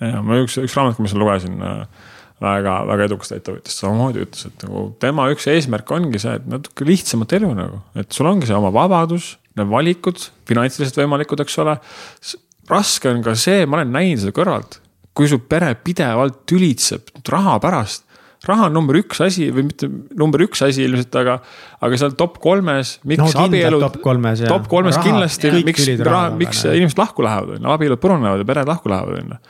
[0.00, 1.86] ja ma üks, üks raamat, mis ma lugesin äh,
[2.42, 6.86] väga, väga edukast ettevõtjast samamoodi ütles, et nagu tema üks eesmärk ongi see, et natuke
[6.88, 11.76] lihtsamat elu nagu, et sul ongi see oma vabadus, need valikud, finantsiliselt võimalikud, eks ole.
[12.70, 14.80] Raske on ka see, ma olen näinud seda kõrvalt,
[15.14, 18.02] kui su pere pidevalt tülitseb raha pärast.
[18.44, 19.88] raha on number üks asi või mitte
[20.20, 21.38] number üks asi ilmselt, aga,
[21.80, 23.80] aga seal top kolmes, miks no, abielud.
[23.80, 25.86] top kolmes, top kolmes raha, kindlasti, miks,
[26.40, 29.40] miks inimesed lahku lähevad, on ju, abielud purunevad ja pered lahku lähevad, on ju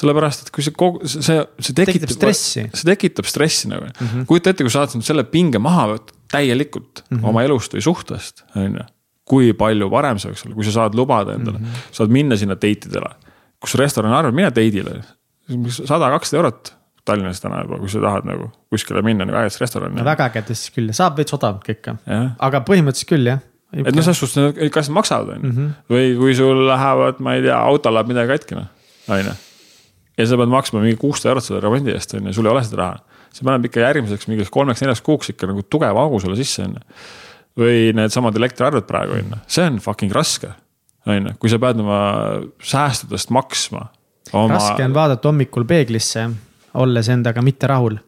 [0.00, 4.06] sellepärast, et kui see kogu, see, see tekitab, tekitab stressi, see tekitab stressi nagu mm
[4.06, 4.26] -hmm..
[4.30, 7.28] kujuta ette, kui sa saad selle pinge maha võtta täielikult mm -hmm.
[7.30, 8.88] oma elust või suhtest, on ju
[9.28, 11.92] kui palju parem see võiks olla, kui sa saad lubada endale mm, -hmm.
[11.96, 13.10] saad minna sinna date idele.
[13.64, 14.98] kus restoran arvab, mine date'ile,
[15.72, 16.74] sada, kakssada eurot
[17.04, 19.96] Tallinnas täna juba, kui sa tahad nagu kuskile minna nagu ägedast restorani.
[19.96, 21.96] no väga ägedast küll, saab veits odavamalt ka ikka,
[22.38, 23.40] aga põhimõtteliselt küll jah.
[23.72, 25.72] et noh, selles suhtes, kas maksavad, on ju, mhm.
[25.92, 28.68] või kui sul lähevad, ma ei tea, autol läheb midagi katki, noh,
[29.08, 29.36] on ju.
[30.18, 32.64] Ja sa pead maksma mingi kuussada eurot selle remondi eest, on ju, sul ei ole
[32.66, 33.20] seda raha.
[33.34, 36.84] see paneb ikka järgmiseks mingiks kolmeks-neljaks kuuks ikka nagu tugeva augu sulle sisse, on ju
[37.64, 40.50] või needsamad elektriarved praegu on ju, see on fucking raske.
[41.06, 42.00] on ju, kui sa pead oma
[42.62, 43.88] säästudest maksma
[44.32, 44.56] oma....
[44.56, 46.28] raske on vaadata hommikul peeglisse,
[46.74, 47.98] olles endaga mitte rahul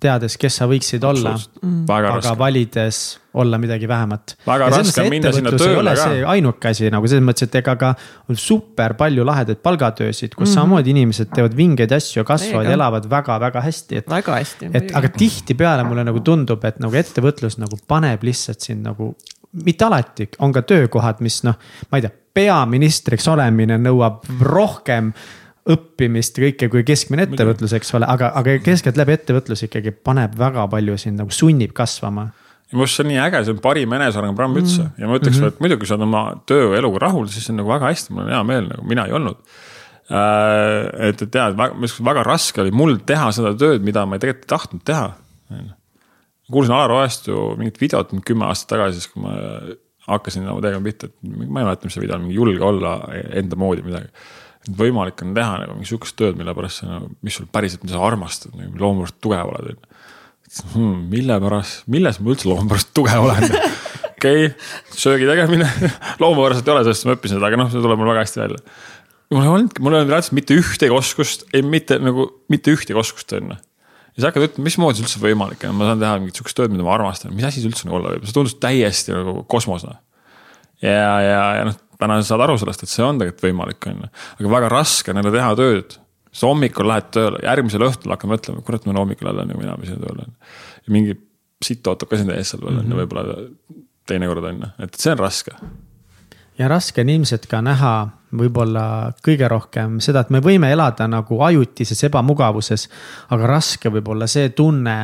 [0.00, 1.32] teades, kes sa võiksid olla,
[1.88, 2.32] aga raske.
[2.38, 2.98] valides
[3.40, 4.34] olla midagi vähemat.
[4.46, 6.08] väga raske on minna sinna tööle ka.
[6.32, 7.92] ainuke asi nagu selles mõttes, et ega ka
[8.28, 10.54] on super palju lahedaid palgatöösid, kus mm -hmm.
[10.54, 14.10] samamoodi inimesed teevad vingeid asju, kasvavad ja elavad väga-väga hästi, et.
[14.10, 14.70] väga hästi.
[14.74, 19.14] et aga tihtipeale mulle nagu tundub, et nagu ettevõtlus nagu paneb lihtsalt sind nagu
[19.64, 21.56] mitte alati, on ka töökohad, mis noh,
[21.90, 25.12] ma ei tea, peaministriks olemine nõuab rohkem
[25.72, 30.98] õppimist kõike kui keskmine ettevõtlus, eks ole, aga, aga keskeltläbi ettevõtlus ikkagi paneb väga palju
[31.00, 32.28] sind nagu sunnib kasvama
[32.66, 34.92] ja minu arust see on nii äge, see on parim enesearengu programm üldse mm.
[34.98, 35.54] ja ma ütleks mm, -hmm.
[35.54, 38.14] et muidugi, kui sa oled oma töö ja eluga rahul, siis on nagu väga hästi,
[38.14, 39.40] mul on hea meel, nagu mina ei olnud
[40.10, 41.08] äh,.
[41.08, 44.54] et, et tead, väga, väga raske oli mul teha seda tööd, mida ma tegelikult ei
[44.54, 45.08] tahtnud teha.
[46.50, 49.36] kuulsin Alar Oestu mingit videot kümme aastat tagasi, siis kui ma
[50.06, 52.98] hakkasin nagu tegema pihta, et ma ei mäleta, mis see video on, mingi julge olla
[53.34, 54.10] enda moodi midagi
[54.78, 57.96] võimalik on teha nagu mingi sihukest tööd, mille pärast sa nagu, mis sul päriselt, mida
[57.96, 59.92] sa armastad, nagu loomust tugev oled, on ju.
[60.72, 63.46] Hmm, mille pärast, milles ma üldse looma pärast tugev olen?
[64.16, 64.52] okei okay,,
[64.96, 65.68] söögi tegemine
[66.22, 68.42] looma pärast ei ole, sellest ma õppisin seda, aga noh, see tuleb mul väga hästi
[68.42, 68.60] välja.
[69.34, 72.98] mul ei olnud, mul ei olnud reaalselt mitte ühtegi oskust, ei mitte nagu, mitte ühtegi
[72.98, 73.58] oskust on ju
[74.16, 76.72] ja sa hakkad ütlema, mismoodi see üldse võimalik on, ma saan teha mingit sihukest tööd,
[76.72, 79.98] mida ma armastan, mis asi see üldse nagu olla võib, see tundus täiesti nagu kosmosena.
[80.82, 84.10] Ja, ja, ja noh, täna saad aru sellest, et see on tegelikult võimalik, on ju.
[84.40, 85.96] aga väga raske on jälle teha tööd.
[86.36, 90.02] sa hommikul lähed tööle, järgmisel õhtul hakkad mõtlema, kurat, ma hommikul jälle nagu mina pesin
[90.02, 90.28] tööle.
[90.86, 91.16] ja mingi
[91.64, 93.00] sitt ootab ka sind ees seal veel on ju, mhm.
[93.00, 95.56] võib-olla teinekord on ju, et see on raske.
[96.58, 97.96] ja raske on ilmselt ka näha
[98.36, 102.88] võib-olla kõige rohkem seda, et me võime elada nagu ajutises ebamugavuses.
[103.30, 104.98] aga raske võib olla see tunne,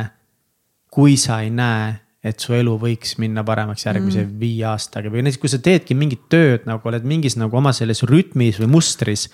[0.93, 4.35] kui sa ei näe et su elu võiks minna paremaks järgmise mm.
[4.39, 8.03] viie aastaga või näiteks, kui sa teedki mingit tööd nagu oled mingis nagu oma selles
[8.07, 9.27] rütmis või mustris.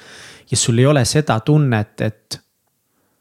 [0.49, 2.39] ja sul ei ole seda tunnet, et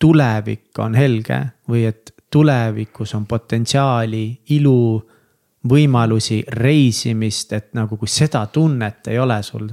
[0.01, 4.25] tulevik on helge või et tulevikus on potentsiaali,
[4.57, 4.81] ilu,
[5.69, 9.69] võimalusi, reisimist, et nagu kui seda tunnet ei ole sul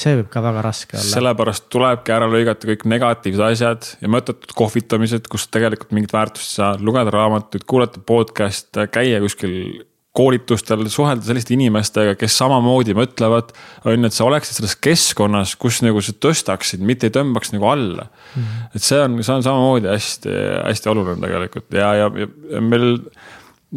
[0.00, 1.10] see võib ka väga raske olla.
[1.10, 6.58] sellepärast tulebki ära lõigata kõik negatiivsed asjad ja mõttetud kohvitamised, kus tegelikult mingit väärtust ei
[6.62, 9.86] saa, lugeda raamatuid, kuulata podcast'e, käia kuskil
[10.16, 13.52] koolitustel, suhelda selliste inimestega, kes samamoodi mõtlevad.
[13.84, 17.68] on ju, et sa oleksid selles keskkonnas, kus nagu sa tõstaksid, mitte ei tõmbaks nagu
[17.70, 18.42] alla mm.
[18.42, 18.74] -hmm.
[18.74, 20.34] et see on, see on samamoodi hästi,
[20.66, 22.10] hästi oluline tegelikult ja, ja,
[22.50, 22.96] ja meil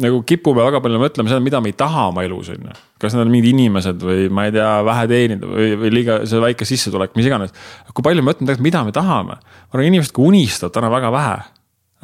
[0.02, 2.76] nagu kipume väga palju mõtlema seda, mida me ei taha oma elus, on ju.
[3.02, 6.40] kas need on mingid inimesed või ma ei tea, vähe teenida või, või liiga see
[6.42, 7.54] väike sissetulek, mis iganes.
[7.92, 9.38] kui palju me mõtleme tegelikult, mida me tahame.
[9.38, 11.36] ma arvan, inimesed ka unistavad täna väga vähe.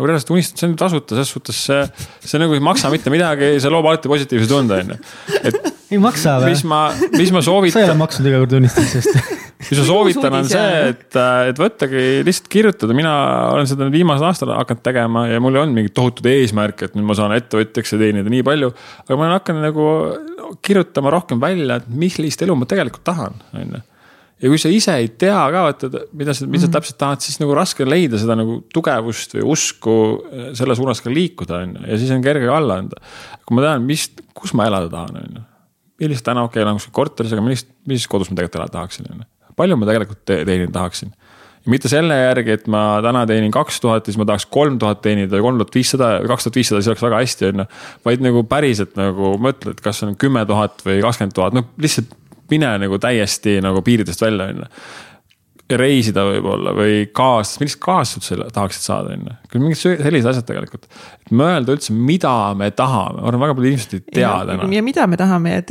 [0.00, 1.82] Nagu reaalselt unistad, see on tasuta, selles suhtes see,
[2.24, 4.98] see nagu ei maksa mitte midagi, see loob alati positiivse tunde, on ju.
[5.44, 5.60] et.
[5.92, 6.54] ei maksa või?
[6.54, 6.80] mis ma,
[7.12, 7.76] mis ma soovitan.
[7.76, 9.20] sa ei ole maksnud iga kord unistamisest
[9.60, 11.18] mis ma soovitan, on see, et,
[11.50, 13.12] et võttagi lihtsalt kirjutada, mina
[13.50, 16.96] olen seda nüüd viimasel aastal hakanud tegema ja mul ei olnud mingit tohutut eesmärki, et
[16.96, 18.72] nüüd ma saan ettevõtjaks ja teenida nii palju.
[19.04, 19.86] aga ma olen hakanud nagu
[20.64, 23.84] kirjutama rohkem välja, et millist elu ma tegelikult tahan, on ju.
[24.40, 27.40] Ja kui sa ise ei tea ka vaata, mida sa, mida sa täpselt tahad, siis
[27.42, 29.96] nagu raske on leida seda nagu tugevust või usku
[30.30, 33.00] äh, selle suunas ka liikuda, on ju, ja siis on kerge alla anda.
[33.44, 35.46] kui ma tean, mis, kus ma elada tahan, on ju.
[36.04, 39.10] millist täna, okei okay,, elan kuskil korteris, aga millist, millises kodus ma tegelikult elada tahaksin,
[39.12, 39.54] on ju.
[39.60, 41.12] palju ma tegelikult te teenida tahaksin
[41.60, 44.78] ja mitte selle järgi, et ma täna teenin kaks tuhat ja siis ma tahaks kolm
[44.80, 47.66] tuhat teenida või kolm tuhat viissada, kaks tuhat viissada, siis oleks väga hästi, on ju.
[48.08, 52.16] vaid nagu päriselt nagu mõtle, et kas on kümme tuhat või kakskümmend tuhat, noh lihtsalt
[52.50, 54.72] mine nagu täiesti nagu piiridest välja, on ju
[55.78, 59.34] reisida võib-olla või kaas, millist kaasust sa tahaksid saada, on ju.
[59.52, 60.88] küll mingid sellised asjad tegelikult.
[61.20, 64.66] et mõelda üldse, mida me tahame, ma arvan, väga paljud inimesed ei tea täna.
[64.74, 65.62] ja mida me tahame ja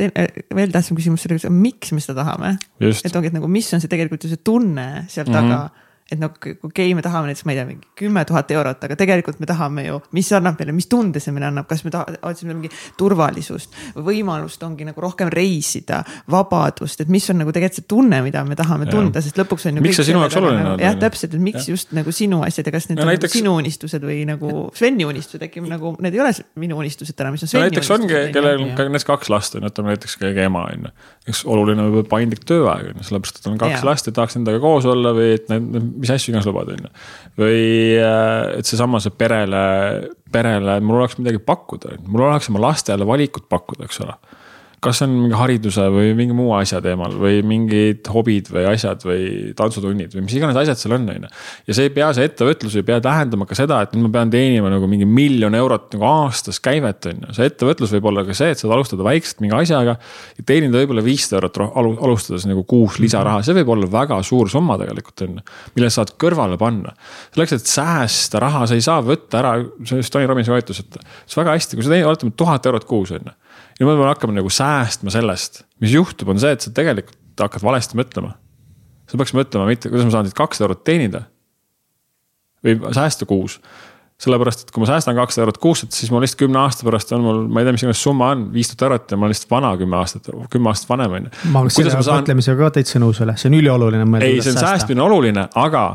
[0.56, 2.56] veel tähtsam küsimus selle, miks me seda tahame.
[2.80, 5.68] et ongi, et nagu, mis on see tegelikult ju see tunne seal taga mm.
[5.68, 8.82] -hmm et noh, okei okay,, me tahame näiteks, ma ei tea, mingi kümme tuhat eurot,
[8.86, 11.92] aga tegelikult me tahame ju, mis annab meile, mis tunde see meile annab, kas me
[11.94, 16.00] otsime mingi turvalisust, võimalust ongi nagu rohkem reisida,
[16.30, 18.94] vabadust, et mis on nagu tegelikult see tunne, mida me tahame ja.
[18.96, 19.84] tunda, sest lõpuks on ju.
[19.86, 20.84] miks see sinu jaoks oluline nagu, on?
[20.84, 21.76] jah, täpselt, et miks ja.
[21.76, 23.30] just nagu sinu asjad ja kas need ja on näiteks...
[23.30, 27.30] nagu sinu unistused või nagu Sveni unistused äkki nagu, need ei ole minu unistused täna,
[27.34, 27.94] mis on Sveni unistused.
[27.94, 30.88] näiteks ongi, kellel on ka näiteks kaks last on ju, ütleme näiteks keegi ema on
[30.88, 30.92] ju.
[31.30, 33.86] eks oluline võib olla paindlik tööaeg on ju, sellepärast et on kaks ja.
[33.86, 36.92] last ja tahaks nendega koos olla või et need, mis asju iganes lubada on ju.
[37.40, 37.62] või
[38.00, 39.62] äh, et seesama see perele,
[40.32, 44.16] perele, mul oleks midagi pakkuda, mul oleks oma lastele valikut pakkuda, eks ole
[44.80, 49.52] kas on mingi hariduse või mingi muu asja teemal või mingid hobid või asjad või
[49.56, 51.30] tantsutunnid või mis iganes asjad seal on, on ju.
[51.68, 54.32] ja see ei pea, see ettevõtlus ei pea tähendama ka seda, et nüüd ma pean
[54.32, 57.36] teenima nagu mingi miljon eurot nagu aastas käivet, on ju.
[57.36, 61.04] see ettevõtlus võib olla ka see, et saad alustada väikselt mingi asjaga ja teenida võib-olla
[61.04, 61.60] viissada eurot
[62.06, 65.46] alustades nagu kuus lisaraha, see võib olla väga suur summa tegelikult on ju.
[65.76, 66.96] mille saad kõrvale panna.
[67.34, 69.54] selleks, et säästa raha, sa ei saa võtta ära,
[69.84, 72.72] see just Tony Robbinsi hoiatus, et see on väga hästi, kui sa teenid, oletame tuhat
[72.72, 73.38] eurot kuus on ju
[73.80, 77.64] ja me peame hakkama nagu säästma sellest, mis juhtub, on see, et sa tegelikult hakkad
[77.64, 78.34] valesti mõtlema.
[79.08, 81.22] sa peaks mõtlema mitte, kuidas ma saan siit kakssada eurot teenida.
[82.64, 83.60] või säästa kuus.
[84.20, 87.12] sellepärast, et kui ma säästan kakssada eurot kuus, et siis mul lihtsalt kümne aasta pärast
[87.16, 89.32] on mul, ma ei tea, mis iganes summa on, viis tuhat eurot ja ma olen
[89.32, 91.32] lihtsalt vana kümme aastat, kümme aastat vanem on ju.
[91.54, 92.20] ma olen selle saan...
[92.20, 94.04] mõtlemisega ka täitsa nõus üle, see on ülioluline.
[94.20, 95.86] ei, see on säästmine oluline, aga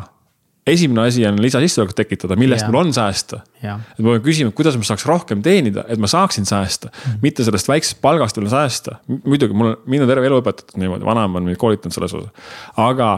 [0.68, 2.72] esimene asi on lisasissetulekut tekitada, millest yeah.
[2.74, 3.42] mul on säästa.
[3.62, 7.20] Et ma pean küsima, kuidas ma saaks rohkem teenida, et ma saaksin säästa mm, -hmm.
[7.22, 9.00] mitte sellest väiksest palgast veel säästa.
[9.26, 12.30] muidugi mul on, mind on terve elu õpetatud niimoodi, vanaema on mind koolitanud selles osas.
[12.78, 13.14] aga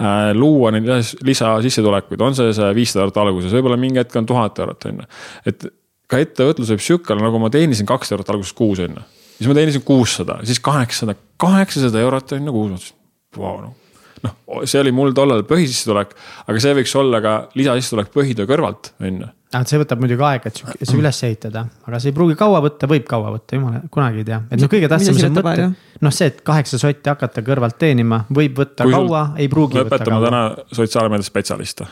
[0.00, 0.88] äh, luua neid
[1.22, 5.08] lisasissetulekuid, on see see viissada eurot alguses, võib-olla mingi hetk on tuhat eurot, on ju.
[5.46, 5.68] et
[6.08, 9.08] ka ettevõtlus võib sihuke olla, nagu ma teenisin kaks eurot alguses kuus, on ju.
[9.38, 13.02] siis ma teenisin kuussada, siis kaheksasada, kaheksasada eurot on ju kuus, ma ütlesin,
[13.36, 13.82] vau noh
[14.24, 16.14] noh, see oli mul tollal põhisissetulek,
[16.46, 19.28] aga see võiks olla ka lisasissetulek põhitöö kõrvalt, on ju.
[19.68, 23.06] see võtab muidugi aega, et see üles ehitada, aga see ei pruugi kaua võtta, võib
[23.08, 24.40] kaua võtta, jumala, kunagi ei tea.
[24.50, 25.68] et noh, kõige tähtsam see mõte,
[26.06, 30.02] noh, see, et kaheksa sotti hakata kõrvalt teenima, võib võtta Kui kaua, ei pruugi võtta
[30.02, 30.24] kaua.
[30.30, 30.42] täna
[30.80, 31.88] sotsiaalmeedia spetsialiste.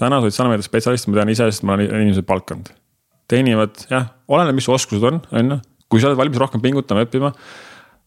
[0.00, 2.72] täna sotsiaalmeedia spetsialiste ma tean ise, sest ma olen inimesed palkanud.
[3.30, 5.62] teenivad jah, oleneb, mis su oskused on, on ju.
[5.88, 7.34] kui sa oled valmis rohkem pingutama, õppima.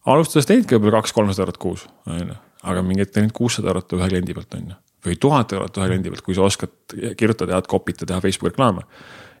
[0.08, 4.08] alustades teenidki võib-olla kaks-kolmsada eurot kuus, on ju aga mingi hetk teenid kuussada eurot ühe
[4.10, 4.80] kliendi pealt, on ju.
[5.06, 8.54] või tuhat eurot ühe kliendi pealt, kui sa oskad kirjutada, head copy't ja teha Facebooki
[8.54, 8.84] reklaame.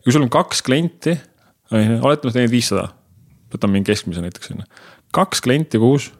[0.04, 1.18] kui sul on kaks klienti,
[1.72, 2.88] oletame, sa teenid viissada.
[3.52, 4.70] võtame mingi keskmise näiteks, on ju.
[5.12, 6.12] kaks klienti kuus,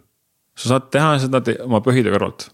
[0.59, 2.51] sa saad teha seda te oma põhitöö kõrvalt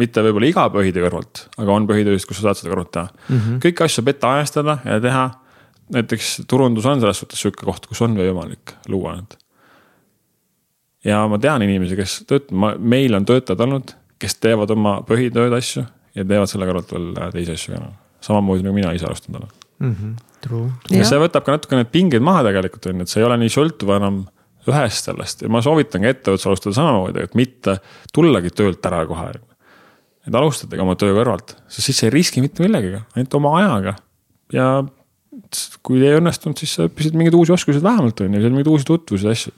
[0.00, 3.38] mitte võib-olla iga põhitöö kõrvalt, aga on põhitööst, kus sa saad seda kõrvalt teha mm.
[3.38, 3.62] -hmm.
[3.62, 5.24] kõiki asju ette ajastada ja teha.
[5.94, 9.36] näiteks turundus on selles suhtes sihuke koht, kus on võimalik luua need
[11.04, 15.84] ja ma tean inimesi, kes töötavad, meil on töötajad olnud, kes teevad oma põhitööd asju
[16.14, 17.90] ja teevad selle kõrvalt veel äh, teisi asju ka.
[18.24, 19.96] samamoodi nagu mina ise alustanud olen mm.
[19.96, 20.14] -hmm,
[20.46, 20.70] true.
[20.94, 23.38] ja see võtab ka natuke need pingeid maha tegelikult on ju, et see ei ole
[23.42, 24.22] nii sõltuv enam
[24.70, 27.78] ühest sellest ja ma soovitangi ettevõttes alustada samamoodi, et mitte
[28.14, 29.32] tullagi töölt ära kohe.
[30.24, 33.96] et alustadagi oma töö kõrvalt, sest siis sa ei riski mitte millegagi, ainult oma ajaga
[34.54, 34.68] ja
[35.84, 39.26] kui ei õnnestunud, siis sa õppisid mingeid uusi oskusi vähemalt on ju, mingeid uusi tutvusi
[39.26, 39.52] ja asju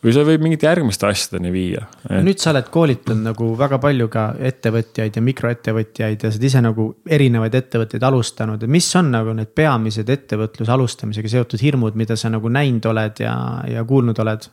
[0.00, 2.20] või see võib mingite järgmiste asjadeni viia et....
[2.24, 6.62] nüüd sa oled koolitanud nagu väga palju ka ettevõtjaid ja mikroettevõtjaid ja sa oled ise
[6.64, 6.86] nagu
[7.18, 12.32] erinevaid ettevõtteid alustanud, et mis on nagu need peamised ettevõtluse alustamisega seotud hirmud, mida sa
[12.32, 13.34] nagu näinud oled ja,
[13.68, 14.48] ja kuulnud oled?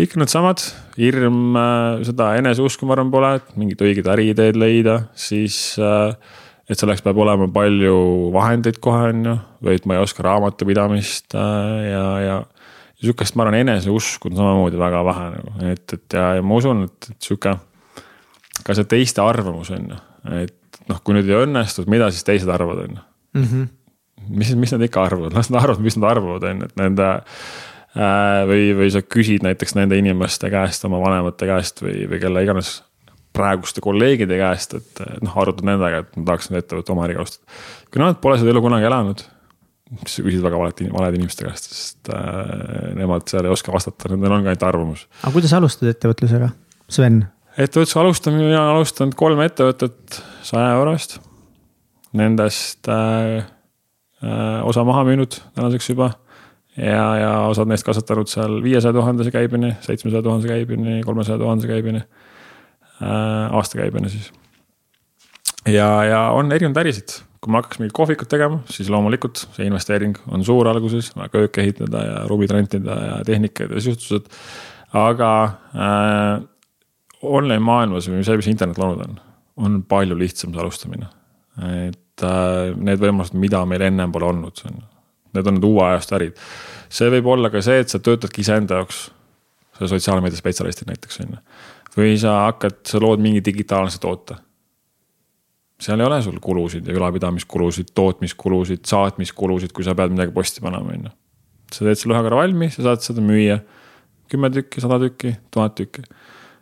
[0.00, 0.62] ikka needsamad,
[0.96, 6.14] hirm, äh, seda eneseusku ma arvan pole, et mingid õiged äriideed leida, siis äh,
[6.70, 9.36] et selleks peab olema palju vahendeid kohe, on ju,
[9.66, 12.38] või et ma ei oska raamatupidamist äh, ja, ja
[13.00, 16.84] sihukest, ma arvan, eneseusku on samamoodi väga vähe nagu, et, et ja, ja ma usun,
[16.88, 17.56] et, et sihuke.
[18.66, 20.00] ka see teiste arvamus on ju,
[20.42, 23.06] et noh, kui nüüd ei õnnestu, mida siis teised arvavad, on ju.
[23.40, 23.68] Mhm.
[24.36, 27.08] mis, mis nad ikka arvavad, las nad arvavad, mis nad arvavad, on ju, et nende
[27.08, 28.44] äh,.
[28.50, 32.80] või, või sa küsid näiteks nende inimeste käest, oma vanemate käest või, või kelle iganes
[33.36, 37.60] praeguste kolleegide käest, et noh, arutad nendega, et ma tahaks nüüd ettevõtte oma äriga alustada.
[37.90, 39.22] kui nad pole seda elu kunagi elanud,
[40.06, 44.36] sa küsid väga valed, valede inimeste käest, sest äh, nemad seal ei oska vastata, nendel
[44.36, 45.04] on ka ainult arvamus.
[45.22, 46.52] aga kuidas alustad ettevõtlusega,
[46.90, 47.24] Sven?
[47.58, 51.18] ettevõtluse alustamine, mina olen alustanud kolm ettevõtet saja euro eest.
[52.16, 53.44] Nendest äh,
[54.22, 56.10] äh, osa maha müünud tänaseks juba
[56.76, 62.02] ja, ja osad neist kasvatanud seal viiesaja tuhandese käibeni, seitsmesaja tuhandese käibeni, kolmesaja tuhandese käibeni
[62.02, 63.56] äh,.
[63.56, 64.30] aastakäibeni siis.
[65.66, 70.18] ja, ja on erinevaid ärisid, kui ma hakkaks mingit kohvikut tegema, siis loomulikult see investeering
[70.28, 74.28] on suur alguses, kööke ehitada ja ruumid rentida ja tehnikad ja sisustused.
[74.92, 75.30] aga
[75.72, 76.42] äh,
[77.22, 79.16] online maailmas või see, mis internet loonud on,
[79.56, 81.08] on palju lihtsam see alustamine.
[81.88, 84.60] et äh, need võimalused, mida meil ennem pole olnud,
[85.34, 86.44] need on need uue ajastu ärid.
[86.92, 89.06] see võib olla ka see, et sa töötadki iseenda jaoks,
[89.78, 91.42] sa sotsiaalmeedia spetsialistid näiteks on ju.
[91.96, 94.36] või sa hakkad, sa lood mingi digitaalse toote.
[95.80, 100.92] Seal ei ole sul kulusid ja ülalpidamiskulusid, tootmiskulusid, saatmiskulusid, kui sa pead midagi posti panema,
[100.94, 101.12] on ju.
[101.72, 103.60] sa teed selle ühe korra valmis, sa saad seda müüa
[104.30, 106.04] kümme tükki, sada tükki, tuhat tükki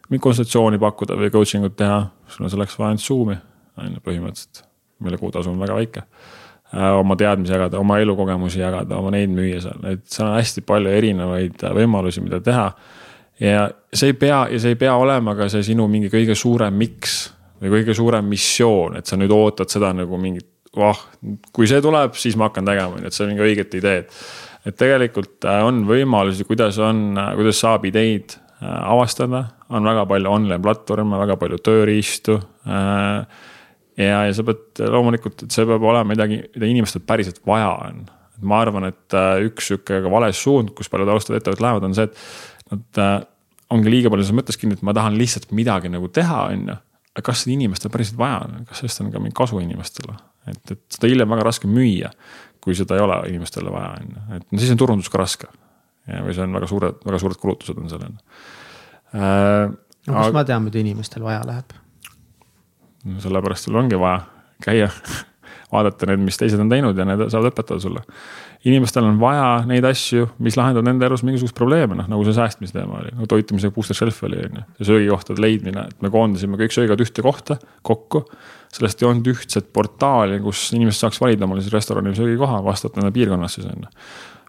[0.09, 2.01] mingit konsultatsiooni pakkuda või coaching ut teha,
[2.33, 3.37] sul on selleks vaja ainult Zoom'i,
[3.79, 4.63] on ju põhimõtteliselt,
[5.05, 6.05] mille kuutasu on väga väike.
[6.69, 10.65] Äh, oma teadmisi jagada, oma elukogemusi jagada, oma neid müüa seal, et seal on hästi
[10.69, 12.71] palju erinevaid äh, võimalusi, mida teha.
[13.41, 16.75] ja see ei pea, ja see ei pea olema ka see sinu mingi kõige suurem
[16.77, 17.21] miks
[17.61, 20.99] või kõige suurem missioon, et sa nüüd ootad seda nagu mingit, vah,
[21.53, 24.19] kui see tuleb, siis ma hakkan tegema, ju, et see on mingi õiget ideed.
[24.69, 30.61] et tegelikult äh, on võimalusi, kuidas on, kuidas saab ideid avastada on väga palju online
[30.65, 32.39] platvorme, väga palju tööriistu.
[32.69, 33.49] Äh,
[34.01, 38.07] ja, ja sa pead loomulikult, et see peab olema midagi, mida inimestel päriselt vaja on.
[38.39, 42.05] ma arvan, et äh, üks sihuke vale suund, kus paljud alustavad ettevõtted lähevad, on see,
[42.07, 43.17] et nad äh,
[43.75, 46.77] ongi liiga palju selles mõttes kinni, et ma tahan lihtsalt midagi nagu teha, on ju.
[47.19, 50.15] Aga kas seda inimestel päriselt vaja on, kas sellest on ka mingi kasu inimestele,
[50.51, 52.13] et, et seda hiljem väga raske müüa,
[52.65, 55.51] kui seda ei ole inimestele vaja, on ju, et no siis on turundus ka raske.
[56.07, 59.69] ja, või see on väga suured, väga suured kulutused on sellel äh,.
[59.69, 60.37] no kust aga...
[60.39, 61.75] ma tean, mida inimestel vaja läheb?
[63.25, 64.23] sellepärast sul ongi vaja
[64.65, 64.91] käia
[65.73, 68.03] vaadata need, mis teised on teinud ja need saavad õpetada sulle.
[68.69, 72.75] inimestel on vaja neid asju, mis lahendavad nende elus mingisuguseid probleeme, noh nagu see säästmise
[72.75, 74.65] teema oli, nagu toitumise booster shelf oli on ju.
[74.81, 78.25] ja söögikohtade leidmine, et me koondasime kõik söögid ühte kohta kokku.
[78.73, 83.01] sellest ei olnud ühtset portaali, kus inimesed saaks valida omale siis restorani või söögikoha vastavalt
[83.01, 83.97] nende piirkonnas siis on ju.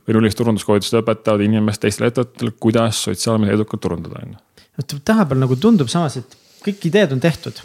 [0.07, 4.45] või nullist turunduskoolitused õpetavad inimest teistele ettevõtetele, kuidas sotsiaalmeedia edukalt turundada on ju
[4.79, 7.59] vot tänapäeval nagu tundub samas, et kõik ideed on tehtud.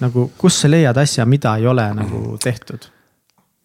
[0.00, 2.88] Nagu, kus sa leiad asja, mida ei ole nagu tehtud?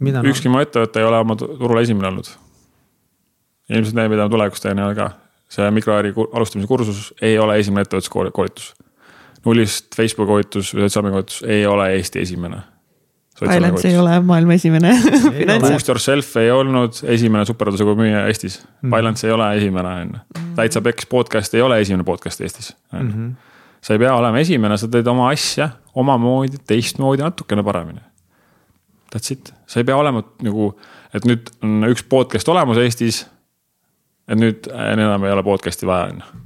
[0.04, 2.30] ükski mu ettevõte ei ole oma turul esimene olnud.
[3.70, 5.12] ilmselt need, mida ma tulevikus teen, ei ole ka.
[5.50, 8.74] see mikroäri alustamise kursus ei ole esimene ettevõtluskoolitus.
[9.46, 12.64] nullist Facebooki koolitus või sotsiaalmeedia koolitus ei ole Eesti esimene
[13.40, 14.94] Finance ei ole maailma esimene
[15.60, 18.94] Boost Yourself ei olnud esimene supertasuvõi müüja Eestis mm..
[18.94, 20.22] Finance ei ole esimene, on ju.
[20.40, 20.54] Mm.
[20.56, 23.28] täitsa Peks podcast ei ole esimene podcast Eestis, on ju.
[23.86, 28.02] Sa ei pea olema esimene, sa teed oma asja omamoodi, teistmoodi, natukene paremini.
[29.14, 30.72] That's it, sa ei pea olema nagu,
[31.14, 33.26] et nüüd on üks podcast olemas Eestis.
[34.26, 36.44] et nüüd enam ei ole podcast'i vaja, on ju.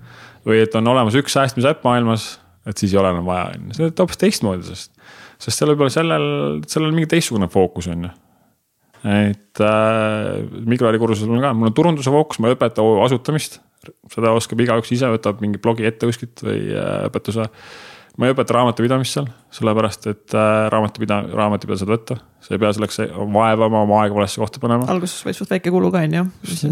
[0.50, 2.34] või et on olemas üks säästmisäpp maailmas,
[2.68, 4.92] et siis ei ole enam vaja, on ju, see on hoopis teistmoodi, sest
[5.40, 6.26] sest seal võib-olla sellel,
[6.68, 8.12] sellel mingi teistsugune fookus on ju.
[9.08, 13.62] Et äh, mikroäri kursusel on ka, mul on turunduse fookus, ma ei õpeta OÜ asutamist.
[14.12, 17.48] seda oskab igaüks ise, võtab mingi blogi ette kuskilt või äh, õpetuse.
[18.20, 22.20] ma ei õpeta raamatupidamist seal, sellepärast et äh, raamatupida-, raamatupida saad võtta.
[22.46, 23.02] sa ei pea selleks
[23.34, 24.88] vaevama oma aega valesse kohta panema.
[24.94, 26.26] alguses võib suht väike kulu ka on ju.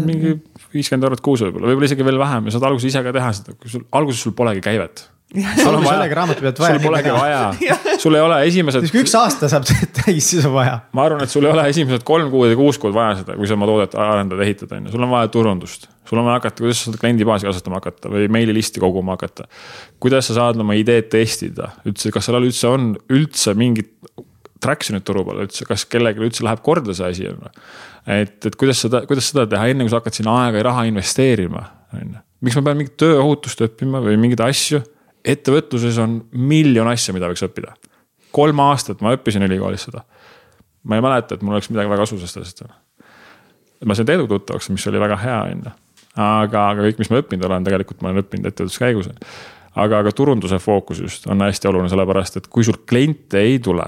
[0.06, 0.38] mingi
[0.74, 3.58] viiskümmend eurot kuus võib-olla, võib-olla isegi veel vähem ja saad alguses ise ka teha seda,
[3.58, 6.26] kui sul, alguses sul polegi käivet sul on vaja.
[6.56, 7.54] sul polegi vaja,
[8.02, 8.88] sul ei ole esimesed.
[8.90, 9.66] kui üks aasta saab
[10.00, 10.78] täis, siis on vaja.
[10.96, 13.48] ma arvan, et sul ei ole esimesed kolm kuud või kuus kuud vaja seda, kui
[13.48, 15.88] sa oma toodet arendada, ehitada, on ju, sul on vaja turundust.
[16.08, 19.44] sul on vaja hakata, kuidas sa seda kliendibaasi kasvatama hakata või meililisti koguma hakata.
[20.00, 23.94] kuidas sa saad oma ideed testida, üldse, kas seal üldse on üldse mingit
[24.62, 27.50] traction'it turu peal üldse, kas kellelgi üldse läheb korda see asi on ju.
[28.10, 30.86] et, et kuidas seda, kuidas seda teha, enne kui sa hakkad sinna aega ja raha
[30.90, 31.64] investeerima,
[31.94, 32.22] on ju.
[32.46, 34.82] miks ma pean mingit tööohutust õppima või mingeid asju
[35.28, 37.74] ettevõtluses on miljon asja, mida võiks õppida.
[38.32, 40.04] kolm aastat ma õppisin ülikoolis seda.
[40.84, 42.64] ma ei mäleta, et mul oleks midagi väga kasu sellest asjast.
[43.84, 45.74] ma sain Teeduga tuttavaks, mis oli väga hea, on ju.
[46.16, 49.10] aga, aga kõik, mis ma õppinud olen, tegelikult ma olen õppinud ettevõtluse käigus.
[49.78, 53.86] Aga, aga turunduse fookus just on hästi oluline, sellepärast et kui sul kliente ei tule,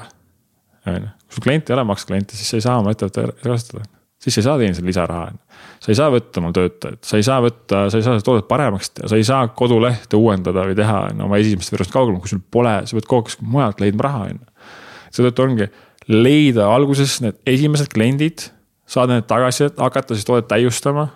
[0.86, 1.14] on ju.
[1.26, 3.88] kui sul kliente ei ole, maksa kliente, siis sa ei saa oma ettevõtte kasutada
[4.20, 5.60] siis sa ei saa teenida lisaraha, on ju.
[5.80, 8.48] sa ei saa võtta omal töötajaid, sa ei saa võtta, sa ei saa seda toodet
[8.48, 12.32] paremaks teha, sa ei saa kodulehte uuendada või teha ju oma esimesest versioonist kaugemal, kui
[12.32, 14.68] sul pole, sa pead kogu aeg mujalt leidma raha, on ju.
[15.16, 15.70] seetõttu ongi
[16.10, 18.50] leida alguses need esimesed kliendid,
[18.88, 21.08] saada need tagasisidet, hakata siis toodet täiustama.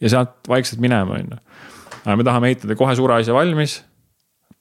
[0.00, 1.42] ja sealt vaikselt minema, on ju.
[2.04, 3.80] Aga me tahame ehitada kohe suure asja valmis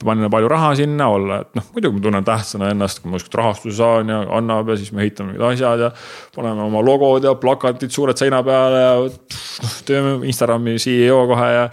[0.04, 3.38] panna palju raha sinna, olla, et noh, muidugi ma tunnen tähtsana ennast, kui ma kuskilt
[3.40, 5.92] rahastuse saan ja annab ja siis me ehitame mingid asjad ja.
[6.36, 11.68] paneme oma logod ja plakatid suured seina peale ja noh, teeme Instagrami CEO kohe ja.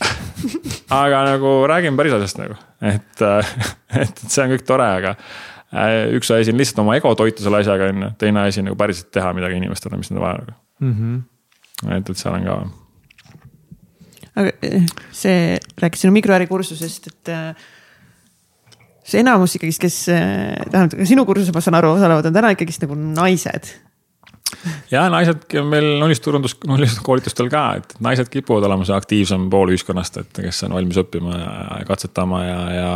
[1.02, 3.24] aga nagu räägime päris asjast nagu, et,
[4.04, 5.16] et, see on kõik tore, aga
[5.74, 8.70] äh, üks asi on lihtsalt oma ego toita selle asjaga on ju, teine asi on
[8.70, 10.54] nagu päriselt teha midagi inimestele, mis neil vaja nagu
[10.86, 10.94] mm.
[10.94, 11.98] -hmm.
[11.98, 12.60] et, et seal on ka
[14.36, 17.68] see, rääkis sinu mikroärikursusest, et eh,
[19.06, 22.52] see enamus ikkagist, kes, eh, tähendab ka sinu kursusel, ma saan aru, osalevad, on täna
[22.54, 23.72] ikkagist nagu naised.
[24.90, 30.44] ja naised meil nullistturundus, nullistkoolitustel ka, et naised kipuvad olema see aktiivsem pool ühiskonnast, et
[30.48, 32.92] kes on valmis õppima ja katsetama ja, ja.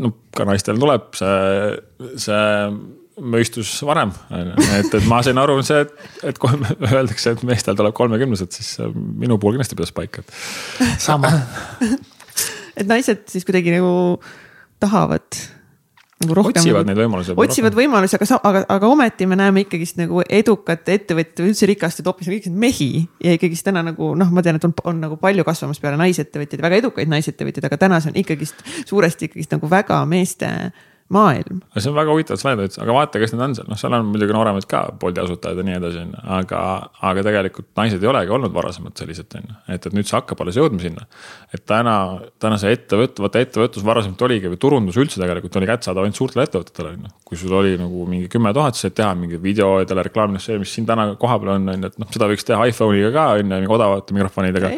[0.00, 1.40] no ka naistel tuleb see,
[2.26, 2.44] see
[3.20, 6.54] mõistus varem, et, et ma sain aru, see, et, et kui
[6.90, 10.38] öeldakse, et meestel tuleb kolmekümnesed, siis minu puhul kindlasti pidas paika, et.
[11.02, 11.30] sama
[12.78, 13.92] et naised siis kuidagi nagu
[14.82, 15.26] tahavad
[16.24, 16.60] nagu rohkem.
[16.60, 17.34] otsivad nagu, neid võimalusi.
[17.44, 22.04] otsivad võimalusi, aga, aga, aga ometi me näeme ikkagist nagu edukate ettevõtjate või üldse rikaste
[22.06, 22.90] hoopis nagu ikkagi mehi.
[23.24, 26.64] ja ikkagist täna nagu noh, ma tean, et on, on nagu palju kasvamas peale naisettevõtjaid,
[26.64, 30.50] väga edukaid naisettevõtjaid, aga täna see on ikkagist suuresti ikkagist nagu väga meeste
[31.14, 31.60] maailm.
[31.76, 34.08] see on väga huvitav, sa näitad, aga vaata, kes need on seal, noh, seal on
[34.10, 36.60] muidugi nooremaid ka, Bolti asutajad ja nii edasi, on ju, aga,
[37.10, 39.56] aga tegelikult naised ei olegi olnud varasemalt sellised, on ju.
[39.76, 41.08] et, et nüüd see hakkab alles jõudma sinna.
[41.54, 41.96] et täna,
[42.42, 46.46] täna see ettevõte, vaata ettevõtlus varasemalt oligi või turundus üldse tegelikult oli kättesaadav ainult suurtele
[46.48, 47.14] ettevõtetele, on ju.
[47.30, 50.44] kui sul oli nagu mingi kümme tuhat, siis said teha mingi video ja telereklaami, noh
[50.44, 53.28] see, mis siin täna kohapeal on, on ju, et noh, seda võiks teha iPhone'iga ka,
[53.40, 54.72] on ju, odavate mikrofonidega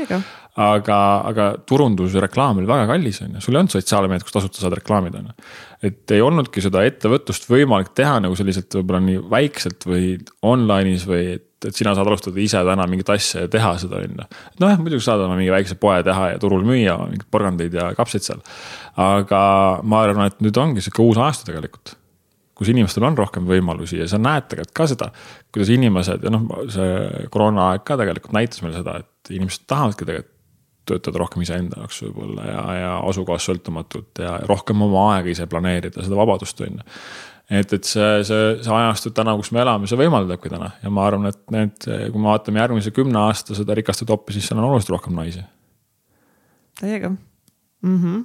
[0.56, 4.36] aga, aga turundus ja reklaam oli väga kallis, on ju, sul ei olnud sotsiaalmeediat, kus
[4.38, 5.50] tasuta saad reklaamida, on ju.
[5.90, 10.14] et ei olnudki seda ettevõtlust võimalik teha nagu selliselt võib-olla nii väikselt või
[10.48, 14.16] online'is või et, et sina saad alustada ise täna mingit asja ja teha seda, on
[14.24, 14.30] ju.
[14.64, 18.24] nojah, muidugi saad oma mingi väikse poe teha ja turul müüa mingeid porgandeid ja kapsaid
[18.24, 18.40] seal.
[18.96, 19.44] aga
[19.84, 21.98] ma arvan, et nüüd ongi sihuke uus aasta tegelikult
[22.56, 25.10] kus inimestel on rohkem võimalusi ja sa näed tegelikult ka seda,
[25.52, 30.35] kuidas inimesed ja noh, see koroonaaeg ka tegelikult näitas meile seda, et inimesed tahavadki tegelikult
[30.86, 36.04] töötada rohkem iseenda jaoks võib-olla ja, ja asukohast sõltumatult ja rohkem oma aega ise planeerida,
[36.04, 36.86] seda vabadust on ju.
[37.50, 41.08] et, et see, see, see ajastu täna, kus me elame, see võimaldabki täna ja ma
[41.08, 44.70] arvan, et need, kui me vaatame järgmise kümne aasta seda rikaste toppi, siis seal on
[44.70, 45.44] oluliselt rohkem naisi.
[46.80, 48.00] täiega mm.
[48.00, 48.24] -hmm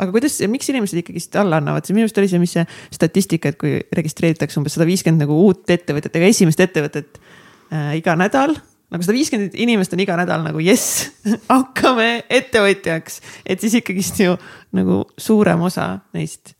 [0.00, 2.64] aga kuidas, miks inimesed ikkagist alla annavad, see minu arust oli see, mis see
[2.94, 8.16] statistika, et kui registreeritakse umbes sada viiskümmend nagu uut ettevõtet, ega esimest ettevõtet äh, iga
[8.16, 8.56] nädal
[8.90, 11.10] nagu sada viiskümmend inimest on iga nädal nagu jess,
[11.52, 14.36] hakkame ettevõtjaks, et siis ikkagist ju
[14.76, 16.56] nagu suurem osa neist.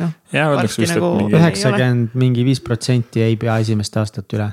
[0.00, 4.50] noh, nagu üheksakümmend mingi viis protsenti ei pea esimest aastat üle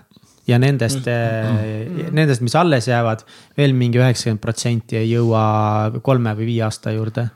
[0.49, 3.23] ja nendest mm., nendest, mis alles jäävad,
[3.57, 5.43] veel mingi üheksakümmend protsenti ei jõua
[6.03, 7.29] kolme või viie aasta juurde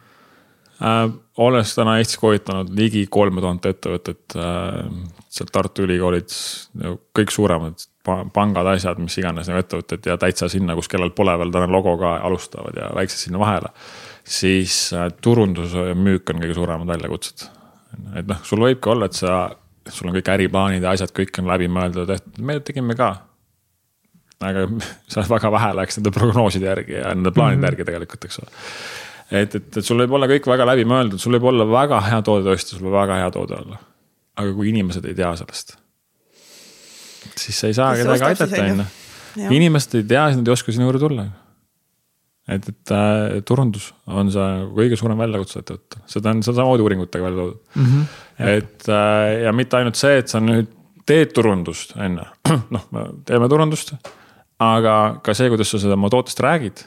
[0.83, 1.07] äh,.
[1.37, 4.85] olles täna Eestis koolitanud ligi kolme tuhat ettevõtet äh,
[5.29, 6.31] sealt Tartu Ülikoolid,
[7.15, 11.53] kõik suuremad pangad, asjad, mis iganes nagu ettevõtted ja täitsa sinna, kus kellel pole veel
[11.53, 13.71] täna logo ka, alustavad ja väiksed sinna vahele.
[14.25, 17.45] siis äh, turundus ja müük on kõige suuremad väljakutsed.
[18.15, 19.49] et noh, sul võibki olla, et sa,
[19.89, 23.13] sul on kõik äriplaanid ja asjad, kõik on läbimõeldud, et me tegime ka.
[24.41, 24.67] aga
[25.11, 27.71] seal väga vähe läks nende prognooside järgi ja nende plaanide mm -hmm.
[27.71, 28.51] järgi tegelikult, eks ole
[29.31, 32.77] et, et, et sul võib olla kõik väga läbimõeldud, sul võib olla väga hea toodetööstus,
[32.77, 33.81] sul võib väga hea toode olla.
[34.35, 35.84] aga kui inimesed ei tea sellest
[37.41, 39.49] siis sa ei saa kedagi aidata, on ju.
[39.57, 41.25] inimesed ei tea, siis nad ei oska sinu juurde tulla.
[42.47, 47.41] et, et äh, turundus on see kõige suurem väljakutse ettevõttel, seda on, samamoodi uuringutega välja
[47.41, 47.85] toodud mm.
[47.85, 48.49] -hmm.
[48.57, 50.69] et äh, ja mitte ainult see, et sa nüüd
[51.05, 53.95] teed turundust, on ju, noh, me teeme turundust.
[54.59, 56.85] aga ka see, kuidas sa seda oma tootest räägid,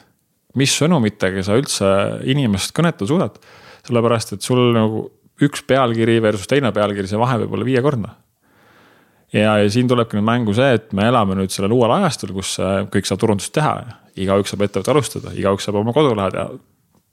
[0.57, 1.91] mis sõnumitega sa üldse
[2.25, 3.37] inimest kõnetada suudad.
[3.85, 5.09] sellepärast, et sul nagu
[5.41, 8.15] üks pealkiri versus teine pealkiri, see vahe võib olla viiekordne
[9.33, 12.55] ja, ja siin tulebki nüüd mängu see, et me elame nüüd sellel uuel ajastul, kus
[12.63, 13.75] äh, kõik saab turundust teha.
[14.19, 16.49] igaüks saab ettevõtte alustada, igaüks saab oma kodulehe teha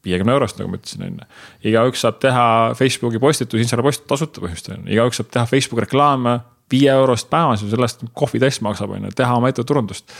[0.06, 1.28] viiekümne eurost, nagu ma ütlesin, on ju.
[1.70, 2.46] igaüks saab teha
[2.78, 6.38] Facebooki postitusi, Instagrami postitusi tasuta põhjustel, igaüks saab teha Facebooki reklaame
[6.72, 10.18] viie eurost päevas ja sellest kohvitass maksab, on ju, teha oma ettevõtte turundust.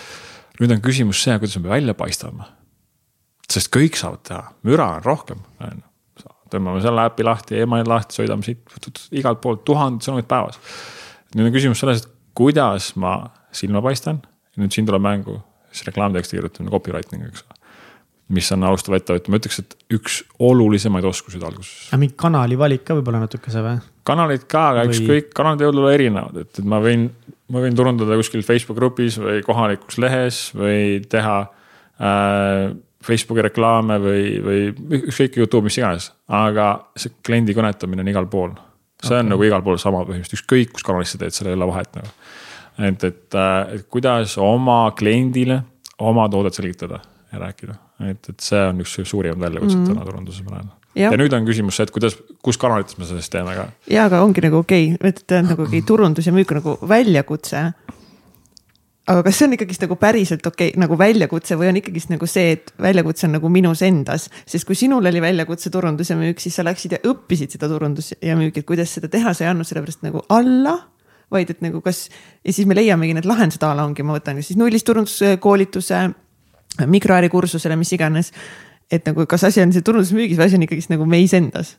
[0.61, 2.47] nüüd on küsimus see, kuidas me välja paistame.
[3.51, 6.31] sest kõik saavad teha, müra on rohkem, on ju.
[6.51, 10.61] tõmbame selle äpi lahti, emaili lahti, sõidame siit igalt poolt tuhanded sõnumid päevas
[11.37, 13.19] nüüd on küsimus selles, et kuidas ma
[13.55, 14.23] silma paistan
[14.57, 15.39] nüüd siin tuleb mängu
[15.71, 17.57] siis reklaamteksti kirjutamine, copywriting, eks ole
[18.37, 21.87] mis on alustav ettevõtja, ma ütleks, et üks olulisemaid oskuseid alguses.
[21.93, 23.77] aga mingi kanali valik ka võib-olla natukese või?
[24.09, 24.97] kanalid ka, aga või...
[24.97, 27.07] ükskõik, kanalid võivad olla erinevad, et, et ma võin,
[27.55, 32.75] ma võin turundada kuskil Facebook grupis või kohalikus lehes või teha äh,
[33.07, 34.61] Facebooki reklaame või, või
[35.05, 38.57] ükskõik Youtube, mis iganes, aga see kliendi kõnetamine on igal pool.
[39.03, 39.23] See okay.
[39.23, 41.99] on nagu igal pool sama põhimõtteliselt, ükskõik kus kanalis sa teed, seal ei ole vahet
[41.99, 42.13] nagu.
[42.79, 45.63] et, et, äh, et kuidas oma kliendile
[45.99, 47.01] oma toodet selgitada
[47.33, 50.73] ja rääkida et, et see on üks suurimaid väljakutseid mm täna turunduses, ma näen.
[50.97, 51.11] Ja.
[51.13, 53.67] ja nüüd on küsimus see, et kuidas, kus kanalites me seda siis teeme ka.
[53.93, 56.77] ja, aga ongi nagu okei okay,, et nagu okei okay,, turundus ja müük on nagu
[56.89, 57.63] väljakutse.
[59.07, 62.27] Aga kas see on ikkagist nagu päriselt okei okay, nagu väljakutse või on ikkagist nagu
[62.31, 66.43] see, et väljakutse on nagu minus endas, sest kui sinul oli väljakutse turundus ja müük,
[66.43, 69.53] siis sa läksid ja õppisid seda turundus ja müüki, et kuidas seda teha, sa ei
[69.53, 70.77] andnud sellepärast nagu alla
[71.33, 72.07] vaid et nagu kas
[72.45, 76.03] ja siis me leiamegi need lahendused a la ongi, ma võtan siis nullist turunduskoolituse
[76.87, 78.33] mikroärikursusele, mis iganes.
[78.91, 81.77] et nagu, kas asi on see turundusmüügis või asi on ikkagist nagu meis endas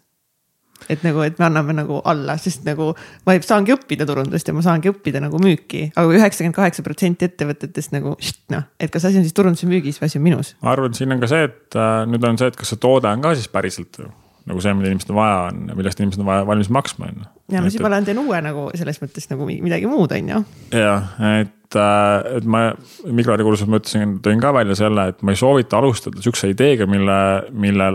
[0.89, 2.91] et nagu, et me anname nagu alla, sest nagu
[3.27, 7.27] ma saangi õppida turundust ja ma saangi õppida nagu müüki aga, aga üheksakümmend kaheksa protsenti
[7.27, 8.15] ettevõtetest nagu
[8.53, 10.53] noh, et kas asi on siis turunduse müügis või asi on minus.
[10.63, 13.11] ma arvan, siin on ka see, et äh, nüüd on see, et kas see toode
[13.11, 14.01] on ka siis päriselt
[14.47, 17.29] nagu see, mida inimestel vaja on millest inimesed on vaja valmis maksma, on ju.
[17.55, 20.43] ja no siis ma lähen teen uue nagu selles mõttes nagu midagi muud, on ju.
[20.71, 21.09] jah,
[21.41, 22.63] et, äh, et ma
[23.03, 27.19] mikroärikursusel ma ütlesin, tõin ka välja selle, et ma ei soovita alustada sihukese ideega, mille,
[27.51, 27.91] mille,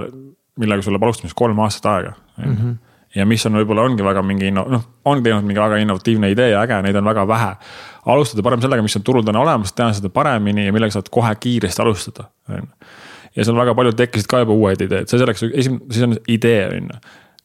[0.60, 2.56] millega sul läheb alustamiseks kolm aastat aega mm.
[2.56, 2.80] -hmm
[3.12, 6.46] ja mis on võib-olla ongi väga mingi inno-, noh, on teinud mingi väga innovatiivne idee
[6.54, 7.50] ja äge, neid on väga vähe.
[8.06, 11.34] alustada parem sellega, mis on turul täna olemas, teha seda paremini ja millega saad kohe
[11.34, 12.88] kiiresti alustada, on ju
[13.36, 16.64] ja seal väga paljud tekkisid ka juba uued ideed, see selleks, esimene, siis on idee
[16.68, 17.02] on ju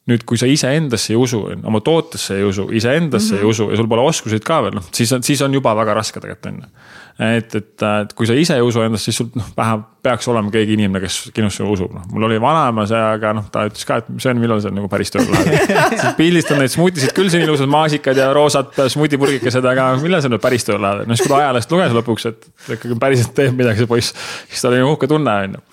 [0.08, 3.40] nüüd, kui sa iseendasse ei usu, oma tootesse ei usu, iseendasse mm -hmm.
[3.40, 3.50] ei mhm.
[3.50, 6.20] usu ja sul pole oskuseid ka veel, noh, siis on, siis on juba väga raske
[6.20, 6.70] tegelikult on ju.
[7.18, 10.52] Et, et, et kui sa ise ei usu endasse, siis sul noh, vähe peaks olema
[10.54, 12.04] keegi inimene, kes kindlasti usub, noh.
[12.14, 15.10] mul oli vanaema see, aga noh, ta ütles ka, et Sven, millal see nagu päris
[15.14, 15.88] tööle läheb.
[16.20, 20.68] Pildistan neid smuutisid küll siin ilusad maasikad ja roosad smuutipurgikesed, aga millal see nüüd päris
[20.68, 23.90] tööle läheb, no siis kui ta ajalehest luges lõpuks, et ikkagi päriselt teeb midagi see
[23.90, 24.14] poiss,
[24.46, 25.66] siis tal oli uhke tunne on ju.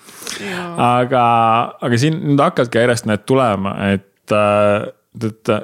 [0.82, 1.24] Aga,
[1.86, 4.90] aga siin nüüd hakkavadki järjest need tulema, et, äh,
[5.30, 5.56] et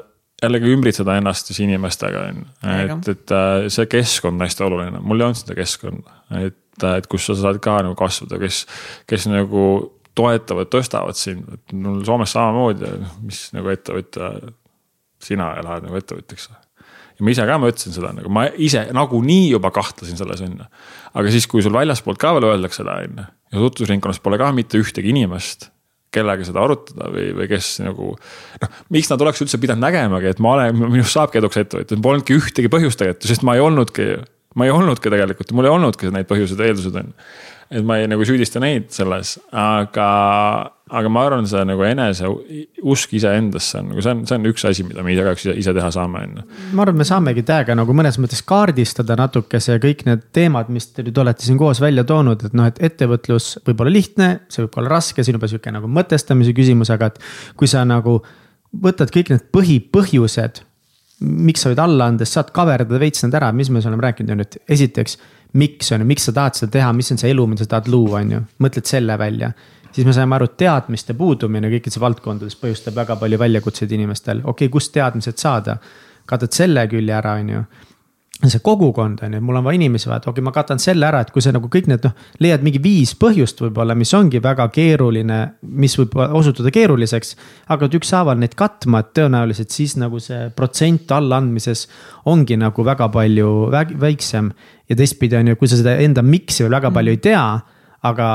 [0.43, 2.47] jällegi ümbritseda ennast siis inimestega on ju.
[2.73, 7.11] et, et äh, see keskkond on hästi oluline, mul ei olnud seda keskkonda, et, et
[7.11, 8.65] kus sa saad ka nagu kasvada, kes,
[9.11, 9.67] kes nagu
[10.19, 12.91] toetavad, tõstavad sind, et mul Soomes samamoodi,
[13.25, 14.33] mis nagu ettevõtja,
[15.23, 16.51] sina lähed nagu ettevõtjaks.
[17.13, 20.67] Ja ma ise ka mõtlesin seda nagu ma ise nagunii juba kahtlesin selles on ju.
[21.21, 24.49] aga siis, kui sul väljaspoolt ka veel öeldakse seda on ju ja tutvusringkonnas pole ka
[24.57, 25.69] mitte ühtegi inimest,
[26.13, 28.13] kellega seda arutada või, või kes nagu.
[28.63, 32.37] noh, miks nad oleks üldse pidanud nägemagi, et ma olen, minust saabki edukas ettevõtja, polnudki
[32.39, 34.11] ühtegi põhjust tegelikult, sest ma ei olnudki.
[34.59, 37.15] ma ei olnudki tegelikult, mul ei olnudki neid põhjuseid eeldused on
[37.73, 40.09] et ma ei nagu süüdista neid selles, aga,
[40.93, 42.29] aga ma arvan, see nagu enese
[42.93, 45.75] usk iseendasse on nagu see on, see on üks asi, mida me kahjuks ise, ise
[45.77, 46.47] teha saame, on ju.
[46.77, 51.07] ma arvan, me saamegi täiega nagu mõnes mõttes kaardistada natukese kõik need teemad, mis te
[51.07, 54.83] nüüd olete siin koos välja toonud, et noh, et ettevõtlus võib olla lihtne, see võib
[54.83, 57.23] olla raske, siin juba sihuke nagu mõtestamise küsimus, aga et
[57.57, 58.21] kui sa nagu
[58.83, 60.65] võtad kõik need põhipõhjused
[61.23, 64.43] miks sa võid alla anda, saad kaverdada veits need ära, mis me oleme rääkinud, on
[64.43, 65.17] ju, et esiteks
[65.59, 67.91] miks on ju, miks sa tahad seda teha, mis on see elu, mida sa tahad
[67.93, 69.53] luua, on ju, mõtled selle välja.
[69.93, 74.67] Siis me saime aru, et teadmiste puudumine kõikides valdkondades põhjustab väga palju väljakutseid inimestel, okei
[74.67, 75.79] okay,, kust teadmised saada.
[76.27, 77.63] katad selle külje ära, on ju
[78.51, 81.07] see kogukond on ju, mul on vaja inimesi vaja, et okei okay,, ma katan selle
[81.07, 84.41] ära, et kui sa nagu kõik need noh, leiad mingi viis põhjust võib-olla, mis ongi
[84.43, 87.37] väga keeruline, mis võib osutuda keeruliseks.
[87.71, 91.87] hakkad ükshaaval neid katma, et tõenäoliselt siis nagu see protsent allaandmises
[92.27, 93.71] ongi nagu väga palju
[94.01, 94.53] väiksem.
[94.89, 97.47] ja teistpidi on ju, kui sa seda enda miks'i veel väga palju ei tea
[98.03, 98.29] aga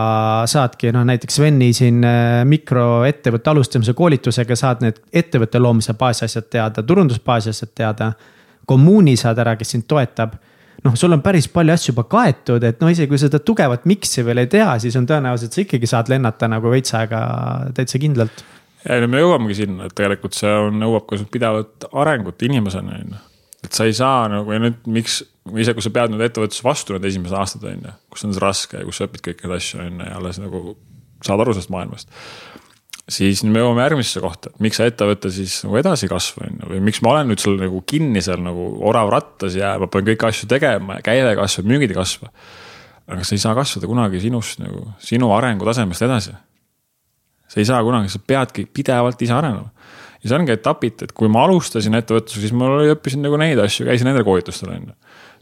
[0.48, 6.84] saadki noh, näiteks Sveni siin äh, mikroettevõtte alustamise koolitusega saad need ettevõtte loomise baasasjad teada,
[6.84, 8.12] turundusbaasasjad teada
[8.68, 10.38] kommuuni saad ära, kes sind toetab
[10.86, 14.24] noh, sul on päris palju asju juba kaetud, et no isegi kui seda tugevat miks'i
[14.26, 17.22] veel ei tea, siis on tõenäoliselt sa ikkagi saad lennata nagu veits aega
[17.78, 18.44] täitsa kindlalt.
[18.86, 23.16] ja no me jõuamegi sinna, et tegelikult see on, nõuab ka pidevat arengut inimesena on
[23.16, 23.24] ju.
[23.66, 25.22] Et sa ei saa nagu ja nüüd miks,
[25.58, 28.44] ise, kui sa pead nüüd ettevõtluses vastu need esimesed aastad on ju, kus on see
[28.44, 30.64] raske ja kus sa õpid kõiki neid asju on ju ja alles nagu
[31.26, 32.12] saad aru sellest maailmast
[33.12, 36.58] siis me jõuame järgmisesse kohta, et miks see ettevõte siis nagu edasi ei kasva, on
[36.60, 39.88] ju, või miks ma olen nüüd sul nagu kinni seal nagu orav rattas ja ma
[39.92, 42.32] pean kõiki asju tegema ja käive kasvab, müügid ei kasva.
[43.08, 46.36] aga sa ei saa kasvada kunagi sinust nagu, sinu arengutasemest edasi.
[47.48, 49.72] sa ei saa kunagi, sa peadki pidevalt ise arenema.
[50.28, 53.88] Ja see ongi etapiti, et kui ma alustasin ettevõtlusega, siis ma õppisin nagu neid asju,
[53.88, 54.98] käisin nendel koolitustel, on ju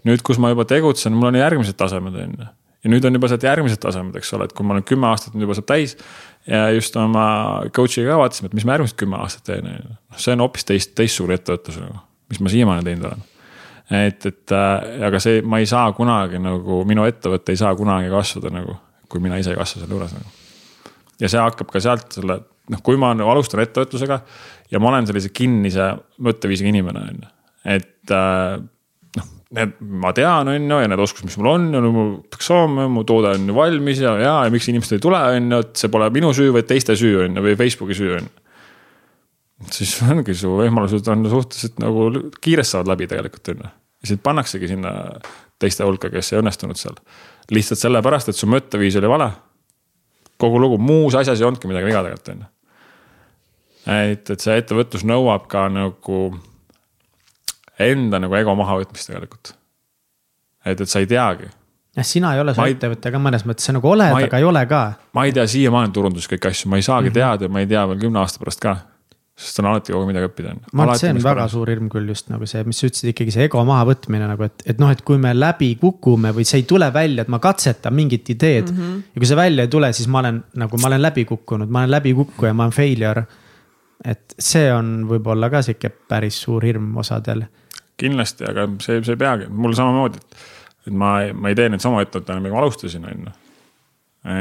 [0.06, 2.48] nüüd, kus ma juba tegutsen, mul on järgmised tasemed, on ju.
[2.86, 5.34] ja nüüd on juba sealt järgmised tasemed, eks ole, et kui ma olen kümme aastat
[5.34, 5.96] nüüd juba saab täis.
[6.46, 7.28] ja just oma
[7.74, 9.96] coach'iga ka vaatasime, et mis ma järgmised kümme aastat teen, on ju.
[9.96, 13.32] noh, see on hoopis teist, teistsugune ettevõtlus nagu, mis ma siiamaani teinud olen
[13.92, 18.10] et, et äh, aga see, ma ei saa kunagi nagu, minu ettevõte ei saa kunagi
[18.14, 18.78] kasvada nagu,
[19.10, 20.34] kui mina ise ei kasva selle juures nagu.
[21.22, 22.40] ja see hakkab ka sealt selle,
[22.74, 24.22] noh, kui ma nagu alustan ettevõtlusega
[24.72, 25.92] ja ma olen sellise kinnise
[26.26, 27.34] mõtteviisiga inimene, on ju,
[27.76, 28.56] et äh,
[29.20, 29.28] noh,
[29.58, 29.76] need
[30.06, 33.36] ma tean, on ju, ja need oskused, mis mul on, mul peaks olema, mu toode
[33.38, 36.34] on valmis ja, ja, ja miks inimesed ei tule, on ju, et see pole minu
[36.36, 38.34] süü, vaid teiste süü on ju, või Facebooki süü on ju
[39.72, 42.10] siis ongi su võimalused on suhteliselt nagu
[42.44, 43.72] kiiresti saavad läbi tegelikult on ju.
[44.04, 44.92] ja sind pannaksegi sinna
[45.62, 46.98] teiste hulka, kes ei õnnestunud seal.
[47.52, 49.30] lihtsalt sellepärast, et su mõtteviis oli vale.
[50.38, 52.52] kogu lugu, muus asjas ei olnudki midagi viga tegelikult on ju.
[53.86, 56.24] Et, et see ettevõtlus nõuab ka nagu
[57.80, 59.54] enda nagu ego mahavõtmist tegelikult.
[60.66, 61.52] et, et sa ei teagi
[61.96, 64.66] jah, sina ei ole su ettevõte ka mõnes mõttes, sa nagu oled, aga ei ole
[64.70, 64.82] ka.
[65.14, 67.22] ma ei tea siiamaani turundus kõiki asju, ma ei saagi mm -hmm.
[67.22, 68.78] teada, ma ei tea veel kümne aasta pärast ka
[69.36, 70.54] sest on alati kogu midagi õppida.
[70.72, 73.10] ma arvan, et see on väga suur hirm küll just nagu see, mis sa ütlesid,
[73.12, 76.62] ikkagi see ego mahavõtmine nagu, et, et noh, et kui me läbi kukume või see
[76.62, 78.78] ei tule välja, et ma katsetan mingit ideed mm.
[78.78, 79.02] -hmm.
[79.12, 81.84] ja kui see välja ei tule, siis ma olen nagu, ma olen läbi kukkunud, ma
[81.84, 83.26] olen läbikukkuja, ma olen failure.
[84.06, 87.46] Et see on võib-olla ka sihuke päris suur hirm osadel.
[87.98, 90.46] kindlasti, aga see, see ei peagi, mul samamoodi, et,
[90.90, 93.36] et ma, ma ei tee neid samu ettevõtteid, millega ma alustasin, on ju.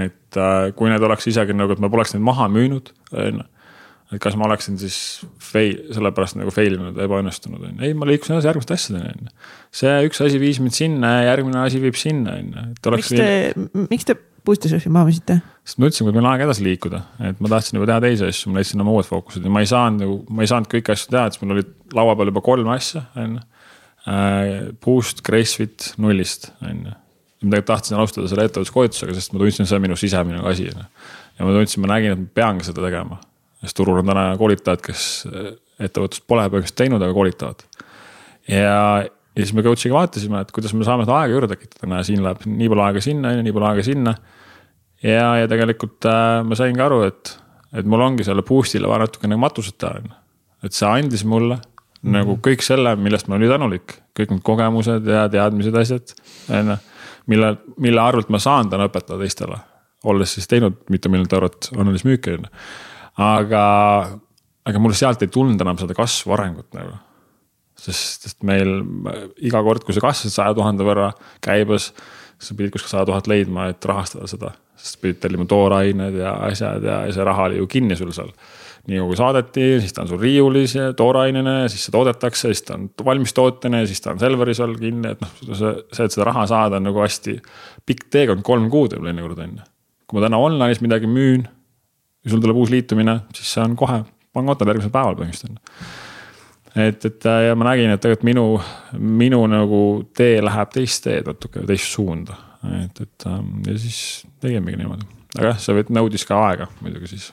[0.05, 3.51] et äh, kui need oleks isegi nagu, et ma poleks neid maha müünud, on ju
[4.13, 4.97] et kas ma oleksin siis
[5.43, 9.27] fail, sellepärast nagu fail inud, ebaõnnestunud on ju, ei, ma liikusin edasi järgmiste asjadeni on
[9.29, 9.33] ju.
[9.81, 13.11] see üks asi viis mind sinna ja järgmine asi viib sinna on ju, et oleks.
[13.11, 15.39] miks te, miks te Boost'i surfi maha müüsite?
[15.65, 17.01] sest ma ütlesin, et meil on aeg edasi liikuda,
[17.31, 19.71] et ma tahtsin juba teha teisi asju, ma leidsin oma uued fookused ja ma ei
[19.71, 22.45] saanud nagu, ma ei saanud kõiki asju teha, et siis mul olid laua peal juba
[22.45, 23.47] kolm asja, on ju.
[24.05, 24.51] Äh,
[24.85, 26.97] Boost, Gracefit nullist, on ju.
[27.45, 30.69] ma tegelikult tahtsin alustada selle ettevõtluskoolitusega, sest ma tundsin, see on minu sisemine asi.
[30.69, 33.23] ja ma tundsin, ma nägin, et ma pean ka seda tegema
[33.65, 35.05] sest turul on täna koolitajad, kes
[35.81, 37.65] ettevõtlust pole põhimõtteliselt teinud, aga koolitavad.
[38.49, 38.79] ja,
[39.35, 42.23] ja siis me coach'iga vaatasime, et kuidas me saame seda aega juurde tekitada, näe siin
[42.25, 44.15] läheb nii palju aega sinna, on ju, nii palju aega sinna.
[45.03, 47.35] ja, ja tegelikult äh, ma sain ka aru, et,
[47.75, 50.17] et mul ongi selle boost'ile vaja natukene matused teha, on ju.
[50.69, 52.17] et see andis mulle mm -hmm.
[52.19, 56.17] nagu kõik selle, millest ma nüüd tänulik, kõik need kogemused ja teadmised, asjad,
[56.49, 56.81] on ju.
[57.27, 59.59] mille, mille arvelt ma saan täna õpetada teistele,
[60.05, 62.51] olles siis teinud mitu miljonit eurot analüüsmüüki, on ju
[63.21, 63.65] aga,
[64.67, 66.97] aga mul sealt ei tulnud enam seda kasvu, arengut nagu.
[67.85, 68.77] Sest, sest meil
[69.45, 71.13] iga kord, kui sa kasvasid saja tuhande võrra
[71.45, 71.93] käibes,
[72.43, 74.55] sa pidid kuskil sada tuhat leidma, et rahastada seda.
[74.75, 78.33] sest pidid tellima toorained ja asjad ja, ja see raha oli ju kinni sul seal
[78.91, 82.65] nii kui saadeti, siis ta on sul riiulis ja toorainena ja siis see toodetakse, siis
[82.69, 86.17] ta on valmistootena ja siis ta on Selveris all kinni, et noh, see, see, et
[86.17, 87.39] seda raha saada on nagu hästi
[87.89, 89.69] pikk teekond, kolm kuud võib-olla enne kord on ju.
[90.05, 91.47] kui ma täna online'is midagi müün,
[92.21, 94.03] kui sul tuleb uus liitumine, siis see on kohe
[94.37, 95.73] pangotol järgmisel päeval põhimõtteliselt.
[96.75, 98.47] Et, et ja ma nägin, et tegelikult minu,
[98.99, 99.81] minu nagu
[100.17, 102.37] tee läheb teist teed natuke, teist suunda.
[102.83, 105.07] et, et ähm, ja siis tegimegi niimoodi,
[105.37, 107.33] aga jah, see nõudis ka aega muidugi siis.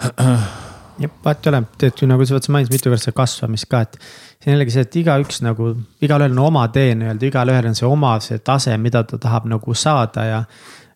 [0.00, 3.98] jah, vahet ei ole, et nagu sa mainisid mitu korda seda kasvamist ka, et.
[4.38, 5.72] see on jällegi see, et igaüks nagu,
[6.04, 9.74] igalühel on oma tee nii-öelda, igalühel on see oma see tase, mida ta tahab nagu
[9.74, 10.40] saada ja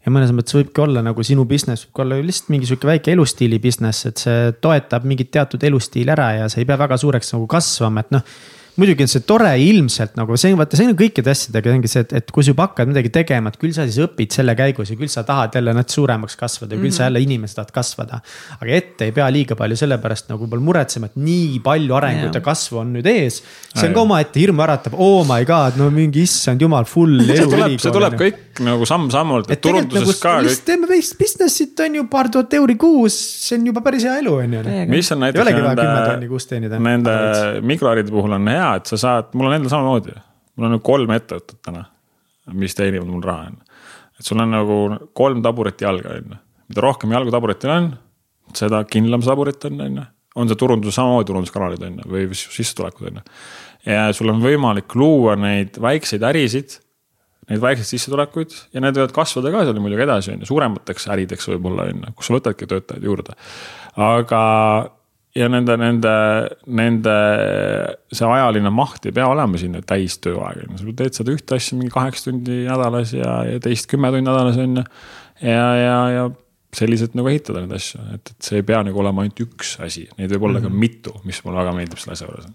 [0.05, 3.15] ja mõnes mõttes võibki olla nagu sinu business võib ka olla lihtsalt mingi sihuke väike
[3.15, 7.35] elustiili business, et see toetab mingit teatud elustiili ära ja sa ei pea väga suureks
[7.35, 8.39] nagu kasvama, et noh
[8.78, 12.12] muidugi on see tore ilmselt nagu see, vaata, see on kõikide asjadega ongi see, et,
[12.20, 14.98] et kui sa juba hakkad midagi tegema, et küll sa siis õpid selle käigus ja
[14.98, 16.96] küll sa tahad jälle nad suuremaks kasvada ja küll mm -hmm.
[16.96, 17.09] sa mhm.
[17.09, 18.20] jälle inimesed tahad kasvada.
[18.60, 22.40] aga ette ei pea liiga palju sellepärast nagu võib-olla muretsema, et nii palju arengut ja
[22.40, 23.42] kasvu on nüüd ees.
[23.74, 27.36] see on ka omaette hirmu äratab, oh my god, no mingi issand jumal, full elu.
[27.36, 30.36] see tuleb, see tuleb kõik nagu samm-sammult, et turunduses nagu, ka.
[30.46, 34.18] lihtsalt teeme veits business'it on ju, paar tuhat euri kuus, see on juba päris hea
[34.22, 34.64] elu on ju.
[34.86, 37.14] mis on näiteks nende, nende
[37.62, 40.16] mikroäride puhul on hea hea, et sa saad, mul on endal samamoodi.
[40.57, 41.85] mul on nagu kolm ettevõtet täna,
[42.59, 43.81] mis teenivad mul raha, on ju.
[44.19, 44.78] et sul on nagu
[45.16, 46.43] kolm taburit jalga, on ju.
[46.69, 47.93] mida rohkem jalgu taburitel on,
[48.57, 50.09] seda kindlam see taburit on, on ju.
[50.36, 53.39] on see turundus, samamoodi turunduskanalid, on ju, või sissetulekud, on ju.
[53.95, 56.81] ja sul on võimalik luua neid väikseid ärisid
[57.49, 61.49] neid väikseid sissetulekuid ja need võivad kasvada ka seal muidugi edasi, on ju, suuremateks ärideks
[61.55, 63.36] võib-olla on ju, kus sa võtadki töötajaid juurde.
[63.97, 64.43] aga
[65.39, 66.15] ja nende, nende,
[66.81, 67.15] nende
[68.12, 71.59] see ajaline maht ei pea olema sinna täis tööaeg, on ju, sa teed seda ühte
[71.59, 74.85] asja mingi kaheksa tundi nädalas ja, ja teist kümme tundi nädalas on ju.
[75.44, 76.28] ja, ja, ja
[76.74, 80.05] selliselt nagu ehitada neid asju, et, et see ei pea nagu olema ainult üks asi,
[80.19, 80.69] neid võib olla mm -hmm.
[80.69, 80.81] ka mhm.
[80.81, 82.51] mitu, mis mulle väga meeldib selle asja juures.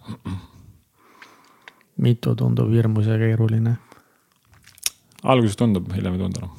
[2.07, 3.77] mitu tundub hirmus ja keeruline?
[5.23, 6.51] alguses tundub, hiljem ei tundu enam.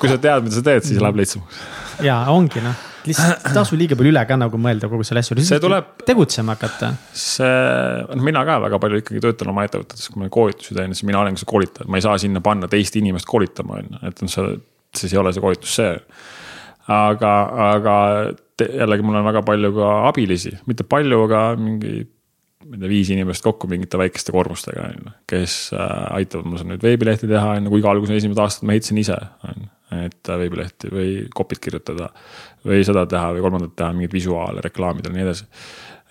[0.00, 1.60] kui sa tead, mida sa teed, siis läheb lihtsamaks.
[2.04, 5.36] ja ongi noh, lihtsalt ei tasu liiga palju üle ka nagu mõelda kogu selle asja.
[5.46, 5.94] see tuleb.
[6.08, 6.92] tegutsema hakata.
[7.16, 7.48] see,
[8.12, 11.22] noh mina ka väga palju ikkagi töötan oma ettevõtetes, kui ma koolitusi teen, siis mina
[11.22, 14.24] olen ka see koolitaja, ma ei saa sinna panna teist inimest koolitama, on ju, et
[14.24, 14.56] noh, see,
[15.02, 15.92] siis ei ole see koolitus see.
[16.92, 17.34] aga,
[17.72, 17.98] aga
[18.62, 22.02] jällegi mul on väga palju ka abilisi, mitte palju, aga mingi
[22.68, 25.12] ma ei tea, viis inimest kokku mingite väikeste koormustega, on ju.
[25.30, 29.00] kes äh, aitavad mul nüüd veebilehti teha, on ju, kuigi alguses esimesed aastad ma ehitasin
[29.02, 29.18] ise,
[29.48, 29.70] on ju.
[29.98, 32.10] et äh, veebilehti või kopit kirjutada
[32.66, 35.46] või seda teha või kolmandat teha, mingeid visuaale, reklaamida ja nii edasi.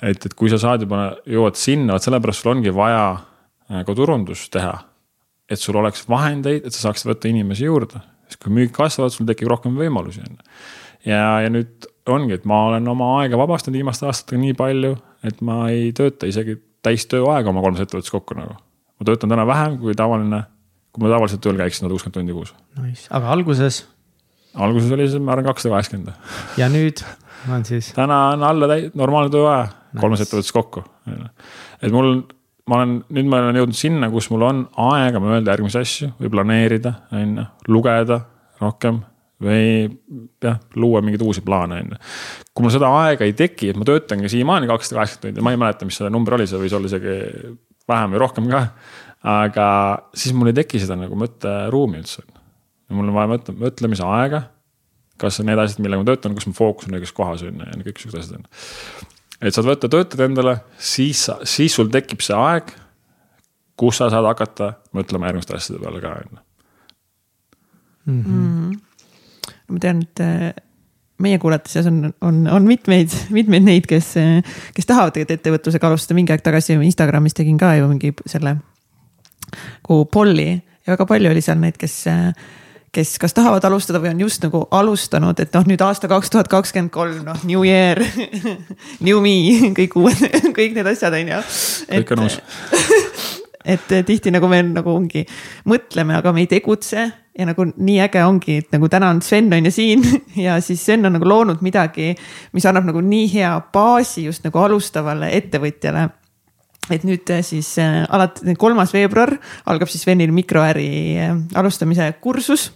[0.01, 3.95] et, et kui sa saad juba, jõuad sinna, vot sellepärast sul ongi vaja äh, ka
[3.97, 4.73] turundust teha.
[5.51, 9.27] et sul oleks vahendeid, et sa saaksid võtta inimesi juurde, sest kui müük kasvavad, sul
[9.27, 10.51] tekib rohkem võimalusi, on ju.
[11.11, 14.95] ja, ja nüüd ongi, et ma olen oma aega vabastanud viimaste aastatega nii palju,
[15.27, 18.57] et ma ei tööta isegi täistööaega oma kolmes ettevõttes kokku nagu.
[18.99, 20.43] ma töötan täna vähem kui tavaline,
[20.93, 22.53] kui ma tavaliselt tööl käiksin sada kuuskümmend tundi kuus.
[22.81, 23.83] Nice, aga alguses?
[24.55, 26.13] Alguses oli see, ma arvan, kakssada kaheksakümmend.
[26.59, 27.03] ja nüüd
[27.51, 27.91] on siis?
[27.97, 30.83] täna on alla täi-, normaalne tööaja nice., kolmes ettevõttes kokku.
[31.81, 32.17] et mul,
[32.69, 36.33] ma olen, nüüd ma olen jõudnud sinna, kus mul on aega mõelda järgmisi asju või
[36.35, 38.21] planeerida, on ju, lugeda
[38.61, 39.01] rohkem
[39.41, 39.87] või
[40.43, 42.01] jah, luua mingeid uusi plaane, on ju.
[42.53, 45.61] kui mul seda aega ei teki, et ma töötangi siiamaani kakssada kaheksakümmend tundi, ma ei
[45.61, 47.15] mäleta, mis see number oli, see võis olla isegi
[47.89, 48.61] vähem või rohkem ka.
[49.31, 49.65] aga
[50.17, 52.23] siis mul ei teki seda nagu mõtteruumi üldse.
[52.91, 54.43] Mul on vaja mõtle, mõtlemise aega.
[55.21, 57.83] kas need asjad, millega ma töötan, kas mu fookus on õiges kohas on ju ja
[57.87, 58.45] kõik siuksed asjad on.
[59.41, 62.71] et saad võtta töötajad endale, siis, siis sul tekib see aeg,
[63.77, 66.45] kus sa saad hakata mõtlema järgmiste asjade peale ka on ju.
[68.11, 68.79] Mhm
[69.71, 70.51] ma tean, et äh,
[71.21, 74.13] meie kuulajate seas on, on, on mitmeid, mitmeid neid, kes,
[74.75, 80.01] kes tahavad tegelikult ettevõtlusega alustada, mingi aeg tagasi Instagramis tegin ka ju mingi selle nagu
[80.11, 82.03] polli ja väga palju oli seal neid, kes,
[82.91, 86.51] kes kas tahavad alustada või on just nagu alustanud, et noh, nüüd aasta kaks tuhat
[86.51, 88.01] kakskümmend kolm, noh, new year
[89.05, 90.25] new me, kõik uued,
[90.57, 91.41] kõik need asjad on ju.
[91.87, 92.39] kõik on uus
[93.73, 95.23] et tihti nagu me nagu ongi,
[95.69, 97.05] mõtleme, aga me ei tegutse
[97.37, 100.03] ja nagu nii äge ongi, et nagu täna on Sven on ju siin
[100.35, 102.11] ja siis Sven on nagu loonud midagi,
[102.51, 106.09] mis annab nagu nii hea baasi just nagu alustavale ettevõtjale
[106.89, 109.35] et nüüd äh, siis äh, alati kolmas veebruar
[109.69, 110.91] algab siis Svenil mikroäri
[111.21, 112.71] äh, alustamise kursus.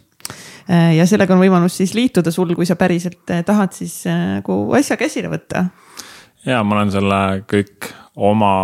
[0.68, 4.58] Ja sellega on võimalus siis liituda sul, kui sa päriselt äh, tahad siis äh, nagu
[4.78, 5.68] asja käsile võtta.
[6.46, 8.56] ja ma olen selle kõik oma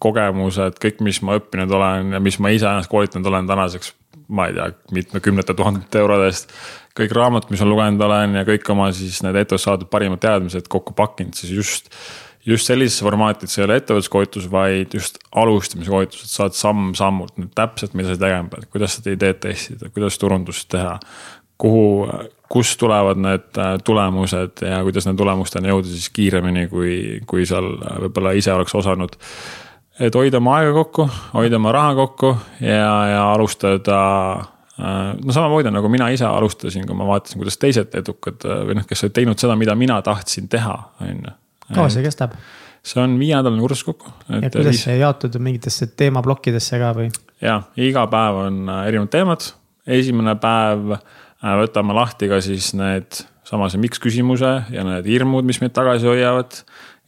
[0.00, 3.92] kogemused, kõik, mis ma õppinud olen ja mis ma ise ennast koolitanud olen tänaseks,
[4.32, 6.52] ma ei tea, mitmekümnete tuhandete eurode eest.
[6.96, 10.70] kõik raamatud, mis ma lugenud olen ja kõik oma siis need ettevõttes saadud parimad teadmised
[10.72, 11.92] kokku pakkinud, siis just
[12.46, 17.40] just sellises formaati, et see ei ole ettevõtluskoolitus, vaid just alustamise koolitus, et saad samm-sammult
[17.40, 20.94] nüüd täpselt, mida sa tegema pead, kuidas seda ideed testida, kuidas turundust teha.
[21.58, 22.08] Kuhu,
[22.48, 26.96] kust tulevad need äh, tulemused ja kuidas nende tulemusteni jõuda siis kiiremini, kui,
[27.26, 29.16] kui seal äh, võib-olla ise oleks osanud.
[30.00, 34.02] et hoida oma aega kokku, hoida oma raha kokku ja, ja alustada
[34.36, 38.86] äh, no samamoodi nagu mina ise alustasin, kui ma vaatasin, kuidas teised edukad või noh,
[38.86, 41.36] kes olid teinud seda, mida mina tahtsin teha, on ju.
[41.72, 42.38] kaua see kestab?
[42.86, 44.12] see on viienädalane kursus kokku.
[44.28, 44.86] ja kuidas viis...
[44.86, 47.10] see jaotub mingitesse teemaplokkidesse ka või?
[47.42, 49.52] ja, iga päev on erinevad teemad,
[49.98, 55.46] esimene päev Äh, võtame lahti ka siis need sama see miks küsimuse ja need hirmud,
[55.46, 56.62] mis meid tagasi hoiavad.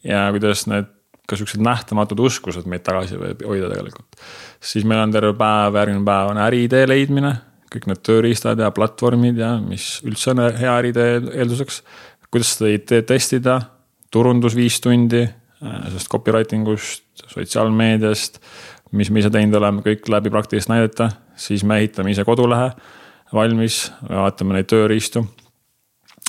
[0.07, 0.87] ja kuidas need
[1.29, 4.21] ka siuksed nähtamatud uskused meid tagasi võib hoida tegelikult.
[4.61, 7.35] siis meil on terve päev, järgmine päev on äriidee leidmine,
[7.73, 11.83] kõik need tööriistad ja platvormid ja mis üldse on hea äriidee eelduseks.
[12.31, 13.61] kuidas seda ideed testida,
[14.13, 18.39] turundus viis tundi, äh, sellest copywriting ust, sotsiaalmeediast,
[18.93, 22.71] mis me ise teinud oleme, kõik läbi praktilist näidete, siis me ehitame ise kodulehe
[23.35, 25.25] valmis, vaatame neid tööriistu.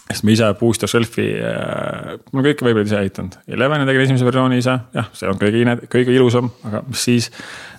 [0.09, 4.57] sest ma ise Booster Shelfi äh,, ma kõike veebid ise ehitanud, Eleveni tegin esimese versiooni
[4.57, 7.29] ise, jah, see on kõige, kõige ilusam, aga mis siis?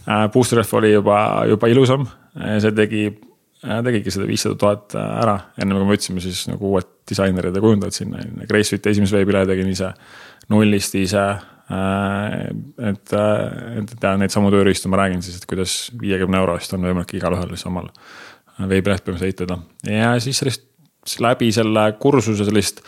[0.07, 0.29] Äh,.
[0.33, 1.19] Booster Shelf oli juba,
[1.51, 2.07] juba ilusam,
[2.63, 6.71] see tegi äh,, tegigi seda viissada tuhat äh, ära, enne kui me võtsime siis nagu
[6.71, 9.91] uued disainerid ja kujundajad sinna, Gracefiti esimese veebilehe tegin ise,
[10.53, 11.27] nullist ise.
[11.71, 12.49] Äh,
[12.91, 16.83] et, et ja neid samu tööriistu ma räägin siis, et kuidas viiekümne euro eest on
[16.87, 17.91] võimalik igalühel siis omal
[18.69, 20.67] veebileht põhimõtteliselt ehitada ja siis sellist,
[21.21, 22.83] läbi selle kursuse sellist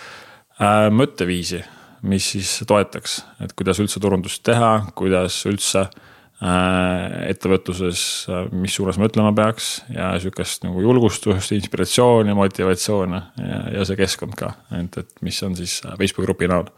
[0.60, 1.62] äh, mõtteviisi,
[2.08, 8.98] mis siis toetaks, et kuidas üldse turundust teha, kuidas üldse äh, ettevõtluses, äh, mis suunas
[9.00, 15.24] mõtlema peaks ja sihukest nagu julgustust, inspiratsiooni, motivatsiooni ja, ja see keskkond ka, et, et
[15.24, 16.68] mis on siis Facebooki grupi näol.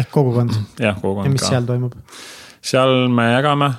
[0.00, 0.58] ehk kogukond.
[0.80, 1.54] jah, kogukond ja mis ka.
[1.54, 1.96] seal toimub?
[2.62, 3.72] seal me jagame,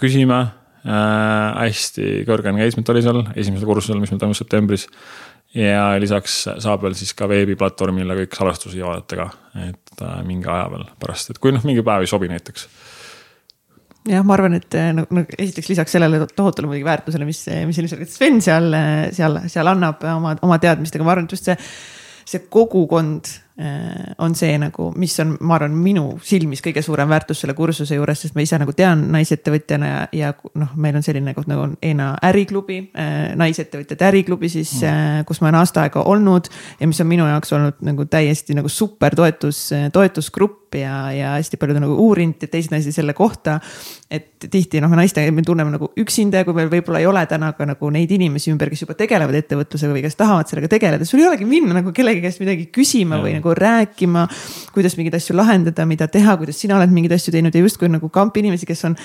[0.00, 0.42] küsime
[0.82, 4.88] hästi kõrge engagement oli seal esimesel kursusel, mis meil toimus septembris
[5.54, 9.28] ja lisaks saab veel siis ka veebiplatvormile kõik salvestusi vaadata ka,
[9.68, 12.66] et äh, mingi aja veel pärast, et kui noh, mingi päev ei sobi näiteks.
[14.10, 18.10] jah, ma arvan, et no, no esiteks lisaks sellele tohutule muidugi väärtusele, mis, mis ilmselt
[18.10, 18.74] Sven seal,
[19.14, 21.58] seal, seal annab oma, oma teadmistega, ma arvan, et just see,
[22.26, 23.41] see kogukond Äh,
[24.18, 28.22] on see nagu, mis on, ma arvan, minu silmis kõige suurem väärtus selle kursuse juures,
[28.24, 31.74] sest ma ise nagu tean naisettevõtjana ja, ja noh, meil on selline koht nagu on
[31.84, 36.48] ENA äriklubi, äh, naisettevõtjate äriklubi siis mm., kus ma olen aasta aega olnud
[36.80, 41.60] ja mis on minu jaoks olnud nagu täiesti nagu super toetus, toetusgrupp ja, ja hästi
[41.60, 43.58] paljud nagu uurinud ja teised naised selle kohta.
[44.12, 47.52] Et tihti noh, naistega me tunneme nagu üksinda ja kui meil võib-olla ei ole täna
[47.56, 51.22] ka nagu neid inimesi ümber, kes juba tegelevad ettevõtlusega või kes tahavad sellega tegeleda, sul
[51.22, 53.24] ei olegi minna nagu kellegi käest midagi küsima ja.
[53.24, 54.26] või nagu rääkima.
[54.74, 58.12] kuidas mingeid asju lahendada, mida teha, kuidas sina oled mingeid asju teinud ja justkui nagu
[58.12, 58.98] kamp inimesi, kes on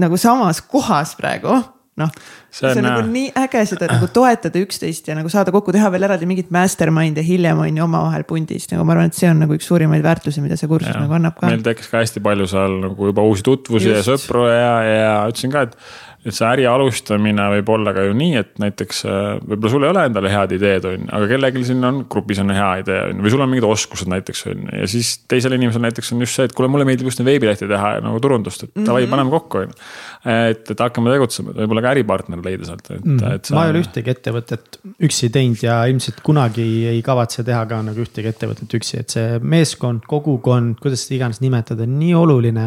[0.00, 1.60] nagu samas kohas praegu
[2.00, 2.12] noh,
[2.50, 5.54] see on, see on nagu äh, nii äge seda nagu toetada üksteist ja nagu saada
[5.54, 9.18] kokku, teha veel eraldi mingit mastermind'e hiljem on ju omavahel pundis, nagu ma arvan, et
[9.18, 11.48] see on nagu üks suurimaid väärtusi, mida see kursus ja, nagu annab ka.
[11.50, 13.98] meil tekkis ka hästi palju seal nagu juba uusi tutvusi Just.
[13.98, 15.76] ja sõpru ja, ja ütlesin ka, et
[16.20, 19.92] et see äri alustamine võib olla ka ju nii, et näiteks äh, võib-olla sul ei
[19.92, 23.14] ole endale head ideed, on ju, aga kellelgi siin on grupis on hea idee, on
[23.14, 24.74] ju, või sul on mingid oskused näiteks on ju.
[24.82, 27.94] ja siis teisel inimesel näiteks on just see, et kuule, mulle meeldib just veebilehti teha
[28.04, 29.88] nagu turundust, et davai mm -hmm., paneme kokku, on ju.
[30.20, 33.54] Et, et hakkame tegutsema, võib-olla ka äripartner leida sealt, et mm, et sa....
[33.56, 34.76] ma ei ole ühtegi ettevõtet
[35.06, 39.38] üksi teinud ja ilmselt kunagi ei kavatse teha ka nagu ühtegi ettevõtet üksi, et see
[39.40, 42.66] meeskond, kogukond, kuidas seda iganes nimetada, nii oluline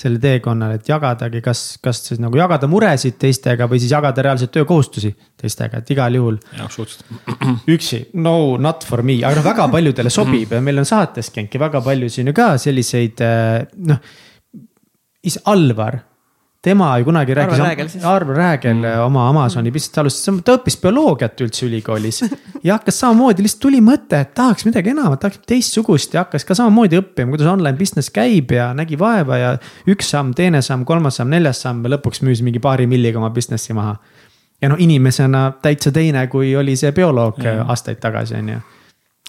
[0.00, 4.54] sellel teekonnal, et jagadagi, kas, kas siis nagu jagada muresid teistega või siis jagada reaalselt
[4.56, 6.40] töökohustusi teistega, et igal juhul.
[7.76, 11.60] üksi, no not for me, aga noh, väga paljudele sobib ja meil on saates käinudki
[11.60, 14.02] väga palju siin ju ka selliseid eh, noh.
[15.48, 16.02] Alvar
[16.64, 19.00] tema ju kunagi rääkis, Arvo Räägel mm.
[19.04, 22.22] oma Amazoni business alustas, ta õppis bioloogiat üldse ülikoolis.
[22.66, 26.56] ja hakkas samamoodi, lihtsalt tuli mõte, et tahaks midagi enamat, tahaks teistsugust ja hakkas ka
[26.56, 29.54] samamoodi õppima, kuidas online business käib ja nägi vaeva ja.
[29.90, 33.32] üks samm, teine samm, kolmas samm, neljas samm ja lõpuks müüs mingi paari milliga oma
[33.34, 33.98] business'i maha.
[34.62, 37.58] ja noh, inimesena täitsa teine, kui oli see bioloog ja.
[37.68, 38.60] aastaid tagasi, on ju.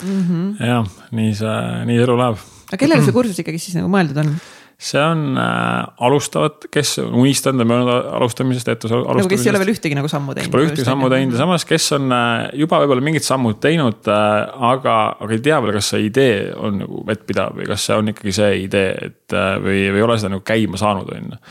[0.04, 0.44] Mhm.
[0.60, 1.58] jah, nii see,
[1.92, 2.40] nii elu läheb.
[2.70, 4.38] aga kellele see kursus ikkagi siis nagu mõeldud on?
[4.78, 9.22] See on äh, alustavad, kes unistanud ja möödunud alustamisest, ette alustamisest.
[9.22, 10.52] nagu kes ei ole veel ühtegi nagu sammu teinud.
[10.52, 14.34] Pole ühtegi sammu teinud ja samas, kes on äh, juba võib-olla mingid sammud teinud äh,,
[14.72, 18.12] aga, aga ei tea veel, kas see idee on nagu vettpidav või kas see on
[18.12, 21.42] ikkagi see idee, et äh, või, või ei ole seda nagu käima saanud, on ju.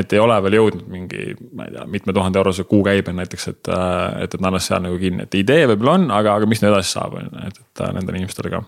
[0.00, 3.72] et ei ole veel jõudnud mingi, ma ei tea, mitme tuhande eurose kuukäibe näiteks, et,
[3.76, 6.72] äh, et, et alles seal nagu kinni, et idee võib-olla on, aga, aga mis nüüd
[6.72, 8.64] edasi saab, on ju, et, et äh, nendele inimestele ka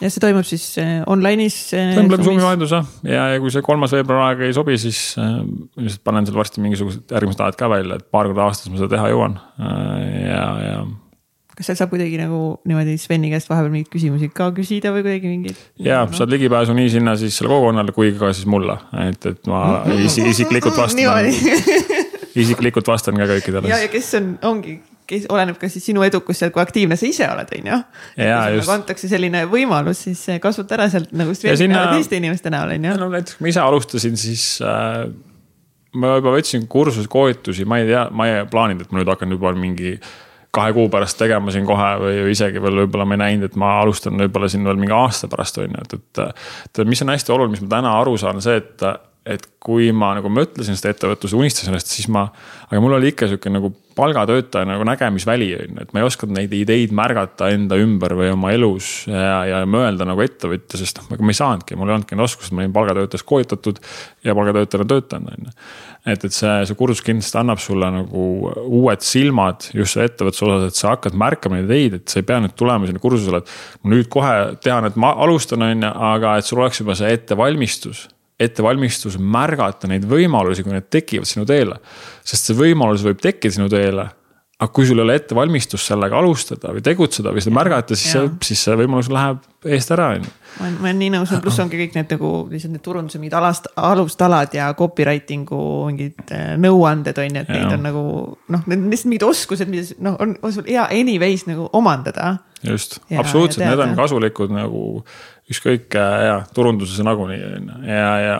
[0.00, 1.58] ja see toimub siis äh, online'is.
[1.76, 5.12] Äh, toimub läbi Zoomi vahenduse ja, ja kui see kolmas veebruar aega ei sobi, siis
[5.20, 5.38] äh,
[5.80, 8.90] ilmselt panen seal varsti mingisugused järgmised ajad ka välja, et paar korda aastas ma seda
[8.96, 10.82] teha jõuan ja, ja
[11.52, 15.32] kas seal saab kuidagi nagu niimoodi Sveni käest vahepeal mingeid küsimusi ka küsida või kuidagi
[15.34, 15.60] mingeid?
[15.84, 16.16] ja no.
[16.16, 19.82] saad ligipääsu nii sinna siis selle kogukonnale kui ka siis mulle, et, et ma
[20.32, 21.28] isiklikult vastan
[22.42, 23.68] isiklikult vastan ka kõikidele.
[23.70, 24.78] ja, ja kes on, ongi
[25.12, 27.80] kes oleneb ka siis sinu edukus seal, kui aktiivne sa ise oled, on ju.
[28.16, 31.86] kui nagu antakse selline võimalus, siis kasuta ära sealt nagu sinna...
[31.92, 32.96] teiste inimeste näol, on ju.
[33.02, 35.04] no näiteks, ma ise alustasin, siis äh,
[35.98, 39.36] ma juba võtsin kursusi, koolitusi, ma ei tea, ma ei plaaninud, et ma nüüd hakkan
[39.36, 39.96] juba mingi
[40.52, 43.54] kahe kuu pärast tegema siin kohe või, või isegi veel võib-olla ma ei näinud, et
[43.60, 46.44] ma alustan võib-olla siin veel mingi aasta pärast on ju, et, et.
[46.68, 48.84] et mis on hästi oluline, mis ma täna aru saan, see, et
[49.26, 52.26] et kui ma nagu mõtlesin seda ettevõtluse, unistasin sellest, siis ma,
[52.66, 56.34] aga mul oli ikka sihuke nagu palgatöötaja nagu nägemisväli on ju, et ma ei osanud
[56.36, 61.10] neid ideid märgata enda ümber või oma elus ja, ja mõelda nagu ettevõtja, sest noh,
[61.20, 63.82] ma ei saanudki, mul ei olnudki neid oskusi, ma olin palgatöötajas koolitatud
[64.24, 65.54] ja palgatöötajana töötanud, on ju.
[66.14, 68.24] et, et see, see kursus kindlasti annab sulle nagu
[68.64, 72.26] uued silmad just selle ettevõtluse osas, et sa hakkad märkama neid ideid, et sa ei
[72.32, 73.54] pea nüüd tulema sinna kursusele, et.
[73.92, 74.34] nüüd kohe
[74.64, 78.08] tean, et ma alustan, on ju, aga et sul oleks juba see ettevalmistus
[78.40, 81.78] ettevalmistus märgata neid võimalusi, kui need tekivad sinu teele.
[82.24, 84.08] sest see võimalus võib tekkida sinu teele.
[84.62, 88.28] aga kui sul ei ole ettevalmistust sellega alustada või tegutseda või seda märgata, siis see,
[88.46, 89.40] siis see võimalus läheb
[89.74, 90.30] eest ära, on ju.
[90.60, 93.34] ma olen, ma olen nii nõus, pluss ongi kõik need nagu lihtsalt need turunduse mingid
[93.38, 95.58] alast, alustalad ja copywriting'u
[95.90, 97.58] mingid äh, nõuanded on ju, et ja.
[97.58, 98.04] neid on nagu
[98.54, 102.36] noh, need on lihtsalt mingid oskused, mida noh, on, on sul hea anyways nagu omandada.
[102.62, 105.02] just, absoluutselt, need on kasulikud nagu
[105.50, 108.36] ükskõik ja turunduses nagunii on ju ja, ja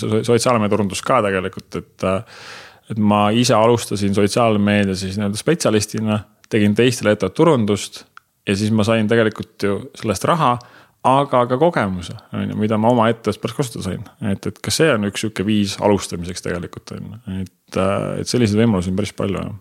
[0.00, 2.10] sotsiaalmeedia turundus ka tegelikult, et.
[2.90, 6.16] et ma ise alustasin sotsiaalmeedia siis nii-öelda spetsialistina,
[6.50, 8.00] tegin teistele ettevõtte turundust
[8.48, 10.56] ja siis ma sain tegelikult ju sellest raha
[11.06, 14.02] aga ka kogemuse, on ju, mida ma oma ettevõttes pärast kasutada sain.
[14.26, 17.80] et, et ka see on üks sihuke viis alustamiseks tegelikult on ju, et,
[18.20, 19.54] et selliseid võimalusi on päris palju jah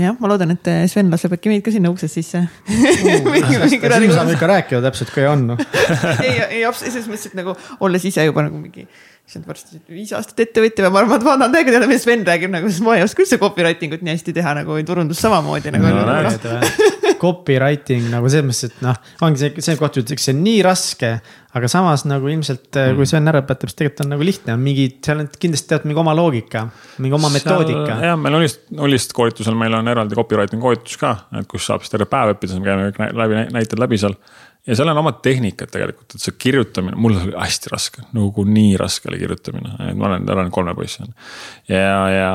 [0.00, 4.50] jah, ma loodan, et Sven laseb äkki meid ka sinna uksest sisse siin saame ikka
[4.50, 5.58] rääkida täpselt, kui on no.
[6.26, 7.54] ei, ei selles mõttes, et nagu
[7.84, 8.86] olles ise juba nagu mingi
[9.24, 12.52] issand varsti viis aastat ettevõtja või ma arvan, et vaatan täiega teada, mis Sven räägib
[12.52, 15.88] nagu, sest ma ei oska üldse copywriting ut nii hästi teha nagu turundust samamoodi nagu
[15.88, 16.04] no,.
[16.04, 20.60] No, copywriting nagu selles mõttes, et noh, ongi see, see koht ütleks, see on nii
[20.66, 21.16] raske.
[21.54, 24.62] aga samas nagu ilmselt mm., kui Sven ära õpetab, siis tegelikult on nagu lihtne, on
[24.62, 26.64] mingi, seal on kindlasti tead mingi oma loogika,
[26.98, 27.98] mingi oma metoodika.
[28.02, 31.94] jah, meil Olist, Olist koolitusel meil on eraldi copywriting koolitus ka, et kus saab siis
[31.94, 34.18] terve päev õppida, me käime kõik läbi, näited läbi seal
[34.66, 38.76] ja seal on omad tehnikad tegelikult, et see kirjutamine, mul oli hästi raske, nagu nii
[38.80, 41.12] raske oli kirjutamine, et ma olen, olen kolme poiss on.
[41.68, 42.30] ja, ja,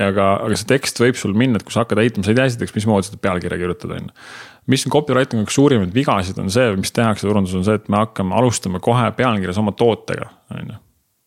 [0.00, 2.38] ja aga, aga see tekst võib sul minna, et kui sa hakkad heitma, sa ei
[2.38, 4.30] tea esiteks, mismoodi seda pealkirja kirjutada, on ju.
[4.72, 8.00] mis on copywriting üks suurimaid vigasid, on see, mis tehakse turunduses, on see, et me
[8.00, 10.80] hakkame alustama kohe pealkirjas oma tootega, on ju.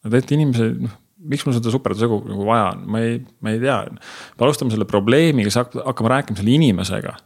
[0.09, 0.97] et inimesed, noh
[1.29, 3.79] miks mul seda superdusegu nagu vaja on, ma ei, ma ei tea.
[3.91, 5.51] me alustame selle probleemiga,
[5.83, 7.17] hakkame rääkima selle inimesega.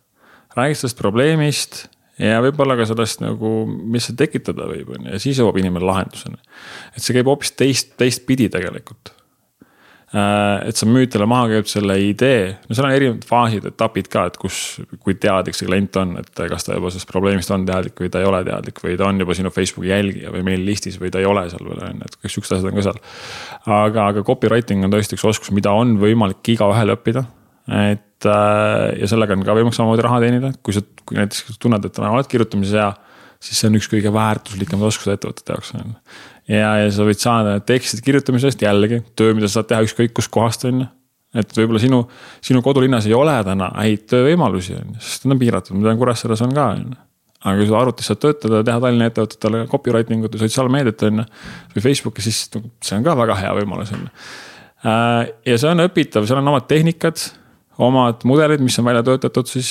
[0.57, 1.83] räägid sellest probleemist
[2.21, 5.87] ja võib-olla ka sellest nagu, mis see tekitada võib, on ju, ja siis jõuab inimene
[5.87, 6.39] lahenduseni.
[6.93, 9.15] et see käib hoopis teist, teistpidi tegelikult.
[10.13, 14.11] Äh, et sa müüd talle maha kõigepealt selle idee, no seal on erinevad faasid, etapid
[14.13, 14.59] ka, et kus,
[15.01, 18.21] kui teadlik see klient on, et kas ta juba sellest probleemist on teadlik või ta
[18.21, 21.23] ei ole teadlik või ta on juba sinu Facebooki jälgija või meil listis või ta
[21.23, 23.01] ei ole seal veel on ju, et kõik siuksed asjad on ka seal.
[23.79, 27.25] aga, aga copywriting on tõesti üks oskus, mida on võimalik igaühel õppida
[27.71, 31.99] et ja sellega on ka võimalik samamoodi raha teenida, kui sa, kui näiteks tunned, et
[32.03, 32.89] oled kirjutamises hea,
[33.43, 35.95] siis see on üks kõige väärtuslikemaid oskusi ettevõtete jaoks on ju.
[36.55, 40.67] ja, ja sa võid saada tekstide kirjutamisest jällegi töö, mida sa saad teha ükskõik kuskohast
[40.69, 40.89] on ju.
[41.43, 42.03] et võib-olla sinu,
[42.43, 45.99] sinu kodulinnas ei ole täna häid töövõimalusi on ju, sest need on piiratud, ma tean
[46.01, 47.01] Kuressaares on ka on ju
[47.43, 51.25] aga kui sa arvutis saad töötada, teha Tallinna ettevõtetele copywriting ut ja sotsiaalmeediat on ju.
[51.75, 54.11] või Facebooki, siis see on ka väga hea võimalus on ju.
[54.87, 57.19] Äh, ja see on õpitav, seal on omad tehnikad
[57.81, 59.69] omad mudelid, mis on välja töötatud siis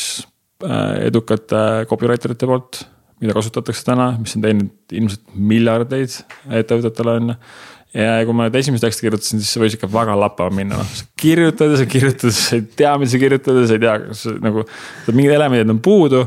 [0.65, 2.83] äh, edukate copywriter ite poolt,
[3.23, 6.19] mida kasutatakse täna, mis on teinud ilmselt miljardeid
[6.63, 7.39] ettevõtetele on ju
[7.93, 10.93] ja kui ma nüüd esimest teksti kirjutasin, siis see võis ikka väga lappama minna, noh.
[11.21, 13.97] kirjutad ja sa kirjutad, sa ei tea, mida sa kirjutad ja sa ei tea,
[14.45, 14.65] nagu.
[15.13, 16.23] mingid elemendid on puudu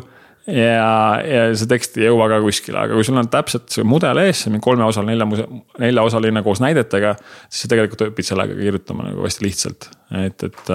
[0.47, 0.89] ja,
[1.25, 4.43] ja see tekst ei jõua ka kuskile, aga kui sul on täpselt see mudel ees,
[4.43, 5.47] see mingi kolmeosaline, nelja,
[5.81, 7.15] neljaosaline koos näidetega.
[7.49, 9.89] siis sa tegelikult õpid sellega kirjutama nagu hästi lihtsalt,
[10.21, 10.73] et, et,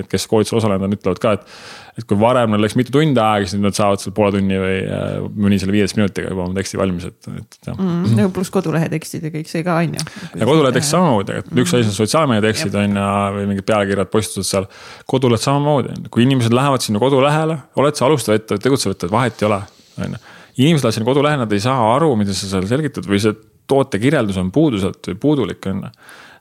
[0.00, 3.18] et kes koolitusel osalenud on, ütlevad ka, et et kui varem neil läks mitu tundi
[3.18, 6.44] aega, siis nüüd nad saavad seal poole tunni või äh, mõni selle viieteist minutiga juba
[6.44, 8.12] oma teksti valmis, et, et jah mm,.
[8.18, 10.04] nagu pluss kodulehe tekstid ja kõik see ka on ju.
[10.38, 13.08] ja kodulehe tekst samamoodi, et üks asi on sotsiaalmeedia tekstid on ju
[13.38, 14.68] või mingid pealkirjad, postitused seal.
[15.10, 19.50] koduleht samamoodi, kui inimesed lähevad sinna kodulehele, oled sa alustav ettevõte, tegutsev ettevõte, vahet ei
[19.50, 19.60] ole,
[19.98, 20.24] on ju.
[20.54, 23.34] inimesed lähevad sinna kodulehele, nad ei saa aru, mida sa seal selgitad või see
[23.68, 25.94] toote kirjeldus on puuduselt või puudulik on ju.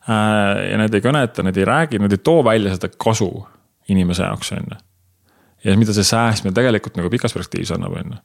[0.08, 3.32] Äh, ja need ei kõneta, need ei räägi, nad ei too välja seda kasu
[3.92, 4.84] inimese jaoks on ju
[5.66, 8.20] ja mida see säästmine tegelikult nagu pikas perspektiivis annab, on ju.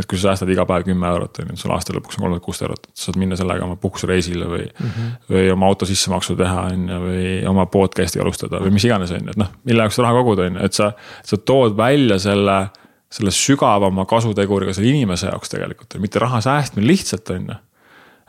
[0.00, 2.44] et kui sa säästad iga päev kümme eurot, on ju, sul aasta lõpuks on kolmkümmend
[2.44, 4.86] kuus eurot, et sa saad minna sellega oma puhkusereisile või mm.
[4.94, 5.10] -hmm.
[5.34, 9.22] või oma auto sissemaksu teha, on ju, või oma podcast'i alustada või mis iganes, on
[9.22, 10.92] ju, et noh, mille jaoks raha kogud, on ju, et sa,
[11.22, 12.64] sa tood välja selle
[13.14, 17.60] selle sügavama kasuteguriga selle inimese jaoks tegelikult, mitte raha säästmine lihtsalt, on ju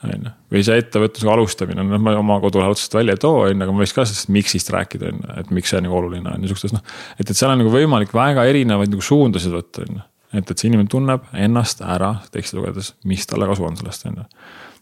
[0.04, 0.32] on ju.
[0.52, 3.76] või see ettevõtlusega alustamine, noh ma oma kodulehel otseselt välja ei too, on ju, aga
[3.76, 6.76] ma võiks ka sellest miks'ist rääkida, on ju, et miks see nagu oluline on, niisugustes
[6.76, 6.84] noh.
[7.18, 10.06] et, et seal on nagu võimalik väga erinevaid nagu suundasid võtta, on ju.
[10.34, 14.22] et, et see inimene tunneb ennast ära teksti lugedes, mis talle kasu on sellest, on
[14.22, 14.28] ju.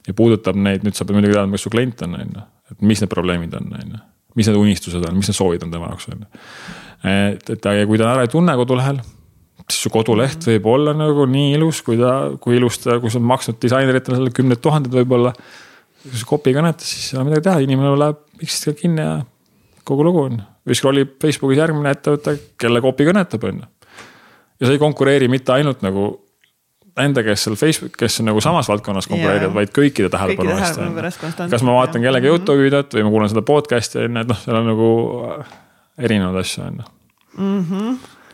[0.09, 2.87] ja puudutab neid, nüüd sa pead muidugi teadma, kes su klient on, on ju, et
[2.93, 4.05] mis need probleemid on, on ju.
[4.39, 6.45] mis need unistused on, mis need soovid on tema jaoks, on ju.
[7.13, 9.03] et, et ja kui ta ära ei tunne kodulehel
[9.75, 13.29] su koduleht võib olla nagu nii ilus, kui ta, kui ilus ta, kui sa oled
[13.33, 15.33] maksnud disaineritele selle kümned tuhanded võib-olla.
[16.03, 19.21] kui sa kopi kõnetas, siis ei ole midagi teha, inimene läheb X-ist kinni ja
[19.87, 20.41] kogu lugu on.
[20.67, 23.95] või scroll ib Facebookis järgmine ettevõte, kelle kopi kõnetab, on ju.
[24.59, 26.11] ja sa ei konkureeri mitte ainult nagu
[26.99, 31.31] nende, kes seal Facebook, kes on nagu samas valdkonnas konkureerivad, vaid kõikide tähelepanu eest.
[31.51, 34.43] kas ma vaatan kellegi Youtube'i videot või ma kuulan seda podcast'i on ju, et noh,
[34.43, 34.91] seal on nagu
[35.97, 36.85] erinevaid asju on ju.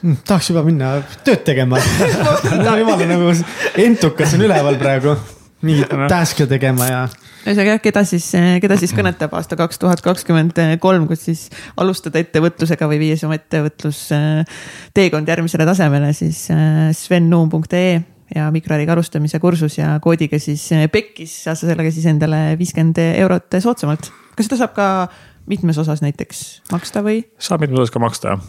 [0.00, 0.10] Mhm.
[0.10, 0.94] Mm, tahaks juba minna
[1.26, 1.80] tööd tegema
[2.80, 3.32] jumala nagu
[3.80, 5.16] entukas on üleval praegu,
[5.66, 7.00] mingit task'e tegema ja.
[7.44, 8.30] ühesõnaga jah, keda siis,
[8.64, 11.42] keda siis kõnetab aasta kaks tuhat kakskümmend kolm, kus siis
[11.76, 14.06] alustada ettevõtlusega või viia siis oma ettevõtlus
[14.96, 18.00] teekond järgmisele tasemele, siis äh, svennuum.ee
[18.34, 23.58] ja mikroäriga alustamise kursus ja koodiga siis PEKis saad sa sellega siis endale viiskümmend eurot
[23.58, 24.08] soodsamalt.
[24.36, 24.88] kas seda saab ka
[25.50, 27.24] mitmes osas näiteks maksta või?
[27.42, 28.48] saab mitmes osas ka maksta jah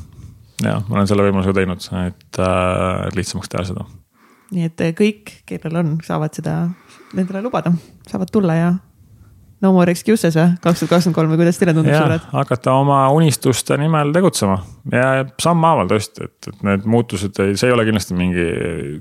[0.66, 3.88] ja ma olen selle võimalusega teinud, et äh, lihtsamaks teha seda.
[4.52, 6.56] Nii et kõik, kellel on, saavad seda
[7.16, 7.72] endale lubada,
[8.10, 8.72] saavad tulla ja
[9.62, 12.24] no more excuses või, kaks tuhat kakskümmend kolm või kuidas teile tundub, sõbrad?
[12.34, 14.58] hakata oma unistuste nimel tegutsema
[14.92, 18.46] ja sammhaaval tõesti, et, et need muutused, see ei ole kindlasti mingi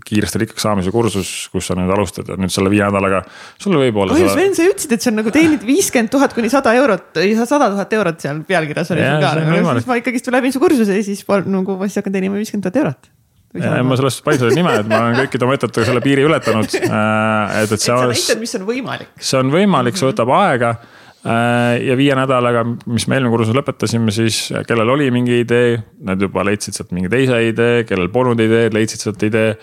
[0.06, 3.22] kiiresti rikkaks saamise kursus, kus sa nüüd alustad ja nüüd selle viie nädalaga.
[3.60, 4.16] sul võib olla.
[4.16, 7.70] oi Sven, sa ütlesid, et see on nagu teenid viiskümmend tuhat kuni sada eurot, sada
[7.72, 11.06] tuhat eurot seal pealkirjas oli sul ka, nagu siis ma ikkagist läbin su kursuse ja
[11.06, 13.12] siis nagu ma siis hakkan teenima viiskümmend tuhat eurot
[13.58, 16.70] ma sellest paistan nime, et ma olen kõikide oma ettevõtetega selle piiri ületanud.
[16.90, 18.10] Äh, et, et see on.
[18.10, 19.10] sa näitad, mis on võimalik.
[19.22, 20.72] see on võimalik, see võtab aega.
[21.20, 26.20] Äh, ja viie nädalaga, mis me eelmine kursus lõpetasime, siis kellel oli mingi idee, nad
[26.22, 29.54] juba leidsid sealt mingi teise idee, kellel polnud ideed, leidsid sealt idee.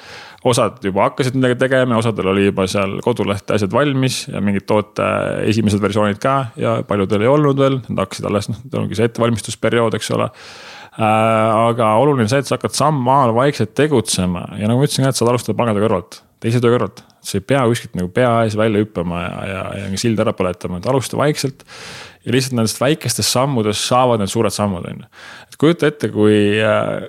[0.48, 5.08] osad juba hakkasid midagi tegema, osadel oli juba seal kodulehte asjad valmis ja mingid toote
[5.50, 9.98] esimesed versioonid ka ja paljudel ei olnud veel, nad hakkasid alles, noh, ongi see ettevalmistusperiood,
[9.98, 14.82] eks ole Äh, aga oluline on see, et sa hakkad sammhaaval vaikselt tegutsema ja nagu
[14.82, 17.04] ma ütlesin ka, et saad alustada pagada kõrvalt, teise töö kõrvalt.
[17.28, 20.80] sa ei pea kuskilt nagu pea ees välja hüppama ja, ja, ja silda ära põletama,
[20.82, 21.66] et alusta vaikselt.
[22.26, 25.12] ja lihtsalt nendest väikestest sammudest saavad need suured sammud, on ju.
[25.52, 27.06] et kujuta ette, kui äh,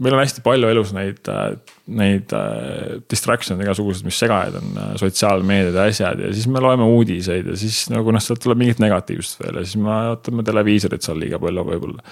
[0.00, 1.54] meil on hästi palju elus neid, äh,
[1.96, 6.86] neid äh, distraction'e igasugused, mis segajad on, äh, sotsiaalmeediad ja asjad ja siis me loeme
[6.86, 11.06] uudiseid ja siis nagu noh, sealt tuleb mingit negatiivsust veel ja siis me vaatame televiisorit
[11.06, 12.04] seal liiga palju võib-olla.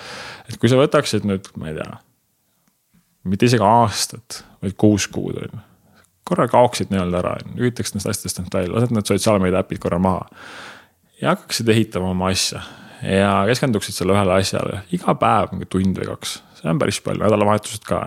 [0.49, 2.01] et kui sa võtaksid nüüd, ma ei tea,
[3.29, 5.63] mitte isegi aastat, vaid kuus kuud on ju.
[6.29, 10.27] korra kaoksid nii-öelda ära, lülitaksid nendest asjadest end välja, lased need sotsiaalmeedia äpid korra maha.
[11.23, 12.65] ja hakkaksid ehitama oma asja
[13.03, 17.23] ja keskenduksid selle ühele asjale iga päev mingi tund või kaks see on päris palju,
[17.25, 18.05] nädalavahetused ka.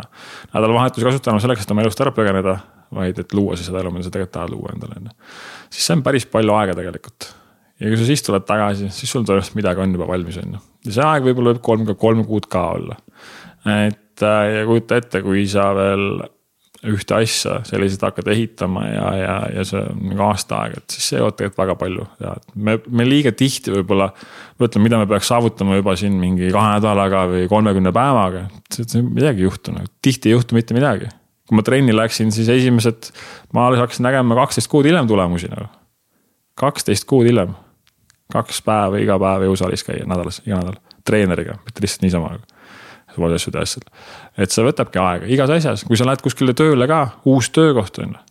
[0.53, 2.57] nädalavahetusi kasutama selleks, et oma elust ära põgeneda,
[2.95, 5.29] vaid et luua siis seda elu, mida sa tegelikult tahad luua endale, on ju.
[5.69, 7.31] siis see on päris palju aega tegelikult.
[7.79, 10.61] ja kui sa siis tuled tagasi, siis sul tõenäoliselt midagi on juba valmis, on ju.
[10.89, 12.99] ja see aeg võib-olla võib kolm, kolm kuud ka olla.
[13.77, 16.23] et äh, ja kujuta ette, kui sa veel
[16.89, 21.11] ühte asja selliselt hakkad ehitama ja, ja, ja see on nagu aasta aega, et siis
[21.11, 24.07] see jõuab tegelikult väga palju ja me, me liiga tihti võib-olla.
[24.61, 28.47] mõtleme, mida me peaks saavutama juba siin mingi kahe nädalaga või kolmekümne päevaga,
[28.97, 31.11] midagi ei juhtu nagu, tihti ei juhtu mitte midagi.
[31.45, 33.11] kui ma trenni läksin, siis esimesed,
[33.53, 35.69] ma alles hakkasin nägema kaksteist kuud hiljem tulemusi nagu.
[36.57, 37.53] kaksteist kuud hiljem,
[38.33, 42.33] kaks päeva iga päev jõusaalis käia nädalas, iga nädal, treeneriga, mitte lihtsalt niisama
[43.17, 43.87] asjade asjad.
[44.37, 48.15] et see võtabki aega igas asjas, kui sa lähed kuskile tööle ka, uus töökoht on
[48.15, 48.23] ju.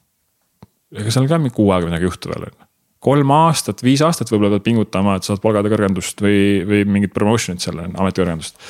[1.01, 2.69] ega seal ka mingi kuu aega midagi juhtu veel on ju.
[3.01, 7.65] kolm aastat, viis aastat võib-olla pead pingutama, et saad palgade kõrgendust või, või mingit promotion'it
[7.65, 8.61] seal, ametikõrgendust.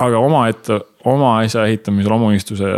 [0.00, 0.80] aga omaette,
[1.10, 2.70] oma asja ehitamisel, oma unistuse,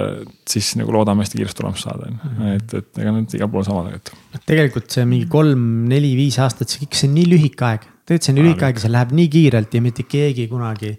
[0.48, 2.59] siis nagu loodame hästi kiiresti tulemust saada, on ju, mhm.
[2.59, 4.44] et, et ega need igal pool sama tegelikult.
[4.48, 8.26] tegelikult see mingi kolm, neli, viis aastat, see kõik, see on nii lühike aeg tegelikult
[8.26, 10.93] see on lühike aeg see läheb nii kiirelt ja mitte keegi kunagi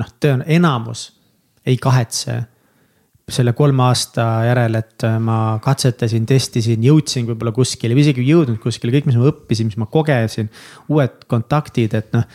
[0.00, 1.08] noh, tõen-, enamus
[1.66, 2.42] ei kahetse
[3.30, 8.58] selle kolme aasta järel, et ma katsetasin, testisin, jõudsin võib-olla kuskile või isegi ei jõudnud
[8.60, 10.50] kuskile, kõik, mis ma õppisin, mis ma kogesin,
[10.92, 12.26] uued kontaktid, et noh.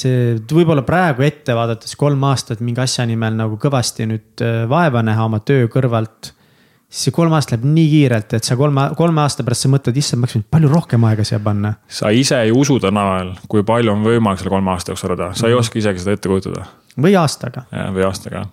[0.00, 5.02] see võib-olla praegu ette vaadates kolm aastat mingi asja nimel nagu kõvasti nüüd äh, vaeva
[5.04, 6.32] näha oma töö kõrvalt
[6.90, 9.98] siis see kolm aastat läheb nii kiirelt, et sa kolme, kolme aasta pärast sa mõtled,
[10.00, 11.74] issand, ma oleks võinud palju rohkem aega siia panna.
[11.86, 15.30] sa ise ei usu täna veel, kui palju on võimalik selle kolme aasta jooksul teha,
[15.34, 15.48] sa mm -hmm.
[15.48, 16.66] ei oska isegi seda ette kujutada.
[16.96, 17.66] Või aastaga.
[17.94, 18.46] või aastaga.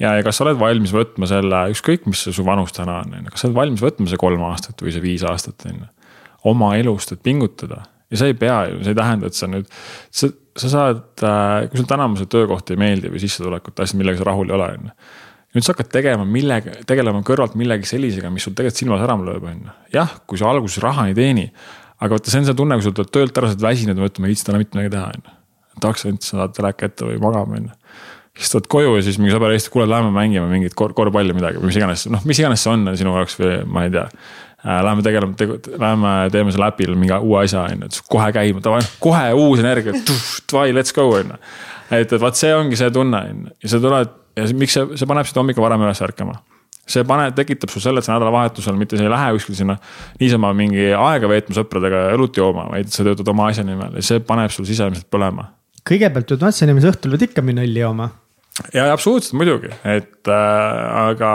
[0.00, 3.26] ja, ja kas sa oled valmis võtma selle, ükskõik, mis su vanus täna on, on
[3.26, 5.90] ju, kas sa oled valmis võtma see kolm aastat või see viis aastat, on ju.
[6.52, 9.68] oma elust, et pingutada ja see ei pea ju, see ei tähenda, et sa nüüd,
[10.12, 14.20] sa, sa saad, äh, kui sul täna see töökoht ei meeldi või sissetulekut, asjad, millega
[14.20, 14.96] sa rahul ei ole, on ju
[15.52, 19.44] nüüd sa hakkad tegema millega, tegelema kõrvalt millegi sellisega, mis sul tegelikult silma särama lööb,
[19.48, 19.74] on ju.
[19.98, 21.44] jah, kui sa alguses raha ei teeni,
[21.98, 24.22] aga vaata, see on see tunne, kui sa tuled töölt ära, sa oled väsinud mõtled,
[24.22, 25.34] ma ei viitsi täna mitte midagi teha, on ju.
[25.80, 27.74] Tahaks ainult saada teleka ette või magama, ju.
[28.38, 31.60] siis tuled koju ja siis mingi sõber helistab, kuule, lähme mängime mingit kor korvpalli midagi
[31.60, 34.38] või mis iganes, noh, mis iganes see on sinu jaoks või ma ei tea äh,.
[34.62, 38.62] Läheme tegeleme tegu,, lähme teeme selle äpil mingi uue asja, on ju, et kohe käima,
[38.62, 39.96] davai, kohe uus energia,
[40.52, 41.40] davai, let's go, on ju.
[41.90, 44.96] et, et vaat see ongi see tunne, on ju, ja sa tuled ja miks see,
[45.00, 46.38] see paneb sind hommikul varem üles ärkama
[46.88, 49.76] see paneb, tekitab sul selle, et sa nädalavahetusel mitte sa ei lähe kuskil sinna
[50.20, 54.22] niisama mingi aega veetma sõpradega õlut jooma, vaid sa töötad oma asja nimel ja see
[54.26, 55.52] paneb sul sisemiselt põlema.
[55.88, 58.08] Kõigepealt pead asja nimel, õhtul pead ikka minna õlli jooma.
[58.74, 61.32] ja absoluutselt muidugi, et äh, aga,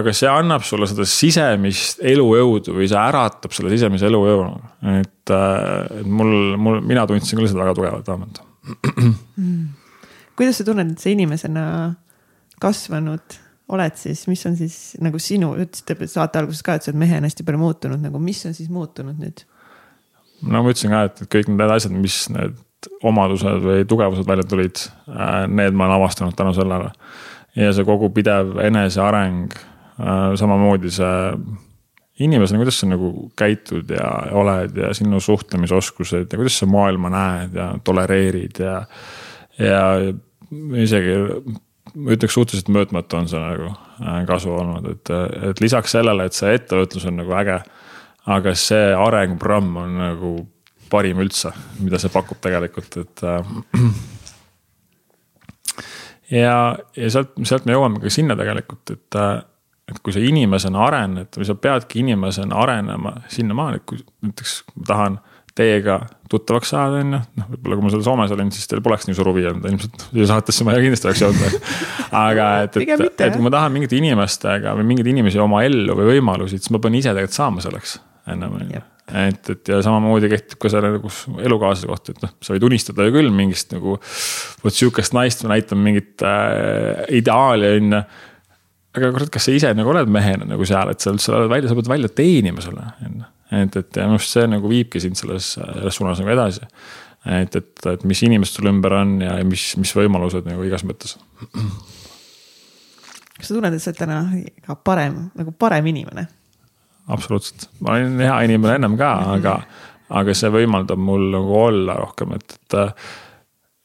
[0.00, 4.48] aga see annab sulle seda sisemist elujõudu või see äratab selle sisemise elujõu.
[4.96, 8.42] et äh,, et mul, mul, mina tundsin küll seda väga tugevalt vähemalt
[9.36, 9.68] mm..
[10.38, 11.68] kuidas sa tunned, et sa inimesena
[12.60, 13.40] kasvanud
[13.70, 17.30] oled siis, mis on siis nagu sinu, ütlesite saate alguses ka, et sa oled mehena
[17.30, 19.44] hästi palju muutunud, nagu mis on siis muutunud nüüd?
[20.42, 22.58] no ma ütlesin ka, et kõik need asjad, mis need
[23.02, 26.92] omadused või tugevused välja tulid, äh, need ma olen avastanud tänu sellele.
[27.56, 29.50] ja see kogu pidev eneseareng
[30.38, 31.16] samamoodi see
[32.24, 37.56] inimesena, kuidas sa nagu käitud ja oled ja sinu suhtlemisoskused ja kuidas sa maailma näed
[37.58, 38.76] ja tolereerid ja.
[39.58, 39.82] ja
[40.84, 41.16] isegi
[41.94, 45.12] ma ütleks suhteliselt mõõtmatu on see nagu äh, kasu olnud, et,
[45.50, 47.60] et lisaks sellele, et see ettevõtlus on nagu äge.
[48.30, 50.32] aga see arenguprogramm on nagu
[50.90, 53.54] parim üldse, mida see pakub tegelikult, et äh,
[56.40, 56.56] ja,
[56.96, 59.34] ja sealt, sealt me jõuame ka sinna tegelikult, et, äh,
[59.90, 64.88] et kui sa inimesena arened või sa peadki inimesena arenema sinnamaani, et kui näiteks ma
[64.92, 65.20] tahan
[65.60, 65.96] teiega
[66.30, 67.22] tuttavaks saada, on ju.
[67.40, 70.04] noh, võib-olla kui ma seal Soomes olin, siis teil poleks nii suur huvi olnud, ilmselt
[70.06, 71.56] siia saatesse ma kindlasti oleks jõudnud.
[72.26, 76.14] aga et, et, et kui ma tahan mingite inimestega või mingeid inimesi oma ellu või
[76.14, 77.98] võimalusi, siis ma pean ise tegelikult saama selleks
[78.30, 78.82] ennem on ju
[79.26, 81.10] et, et ja samamoodi kehtib ka selle nagu
[81.42, 83.98] elukaaslase kohta, et noh, sa võid unistada ju küll mingist nagu.
[84.64, 88.04] vot sihukest naist näitama mingit äh, ideaali on ju.
[88.98, 91.70] aga kurat, kas sa ise nagu oled mehena nagu seal, et sa üldse oled välja,
[91.70, 95.02] sa pead välja teenima selle, on ju et, et ja minu arust see nagu viibki
[95.02, 96.66] sind selles, selles suunas nagu edasi.
[97.26, 101.16] et, et, et mis inimesed sul ümber on ja mis, mis võimalused nagu igas mõttes.
[103.36, 104.20] kas sa tunned, et sa oled täna
[104.66, 106.28] ka parem, nagu parem inimene?
[107.14, 109.56] Absoluutselt, ma olin hea inimene ennem ka, aga,
[110.20, 112.78] aga see võimaldab mul nagu olla rohkem, et, et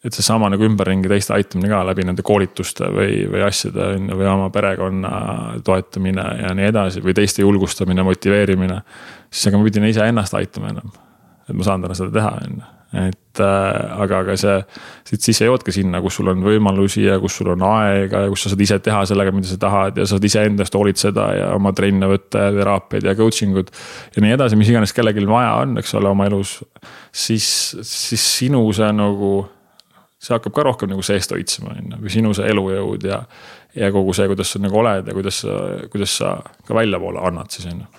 [0.05, 4.17] et seesama nagu ümberringi teiste aitamine ka läbi nende koolituste või, või asjade on ju,
[4.19, 5.13] või oma perekonna
[5.65, 8.81] toetamine ja nii edasi või teiste julgustamine, motiveerimine.
[9.31, 10.93] siis ega ma pidin iseennast aitama enam.
[11.49, 14.55] et ma saan täna seda teha, on ju, et äh, aga, aga see,
[15.09, 18.45] siit sisse jõuadki sinna, kus sul on võimalusi ja kus sul on aega ja kus
[18.45, 22.09] sa saad ise teha sellega, mida sa tahad ja saad iseendast hoolitseda ja oma trenne
[22.11, 23.73] võtta ja teraapiaid ja coaching ud.
[24.15, 26.57] ja nii edasi, mis iganes kellelgi vaja on, eks ole, oma elus.
[27.11, 27.49] siis,
[27.81, 29.35] siis sinu see nagu
[30.25, 33.21] see hakkab ka rohkem nagu seest hoidsema, on ju, või sinu see elujõud ja.
[33.77, 35.57] ja kogu see, kuidas sa nagu oled ja kuidas sa,
[35.91, 36.35] kuidas sa
[36.65, 37.89] ka väljapoole annad siis on ju.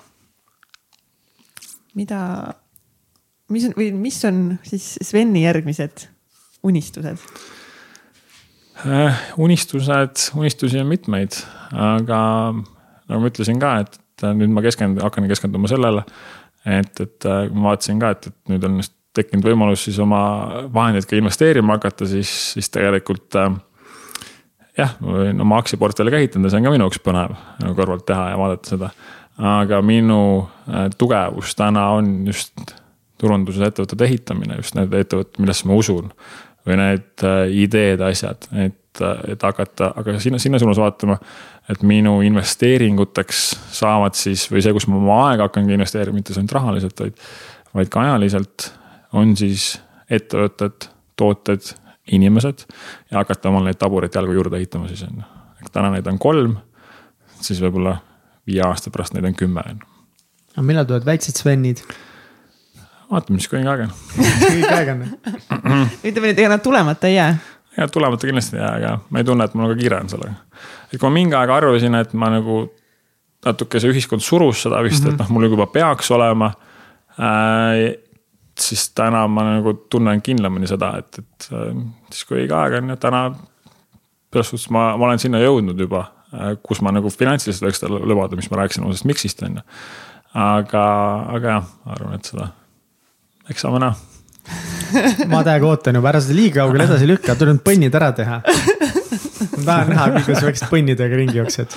[2.01, 2.20] mida,
[3.52, 6.09] mis on või mis on siis Sveni järgmised
[6.66, 7.20] unistused
[8.86, 9.20] äh,?
[9.39, 11.39] unistused, unistusi on mitmeid,
[11.73, 12.18] aga
[12.56, 16.05] nagu ma ütlesin ka, et nüüd ma keskendun, hakkan keskenduma sellele.
[16.66, 18.81] et, et ma vaatasin ka, et, et nüüd on
[19.16, 20.20] tekkinud võimalus siis oma
[20.73, 23.52] vahendeid ka investeerima hakata, siis, siis tegelikult äh,
[24.77, 28.06] jah, ma võin oma aktsiaportfelli ka ehitada, see on ka minu jaoks põnev nagu kõrvalt
[28.09, 28.90] teha ja vaadata seda.
[29.56, 32.77] aga minu äh, tugevus täna on just
[33.20, 36.12] turunduses ettevõtete ehitamine, just need ettevõtted, millesse ma usun.
[36.66, 41.18] või need äh, ideed, asjad, et, et hakata, aga sinna, sinna suunas vaatama.
[41.70, 43.44] et minu investeeringuteks
[43.74, 47.24] saavad siis või see, kus ma oma aega hakkangi investeerima, mitte ainult rahaliselt, vaid,
[47.74, 48.70] vaid ka ajaliselt
[49.12, 49.76] on siis
[50.10, 51.72] ettevõtted, tooted,
[52.12, 52.66] inimesed
[53.10, 55.70] ja hakata omal neid tabureid jalgu juurde ehitama siis on ju.
[55.72, 56.56] täna neid on kolm,
[57.40, 57.97] siis võib-olla
[58.47, 59.94] viie aasta pärast neid on kümme on ju.
[60.55, 61.82] aga millal tulevad väiksed Svenid?
[63.11, 63.93] Vaatame siis, kui kõige aeg on.
[64.47, 65.05] kõige aeg on.
[66.09, 67.37] ütleme nii, et ega nad tulemata ei jää.
[67.77, 70.35] ega tulemata kindlasti ei jää, aga ma ei tunne, et mul väga kiire on sellega.
[70.91, 72.65] et kui ma mingi aeg arvasin, et ma nagu
[73.47, 75.15] natuke see ühiskond surus seda vist mm, -hmm.
[75.15, 76.53] et noh, mul juba peaks olema
[77.20, 77.95] äh,
[78.61, 81.70] siis täna ma nagu tunnen kindlamini seda, et, et äh,
[82.11, 83.23] siis kui õige aeg on ja täna.
[84.33, 86.03] selles suhtes ma, ma olen sinna jõudnud juba,
[86.35, 89.66] äh, kus ma nagu finantsiliselt võiks talle lubada, mis ma rääkisin uusest miksist on ju.
[90.35, 90.87] aga,
[91.37, 92.51] aga jah, ma arvan, et seda,
[93.51, 93.94] eks saame näha
[95.32, 98.43] ma täiega ootan juba, ära seda liiga kaugele edasi lükka, tule nüüd põnnid ära teha.
[98.43, 101.74] ma tahan näha, kuidas väiksed põnnidega ringi jooksed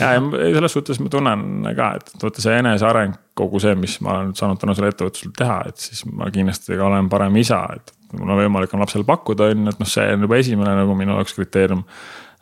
[0.00, 0.20] ja, ja
[0.54, 4.60] selles suhtes ma tunnen ka, et vaata see eneseareng, kogu see, mis ma olen saanud
[4.60, 8.40] tänu sellele ettevõtlusele teha, et siis ma kindlasti ka olen parem isa, et mul on
[8.42, 11.36] võimalik on lapsele pakkuda, on ju, et noh, see on juba esimene nagu minu jaoks
[11.36, 11.84] kriteerium.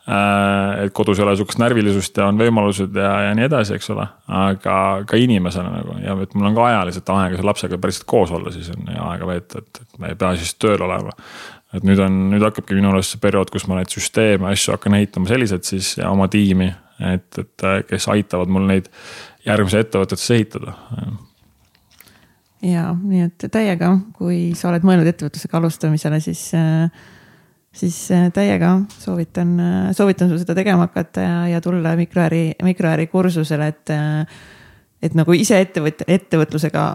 [0.09, 3.91] Äh, et kodus ei ole sihukest närvilisust ja on võimalused ja, ja nii edasi, eks
[3.93, 4.75] ole, aga
[5.05, 8.49] ka inimesena nagu ja et mul on ka ajaliselt aega selle lapsega päriselt koos olla
[8.55, 11.13] siis on aega veeta, et, et ma ei pea siis tööl olema
[11.77, 14.97] et nüüd on, nüüd hakkabki minu arust see periood, kus ma neid süsteeme, asju hakkan
[14.97, 16.71] ehitama selliselt siis ja oma tiimi,
[17.11, 18.89] et, et kes aitavad mul neid
[19.45, 20.73] järgmise ettevõtetesse ehitada.
[22.65, 26.49] ja nii et täiega, kui sa oled mõelnud ettevõtlusega alustamisele, siis,
[27.73, 27.97] siis
[28.33, 29.57] täiega soovitan,
[29.97, 33.93] soovitan sul seda tegema hakata ja, ja tulla mikroäri, mikroäri kursusele, et,
[35.03, 36.85] et nagu ise ettevõt-, ettevõtlusega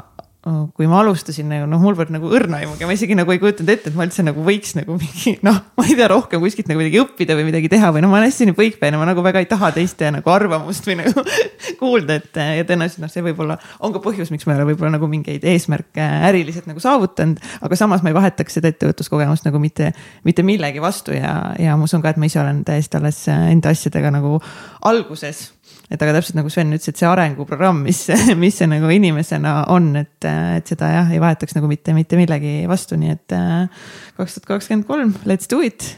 [0.45, 3.71] kui ma alustasin nagu noh, mul polnud nagu õrna aimugi, ma isegi nagu ei kujutanud
[3.73, 6.83] ette, et ma üldse nagu võiks nagu mingi noh, ma ei tea, rohkem kuskilt nagu
[6.83, 9.49] midagi õppida või midagi teha või noh, ma olen hästi põikpäine, ma nagu väga ei
[9.49, 11.25] taha teiste nagu arvamust või nagu
[11.81, 14.93] kuulda, et ja tõenäoliselt noh, see võib-olla on ka põhjus, miks ma ei ole võib-olla
[14.99, 17.41] nagu mingeid eesmärke äriliselt nagu saavutanud.
[17.65, 19.95] aga samas ma ei vahetaks seda ettevõtluskogemust nagu mitte,
[20.29, 23.73] mitte millegi vastu ja, ja ma usun ka, et ma ise olen täiesti alles enda
[23.73, 24.37] asjadega nagu
[24.85, 25.47] alguses
[25.91, 28.05] et aga täpselt nagu Sven ütles, et see arenguprogramm, mis,
[28.43, 32.57] mis see nagu inimesena on, et, et seda jah, ei vahetaks nagu mitte, mitte millegi
[32.71, 33.85] vastu, nii et äh,
[34.19, 35.95] kaks tuhat kakskümmend kolm, let's do it.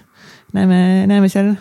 [0.56, 1.54] näeme, näeme seal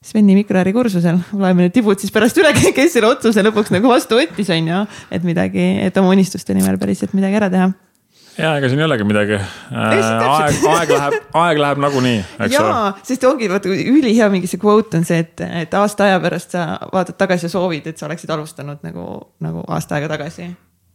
[0.00, 4.16] Sveni mikroäri kursusel, loeme need tibud siis pärast üle, kes selle otsuse lõpuks nagu vastu
[4.16, 4.80] võttis, on ju,
[5.12, 7.68] et midagi, et oma unistuste nimel päriselt midagi ära teha
[8.38, 9.40] ja ega siin ei olegi midagi.
[9.74, 12.70] aeg, aeg läheb, aeg läheb nagunii, eks ole.
[12.70, 16.56] jaa, sest ongi vaata ülihea mingi see quote on see, et, et aasta aja pärast
[16.56, 19.06] sa vaatad tagasi ja soovid, et sa oleksid alustanud nagu,
[19.44, 20.50] nagu aasta aega tagasi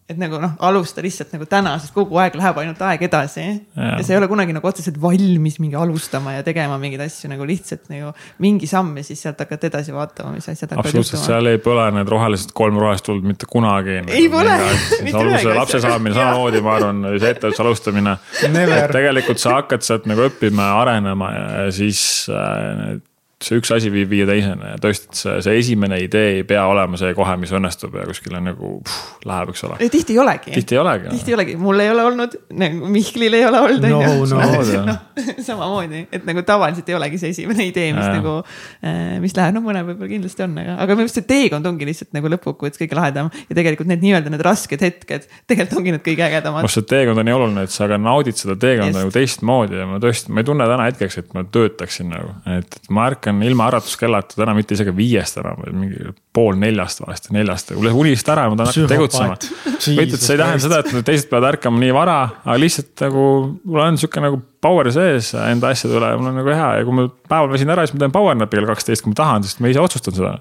[0.06, 3.46] et nagu noh, alusta lihtsalt nagu täna, sest kogu aeg läheb ainult aeg edasi.
[3.74, 7.48] ja sa ei ole kunagi nagu otseselt valmis mingi alustama ja tegema mingeid asju nagu
[7.50, 8.12] lihtsalt nagu
[8.46, 11.24] mingi samm ja siis sealt hakata edasi vaatama, mis asjad hakkavad juhtuma.
[11.24, 13.98] seal ei põle need rohelised, kolm rohelist tuld mitte kunagi.
[14.06, 14.60] ei põle.
[15.58, 18.16] lapse saamine samamoodi, ma arvan, see ettevõtluse alustamine.
[18.94, 23.00] tegelikult sa hakkad sealt nagu õppima ja arenema ja siis äh,
[23.44, 26.62] see üks asi viib viie teiseni ja tõesti, et see, see esimene idee ei pea
[26.72, 29.80] olema see kohe, mis õnnestub ja kuskile nagu pff, läheb, eks ole.
[29.92, 30.54] tihti ei olegi.
[30.56, 31.10] tihti ei olegi.
[31.12, 34.00] tihti ei olegi, mul ei ole olnud, nagu Mihklil ei ole olnud no,.
[34.26, 34.40] No,
[34.90, 34.96] no,
[35.44, 38.16] samamoodi, et nagu tavaliselt ei olegi see esimene idee, mis ja.
[38.16, 38.38] nagu,
[38.88, 41.90] äh, mis läheb, no mõnel võib-olla kindlasti on, aga, aga minu arust see teekond ongi
[41.90, 43.32] lihtsalt nagu lõppkokkuvõttes kõige lahedam.
[43.50, 46.72] ja tegelikult need nii-öelda need rasked hetked, tegelikult ongi need kõige ägedamad.
[46.72, 50.00] see teekond on nii oluline, et sa ka naudid seda teekonda nagu teistmoodi ja ma
[50.04, 54.38] tõesti, ma ei tunne täna hetkeks, et ma töötaksin nagu, et ma ärkan ilma äratuskellata
[54.38, 58.72] täna mitte isegi viiest enam, vaid mingi pool neljast vahest, neljast, unist ära ma tahan
[58.72, 59.36] hakata tegutsema.
[59.36, 63.28] et see ei tähenda seda, et teised peavad ärkama nii vara, aga lihtsalt nagu
[63.64, 67.00] mul on sihuke nagu power sees enda asjade üle mul on nagu hea ja kui
[67.00, 69.64] ma päeval väsin ära, siis ma teen power nap'i kell kaksteist, kui ma tahan, sest
[69.64, 70.36] ma ise otsustan seda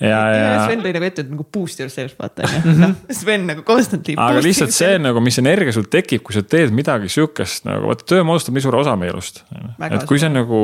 [0.00, 0.50] ja, ja.
[0.66, 4.14] Sven tõi nagu ette, et nagu boost yourself vaata on ju, noh Sven nagu constantly.
[4.20, 8.06] aga lihtsalt see nagu, mis energia sul tekib, kui sa teed midagi sihukest nagu vaata,
[8.08, 9.42] töö moodustab nii suure osa meie elust.
[9.88, 10.62] et kui see nagu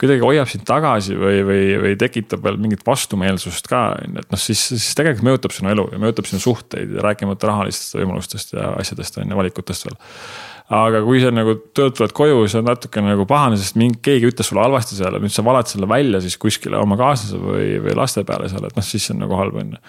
[0.00, 4.62] kuidagi hoiab sind tagasi või, või, või tekitab veel mingit vastumeelsust ka, et noh, siis,
[4.72, 9.28] siis tegelikult mõjutab sinu elu ja mõjutab sinu suhteid, rääkimata rahalistest võimalustest ja asjadest on
[9.28, 10.00] ju, valikutest veel
[10.70, 14.28] aga kui sa nagu töölt tuled koju, sa oled natuke nagu pahane, sest mingi, keegi
[14.30, 17.96] ütles sulle halvasti seal nüüd sa valad selle välja siis kuskile oma kaaslase või, või
[17.98, 19.80] laste peale seal, et noh, siis see on nagu halb on ju.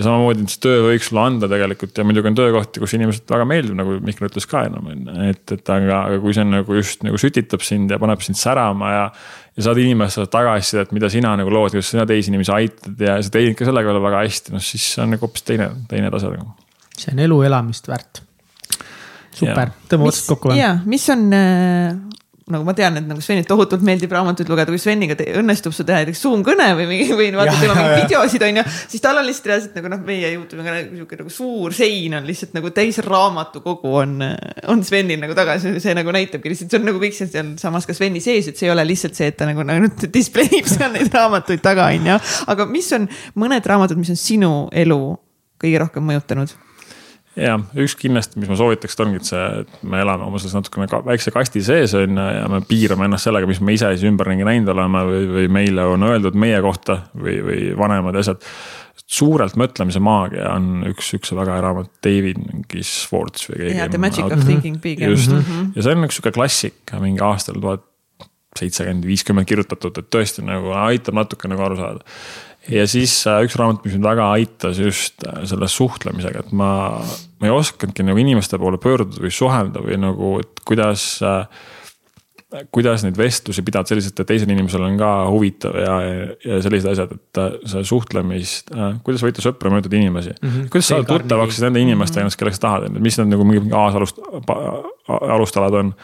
[0.00, 3.46] ja samamoodi see töö võiks sulle anda tegelikult ja muidugi on töökohti, kus inimesed väga
[3.46, 6.52] meeldib, nagu Mihkel ütles ka enam on ju, et, et aga, aga kui see on
[6.56, 9.06] nagu just nagu sütitab sind ja paneb sind särama ja
[9.54, 13.30] ja saad inimestelt tagasisidet, mida sina nagu lood, kuidas sina teisi inimesi aitad ja sa
[13.30, 16.56] teenid ka sellega väga hästi, noh siis see on nagu hoopis teine, teine tase nagu.
[16.98, 18.24] see on elu elamist väärt
[19.34, 20.60] super, tõmba otsad kokku või?
[20.60, 21.94] ja, mis on äh,
[22.44, 26.02] nagu ma tean, et nagu Svenil tohutult meeldib raamatuid lugeda, kui Sveniga õnnestub sul teha
[26.02, 29.24] näiteks Zoom kõne või mingi või vaata tema mingeid videosid on ju, siis tal on
[29.24, 33.00] lihtsalt reaalselt nagu noh, meie Youtube'i kanal sihuke nagu suur sein on lihtsalt nagu täis
[33.06, 34.12] raamatukogu on,
[34.74, 38.20] on Svenil nagu taga, see nagu näitabki lihtsalt, see on nagu kõik sealsamas ka Sveni
[38.24, 39.88] sees, et see ei ole lihtsalt see, et ta nagu, nagu
[40.18, 42.18] display ib seal neid raamatuid taga on ju.
[42.52, 43.08] aga mis on
[43.40, 44.52] mõned raamatud, mis on sinu
[44.84, 45.00] elu
[45.64, 46.52] kõige rohkem mõjutanud?
[47.38, 50.86] Ja üks kindlasti, mis ma soovitaks, ongi, et see, et me elame oma selles natukene
[50.90, 54.06] ka, väikse kasti sees on ju ja me piirame ennast sellega, mis me ise siis
[54.08, 58.44] ümberringi näinud oleme või, või meile on öeldud meie kohta või, või vanemad ja asjad.
[59.04, 63.80] suurelt mõtlemise maagia on üks, üks väga hea raamat, David mingi Swartz või keegi.
[63.80, 65.02] jah, The Magic of Thinking Big.
[65.02, 65.74] just mm, -hmm.
[65.74, 67.90] ja see on üks sihuke klassik mingi aastal tuhat
[68.54, 72.04] seitsekümmend, viiskümmend kirjutatud, et tõesti nagu aitab natuke nagu aru saada
[72.72, 76.72] ja siis äh, üks raamat, mis mind väga aitas just äh, selle suhtlemisega, et ma,
[77.40, 81.46] ma ei osanudki nagu inimeste poole pöörduda või suhelda või nagu, et kuidas äh,
[82.74, 85.94] kuidas neid vestlusi pidada selliselt, et teisel inimesel on ka huvitav ja,
[86.38, 87.40] ja sellised asjad, et
[87.72, 88.70] see suhtlemist,
[89.02, 90.52] kuidas võita sõpru ja mõjutada inimesi mm.
[90.52, 90.68] -hmm.
[90.70, 92.38] kuidas saada tuttavaks nende inimestega, mhm.
[92.38, 94.22] kellega sa tahad, mis need nagu mingid aasalust,
[95.10, 95.94] alustalad on.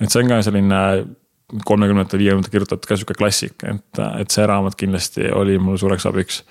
[0.00, 0.82] et see on ka selline
[1.64, 6.42] kolmekümnendatel, viiekümnendatel kirjutatud ka sihuke klassik, et, et see raamat kindlasti oli mulle suureks abiks.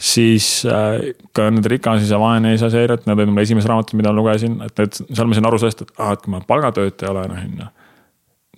[0.00, 4.14] siis äh, ka need Rikas isa, vaene isa seeriad, need olid mul esimesed raamatud, mida
[4.16, 7.36] lugesin, et need, seal ma sain aru sellest, et aa, et kui ma palgatöötaja olen,
[7.36, 7.68] on ju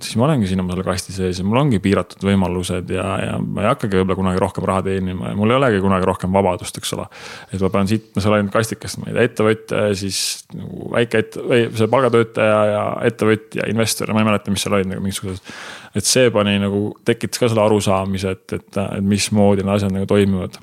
[0.04, 3.36] siis ma olengi siin oma selle kasti sees ja mul ongi piiratud võimalused ja, ja
[3.42, 6.80] ma ei hakkagi võib-olla kunagi rohkem raha teenima ja mul ei olegi kunagi rohkem vabadust,
[6.80, 7.06] eks ole.
[7.50, 10.18] et ma pean siit, ma seal ainult kastikest, ma ei tea, ettevõtja ja siis
[10.56, 14.78] nagu väike ette- või see palgatöötaja ja ettevõtja, investor ja ma ei mäleta, mis seal
[14.78, 15.54] olid nagu mingisugused.
[15.98, 20.10] et see pani nagu, tekitas ka selle arusaamise, et, et, et mismoodi need asjad nagu
[20.10, 20.60] toimivad.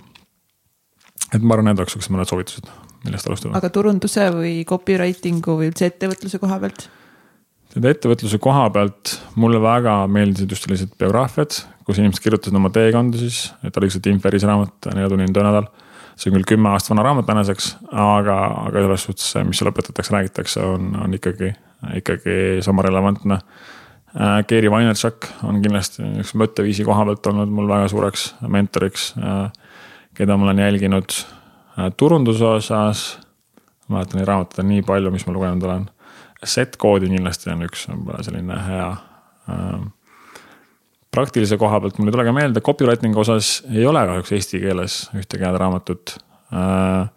[1.34, 2.72] et ma arvan, need oleks siuksed mõned soovitused
[3.06, 3.57] millest alustada.
[3.57, 6.90] aga turunduse või copywriting'u või üldse ettevõtluse koha pealt?
[7.74, 13.20] Tead ettevõtluse koha pealt mulle väga meeldisid just sellised biograafiad, kus inimesed kirjutasid oma teekonda
[13.22, 15.70] siis, et oli Tim Ferrise raamat Neljatunnine töönädal.
[16.20, 18.38] see on küll kümme aastat vana raamat tänaseks, aga,
[18.68, 21.54] aga selles suhtes mis seal õpetatakse, räägitakse, on, on ikkagi,
[21.96, 22.34] ikkagi
[22.66, 23.38] sama relevantne.
[24.20, 29.46] Äh, Gary Vaynerchuk on kindlasti üks mõtteviisi koha pealt olnud mul väga suureks mentoriks, äh,
[30.18, 33.06] keda ma olen jälginud äh, turunduse osas.
[33.88, 35.88] ma mäletan neid raamatuid on nii palju, mis ma lugenud olen
[36.44, 38.90] set-koodi kindlasti on üks võib-olla selline hea
[39.52, 39.80] äh,.
[41.11, 44.99] praktilise koha pealt mul ei tule ka meelde, copywriting'u osas ei ole kahjuks eesti keeles
[45.18, 46.16] ühtegi head raamatut
[46.53, 47.10] äh,.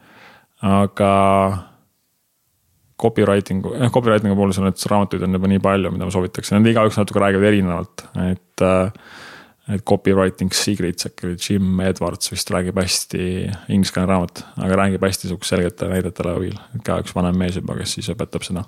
[0.63, 1.13] aga
[3.03, 6.71] copywriting'u, jah copywriting'u puhul seal neid raamatuid on juba nii palju, mida ma soovitaks, nende
[6.75, 8.91] igaüks natuke räägivad erinevalt, et äh,
[9.71, 13.27] et copywriting secrets äkki oli Jim Edwards vist räägib hästi,
[13.71, 17.95] ingliskeelne raamat, aga räägib hästi sihukese selgete näidetele abil, ka üks vanem mees juba, kes
[17.99, 18.65] siis õpetab seda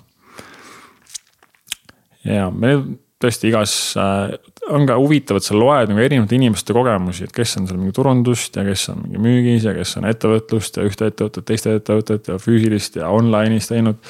[2.25, 2.83] ja meil
[3.21, 4.33] tõesti igas äh,
[4.73, 7.95] on ka huvitav, et sa loed nagu erinevate inimeste kogemusi, et kes on seal mingi
[7.95, 12.31] turundust ja kes on mingi müügis ja kes on ettevõtlust ja ühte ettevõtet, teist ettevõtet
[12.31, 14.01] ja füüsilist ja online'is teinud.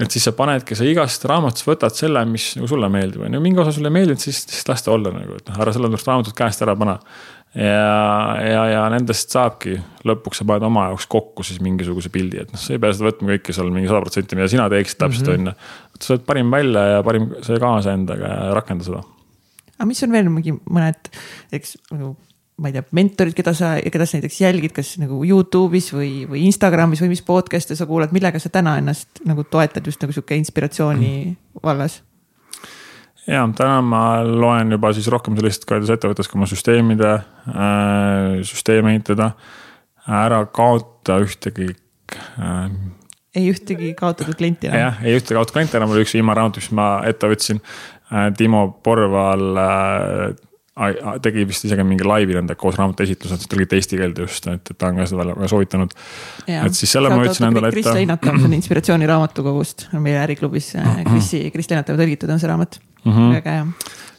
[0.00, 3.40] et siis sa panedki, sa igast raamatust võtad selle, mis nagu sulle meeldib, on ju,
[3.44, 6.10] mingi osa sulle ei meeldinud, siis, siis las ta olla nagu, et noh, ära sellepärast
[6.10, 6.98] raamatut käest ära pane
[7.54, 9.76] ja, ja, ja nendest saabki,
[10.08, 13.06] lõpuks sa paned oma jaoks kokku siis mingisuguse pildi, et noh, sa ei pea seda
[13.12, 15.36] võtma kõike seal mingi sada protsenti, mida sina teeksid täpselt, mhm.
[15.36, 15.82] on ju.
[15.94, 19.02] Võta sealt parim välja ja parim see kaasa endaga ja rakenda seda.
[19.78, 21.10] aga mis on veel mingi mõned,
[21.54, 22.14] eks nagu
[22.62, 26.44] ma ei tea, mentorid, keda sa, keda sa näiteks jälgid, kas nagu Youtube'is või, või
[26.46, 30.38] Instagramis või mis podcast'e sa kuulad, millega sa täna ennast nagu toetad just nagu sihuke
[30.38, 31.62] inspiratsiooni mm.
[31.66, 32.00] vallas?
[33.26, 38.94] ja täna ma loen juba siis rohkem sellist, kuidas ettevõttes ka oma süsteemide äh,, süsteeme
[38.94, 39.32] ehitada.
[40.06, 41.72] ära kaota ühtegi
[42.38, 42.68] äh,.
[43.34, 44.80] Ei ühtegi kaotatud klienti enam.
[44.86, 48.28] jah, ei ühtegi kaotatud klienti enam, oli üks viimane raamat, mis ma ette võtsin äh,.
[48.38, 50.34] Timo Porval äh,
[51.22, 54.72] tegi vist isegi mingi laivi nende koos raamatu esitlused, ta tegi eesti keelde just, et,
[54.72, 55.94] et ta on ka seda väga soovitanud.
[56.50, 57.78] et siis selle ma võtsin endale ette.
[57.78, 60.72] Kris Leinatav, see on inspiratsiooni raamatukogust, meie äriklubis
[61.10, 63.36] Krisi, Kris Leinatava tõlgitud on see raamat mm, -hmm.
[63.38, 63.68] väga hea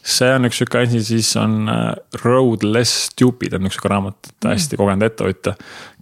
[0.05, 1.91] see on üks sihuke asi, siis on äh,
[2.23, 5.55] Road Less Stupid on üks sihuke raamat, et hästi kogenud ettevõtja.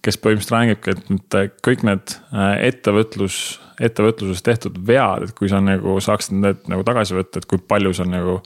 [0.03, 3.39] Kes põhimõtteliselt räägibki, et need kõik need äh, ettevõtlus,
[3.83, 7.93] ettevõtluses tehtud vead, et kui sa nagu saaksid need nagu tagasi võtta, et kui palju
[7.95, 8.41] sa nagu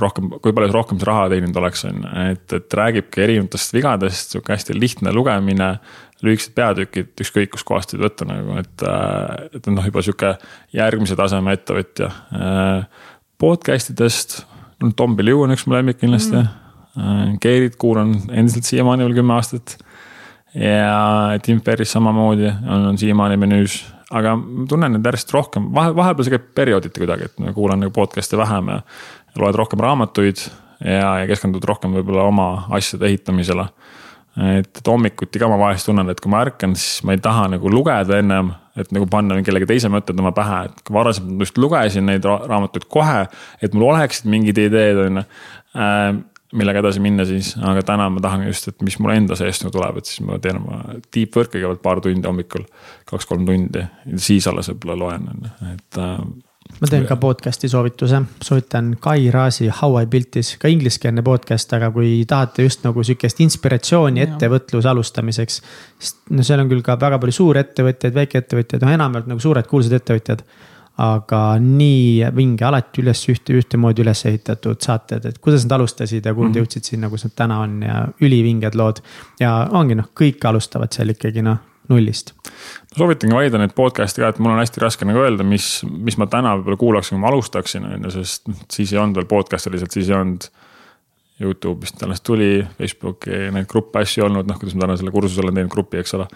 [0.00, 4.32] rohkem, kui palju sa rohkem raha teeninud oleks, on ju, et, et räägibki erinevatest vigadest,
[4.32, 5.74] sihuke hästi lihtne lugemine.
[6.22, 10.36] lühikesed peatükid, ükskõik kuskohast võid võtta nagu, et, äh, et noh, juba sihuke
[10.70, 12.12] järgmise taseme ettevõtja.
[12.38, 13.08] Äh,
[13.42, 14.44] podcast idest,
[14.78, 17.40] no Tom Bellew on üks mu lemmik kindlasti mm..
[17.42, 19.78] Keerit kuulan endiselt siiamaani veel kümme aastat.
[20.54, 23.82] Ja Tim Ferris samamoodi on, on siiamaani menüüs.
[24.12, 27.80] Aga ma tunnen, et järjest rohkem, vahe, vahepeal see käib periooditi kuidagi, et ma kuulan
[27.80, 28.82] nagu podcast'e vähem ja
[29.40, 30.42] loed rohkem raamatuid
[30.84, 33.64] ja, ja keskendud rohkem võib-olla oma asjade ehitamisele.
[34.36, 37.48] et, et hommikuti ka ma vahest tunnen, et kui ma ärkan, siis ma ei taha
[37.54, 41.48] nagu lugeda ennem, et nagu panna kellegi teise mõtted oma pähe, et kui varasemalt ma
[41.48, 43.24] just lugesin neid raamatuid kohe,
[43.64, 45.24] et mul oleksid mingid ideed, on ju
[45.80, 46.20] äh,
[46.52, 49.74] millega edasi minna siis, aga täna ma tahan just, et mis mul enda seest nagu
[49.74, 50.82] tuleb, et siis ma teen oma
[51.14, 52.66] deep work'i kõigepealt paar tundi hommikul,
[53.08, 53.84] kaks-kolm tundi,
[54.20, 56.16] siis alles võib-olla loen, on ju, et äh,
[56.80, 61.72] ma teen ka podcast'i soovituse, soovitan Kai Raasi How I Built This, ka ingliskeelne podcast,
[61.76, 65.60] aga kui tahate just nagu sihukest inspiratsiooni ettevõtluse alustamiseks.
[65.98, 69.96] sest no seal on küll ka väga palju suurettevõtjaid, väikeettevõtjaid, noh enamjaolt nagu suured kuulsad
[70.00, 70.44] ettevõtjad.
[71.00, 76.34] Aga nii vinge, alati üles ühte, ühtemoodi üles ehitatud saated, et kuidas nad alustasid ja
[76.34, 76.66] kuhu nad mm -hmm.
[76.66, 79.00] jõudsid sinna, kus nad täna on ja ülivinged lood.
[79.40, 81.58] ja ongi noh, kõik alustavad seal ikkagi noh
[81.88, 82.32] nullist.
[82.44, 86.18] ma soovitangi valida neid podcast'e ka, et mul on hästi raske nagu öelda, mis, mis
[86.20, 89.72] ma täna võib-olla kuulaksin, kui ma alustaksin, on ju, sest siis ei olnud veel podcast'e
[89.72, 90.50] lihtsalt, siis ei olnud.
[91.42, 95.56] Youtube'ist alles tuli, Facebooki neid gruppe asju olnud, noh, kuidas ma täna selle kursuse olen
[95.56, 96.28] teinud grupi, eks ole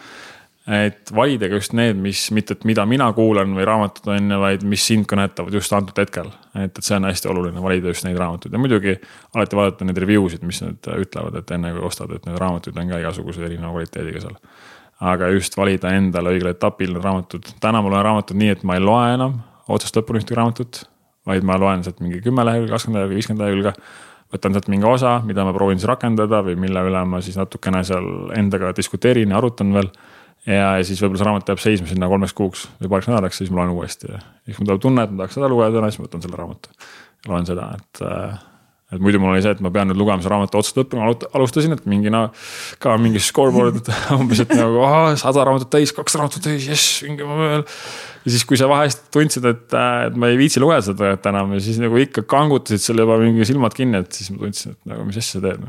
[0.66, 4.38] et valida ka just need, mis, mitte et mida mina kuulan või raamatud on ju,
[4.43, 6.30] vaid mis sind kõnetavad just antud hetkel.
[6.55, 8.97] et, et see on hästi oluline, valida just neid raamatuid ja muidugi
[9.34, 12.78] alati vaadata neid review sid, mis nad ütlevad, et enne kui ostad, et neid raamatuid
[12.82, 14.40] on ka igasuguse erineva kvaliteediga seal
[15.01, 17.52] aga just valida endale õigel etapil need raamatud.
[17.60, 20.82] täna ma loen raamatut nii, et ma ei loe enam otsast lõpuni ühtegi raamatut,
[21.26, 23.72] vaid ma loen sealt mingi kümme lehekülge, kakskümmend lehekülge, viiskümmend lehekülge.
[24.34, 27.84] võtan sealt mingi osa, mida ma proovin siis rakendada või mille üle ma siis natukene
[27.86, 29.90] seal endaga diskuteerin ja arutan veel.
[30.47, 33.52] Ja, ja siis võib-olla see raamat jääb seisma sinna kolmeks kuuks või paariks nädalaks, siis
[33.52, 36.02] ma loen uuesti ja siis mul tuleb tunne, et ma tahaks seda lugeda täna, siis
[36.02, 36.74] ma võtan selle raamatu.
[37.27, 38.02] loen seda, et,
[38.94, 41.86] et muidu mul oli see, et ma pean nüüd lugemise raamatu otsast õppima, alustasin, et
[41.90, 42.27] mingi no
[42.82, 44.85] ka mingi scoreboard umbes, et nagu
[45.20, 47.66] sada raamatut täis, kaks raamatut täis, jess, mingi ma veel.
[48.27, 51.61] Ja siis, kui sa vahest tundsid, et, et ma ei viitsi lugeda seda enam ja
[51.62, 55.07] siis nagu ikka kangutasid seal juba mingi silmad kinni, et siis ma tundsin, et nagu
[55.07, 55.62] mis asja sa teed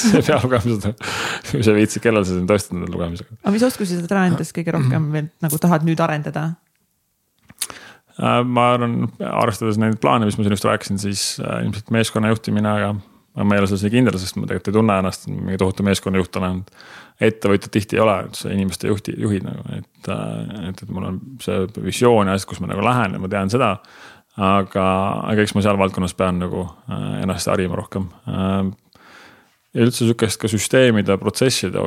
[0.00, 0.94] sa ei pea lugema seda.
[1.50, 3.36] kui sa viitsid, kellal sa siin tõestad nende lugemisega.
[3.42, 6.48] aga mis oskusi sa täna endas kõige rohkem veel nagu tahad nüüd arendada?
[8.16, 12.32] Äh, ma arvan, arvestades neid plaane, mis ma siin just rääkisin, siis äh, ilmselt meeskonna
[12.32, 15.60] juhtimine, aga ma ei ole selles nii kindel, sest ma tegelikult ei tunne ennast mingi
[15.60, 16.58] tohutu meeskonnajuht olen
[17.20, 21.20] ettevõtjad tihti ei ole üldse inimeste juhti, juhid nagu, et, äh, et, et mul on
[21.42, 23.76] see visioon ja asjad, kus ma nagu lähen ja ma tean seda.
[24.32, 24.84] aga,
[25.28, 28.08] aga eks ma seal valdkonnas pean nagu äh, ennast harima rohkem.
[28.28, 28.70] Äh,
[29.76, 31.82] ja üldse sihukest ka süsteemide, protsesside,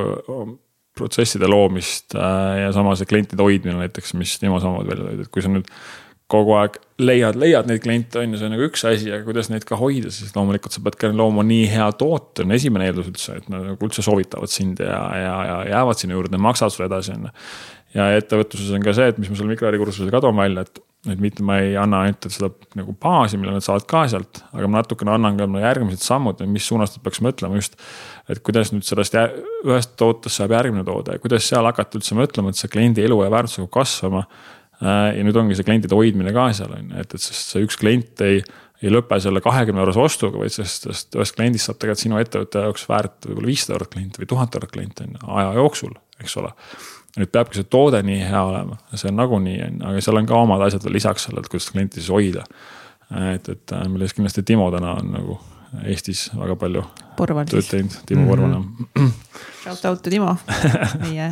[0.96, 5.50] protsesside loomist ja samas klientide hoidmine näiteks, mis Timo samamoodi välja tõi, et kui sa
[5.52, 5.68] nüüd
[6.30, 9.50] kogu aeg leiad, leiad neid kliente, on ju, see on nagu üks asi, aga kuidas
[9.52, 13.12] neid ka hoida, siis loomulikult sa pead ka looma nii hea toote, on esimene eeldus
[13.12, 16.88] üldse, et nad nagu üldse soovitavad sind ja, ja, ja jäävad sinna juurde, maksavad sulle
[16.90, 17.34] edasi, on ju.
[18.00, 20.82] ja ettevõtluses on ka see, et mis ma seal mikroärikursusel ka toon välja, et,
[21.12, 22.50] et mitte ma ei anna ainult seda
[22.80, 26.66] nagu baasi, mille nad saavad ka sealt, aga ma natukene annan ka järgmised sammud, mis
[26.66, 27.78] suunas nad peaks mõtlema just.
[28.26, 32.50] et kuidas nüüd sellest ühest tootest saab järgmine toode ja kuidas seal hakata üldse mõtlema,
[32.50, 34.26] et see kliendi elu ja väärtus hakkab kasvama
[34.80, 37.78] ja nüüd ongi see klientide hoidmine ka seal on ju, et, et sest see üks
[37.80, 38.42] klient ei,
[38.84, 42.66] ei lõpe selle kahekümne eurose ostuga, vaid sellest, sellest ühest kliendist saab tegelikult sinu ettevõtte
[42.66, 46.36] jaoks väärt võib-olla viissada eurot klient või tuhat eurot klient on ju, aja jooksul, eks
[46.42, 46.52] ole.
[47.16, 50.28] nüüd peabki see toode nii hea olema, see on nagunii on ju, aga seal on
[50.28, 52.44] ka omad asjad veel lisaks sellele, et kuidas klienti siis hoida.
[53.32, 55.40] et, et äh, milles kindlasti Timo täna on nagu
[55.84, 56.84] Eestis väga palju
[57.16, 58.30] Porval tööd teinud, Timo mm -hmm.
[58.30, 59.12] Porval jah.
[59.64, 60.36] Shout out to Timo,
[61.02, 61.28] meie,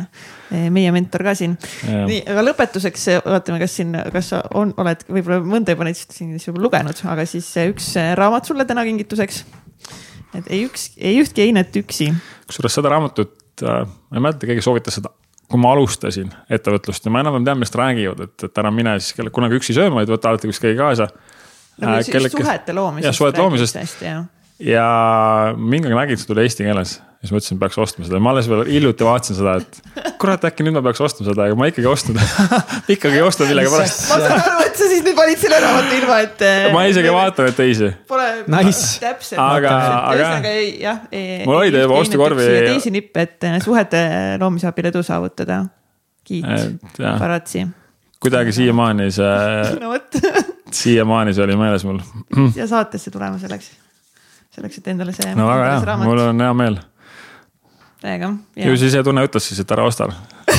[0.69, 1.57] meie mentor ka siin.
[1.85, 6.35] nii, aga lõpetuseks vaatame, kas siin, kas sa on, oled võib-olla mõnda juba neist siin
[6.35, 9.45] juba lugenud, aga siis üks raamat sulle täna kingituseks.
[10.35, 12.13] et ei üks, ei ühtki einet üksi.
[12.47, 15.13] kusjuures seda raamatut äh,, ma ei mäleta, keegi soovitas seda
[15.49, 19.29] kui ma alustasin ettevõtlust ja ma enam-vähem tean, millest räägivad, et, et ära mine siis
[19.31, 21.07] kunagi üksi sööma, vaid võta alati kuskil keegi kaasa
[21.81, 23.09] nagu äh, just suhete loomisest.
[23.09, 23.99] jah, suhete loomisest.
[24.59, 24.87] ja
[25.57, 28.63] mingi aeg nägin, see tuli eesti keeles siis mõtlesin, peaks ostma seda, ma alles veel
[28.69, 31.91] hiljuti vaatasin seda, et kurat, äkki nüüd ma peaks ostma seda, aga ma ikkagi ei
[31.91, 32.19] ostnud
[32.95, 34.03] ikkagi ei ostnud millegipärast.
[34.11, 36.43] ma saan aru, et sa siis nüüd valid selle raamatu ilma, et.
[36.75, 37.91] ma isegi ei vaata neid teisi.
[38.09, 38.83] Pole nice.
[39.03, 39.39] täpselt.
[39.41, 39.77] aga,
[40.11, 41.01] aga jah.
[41.47, 42.49] mul oli ta juba ostukorvi.
[42.69, 44.03] teisi nippe, et suhete
[44.41, 45.63] loomise abil edu saavutada.
[46.25, 46.45] kiit,
[46.99, 47.65] paratsi.
[48.21, 49.33] kuidagi siiamaani see
[49.81, 50.21] no vot
[50.75, 51.99] siiamaani see oli meeles mul.
[52.53, 53.71] siia saatesse tulema selleks,
[54.55, 55.35] selleks, et endale see.
[55.37, 56.77] no väga hea, mul on hea meel.
[58.01, 58.33] täiega.
[58.55, 60.09] ju siis sisetunne ütles siis, et ära osta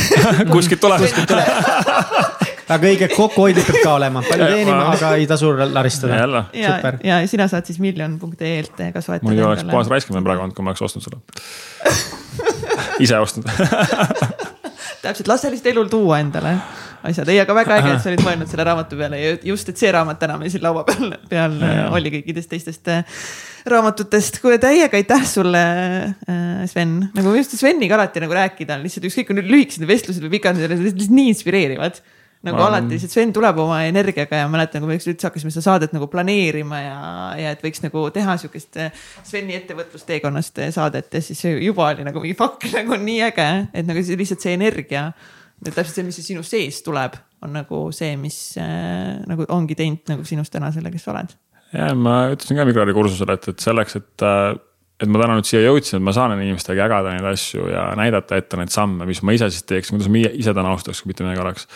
[0.55, 1.05] kuskilt tuleb.
[1.05, 2.35] kuskilt tuleb
[2.75, 6.19] aga õige kokkuhoidlik peab ka olema, palju teenima, aga ei tasu laristada.
[6.19, 6.79] ja, ja,
[7.13, 9.29] ja sina saad siis miljon.ee-lt ka soetada.
[9.29, 11.21] muidu oleks puhas raiskamine praegu olnud, kui ma oleks ostnud seda
[13.05, 13.47] ise ostnud
[15.03, 16.57] täpselt, las lihtsalt elul tuua endale
[17.11, 19.81] asjad, ei, aga väga äge, et sa olid mõelnud selle raamatu peale ja just, et
[19.81, 21.87] see raamat täna meil siin laua peal, peal ja.
[21.97, 23.23] oli kõikidest teistest äh,
[23.71, 24.41] raamatutest.
[24.43, 25.65] kuule, täiega aitäh sulle,
[26.27, 30.27] äh, Sven, nagu just Sveniga alati nagu rääkida on lihtsalt ükskõik, kui need lühikesed vestlused
[30.27, 32.03] või pikad, lihtsalt nii inspireerivad
[32.47, 32.67] nagu ma...
[32.71, 36.09] alati, see Sven tuleb oma energiaga ja mäletan, kui me üldse hakkasime seda saadet nagu
[36.13, 36.99] planeerima ja,
[37.41, 42.23] ja et võiks nagu teha sihukest äh, Sveni ettevõtlusteekonnast saadet ja siis juba oli nagu
[42.23, 45.09] mingi fuck nagu nii äge, et nagu see, lihtsalt see energia.
[45.65, 50.25] Täpselt see, mis sinu sees tuleb, on nagu see, mis äh, nagu ongi teinud nagu
[50.29, 51.37] sinust täna selle, kes sa oled.
[51.73, 54.55] ja ma ütlesin ka Mikrari kursusel, et, et selleks, et äh,
[54.97, 58.39] et ma täna nüüd siia jõudsin, et ma saan inimestega jagada neid asju ja näidata
[58.41, 61.27] ette neid samme, mis ma ise siis teeksin, kuidas ma ise täna austaks, kui mitte
[61.27, 61.69] midagi oleks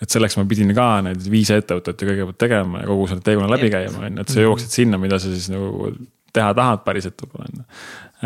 [0.00, 3.50] et selleks ma pidin ka need viis ettevõtet ju kõigepealt tegema ja kogu selle teekonna
[3.52, 5.90] läbi käima, on ju, et sa jõuaksid sinna, mida sa siis nagu
[6.34, 7.66] teha tahad päriselt võib-olla on ju.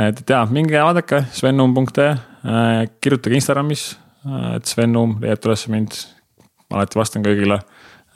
[0.07, 3.89] et, et jaa, minge vaadake svennum.ee äh,, kirjutage Instagramis,
[4.27, 5.97] äh, et Svennum leiate üles mind.
[6.75, 7.61] alati vastan kõigile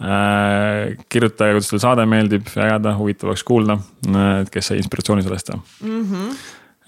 [0.02, 0.94] äh,.
[1.12, 3.78] kirjutage, kuidas teile saade meeldib, ägeda, huvitav oleks kuulda,
[4.08, 6.06] äh, et kes sai inspiratsiooni sellest mm.
[6.06, 6.38] -hmm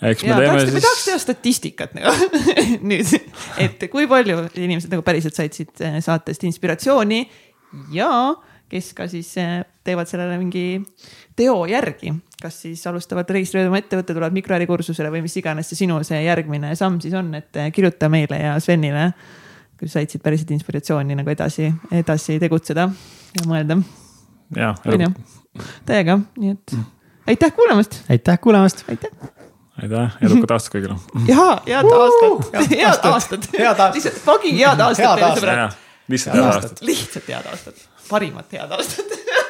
[0.01, 0.75] eks me ja, teeme tahaks, siis.
[0.75, 2.13] me tahaks teha statistikat nagu
[2.91, 3.11] nüüd,
[3.61, 7.21] et kui palju inimesed nagu päriselt said siit saatest inspiratsiooni
[7.93, 8.09] ja
[8.71, 9.35] kes ka siis
[9.85, 10.81] teevad sellele mingi
[11.37, 16.01] teo järgi, kas siis alustavad registreerida oma ettevõtte, tulevad mikroärikursusele või mis iganes see sinu
[16.07, 19.11] see järgmine samm siis on, et eh, kirjuta meile ja Svenile.
[19.81, 22.89] kui said siit päriselt inspiratsiooni nagu edasi, edasi tegutseda
[23.41, 23.81] ja mõelda.
[24.57, 24.81] jah,
[25.89, 26.77] täiega, nii et
[27.33, 28.03] aitäh kuulamast.
[28.11, 28.85] aitäh kuulamast.
[28.89, 29.11] aitäh
[29.83, 30.97] aitäh, edukat aastat kõigile.
[31.29, 31.93] ja, head
[33.13, 35.79] aastat, head aastat, lihtsalt fucking head aastat teile sõbrad.
[36.09, 36.83] lihtsalt head aastat.
[36.85, 39.17] lihtsalt head aastat, parimat head aastat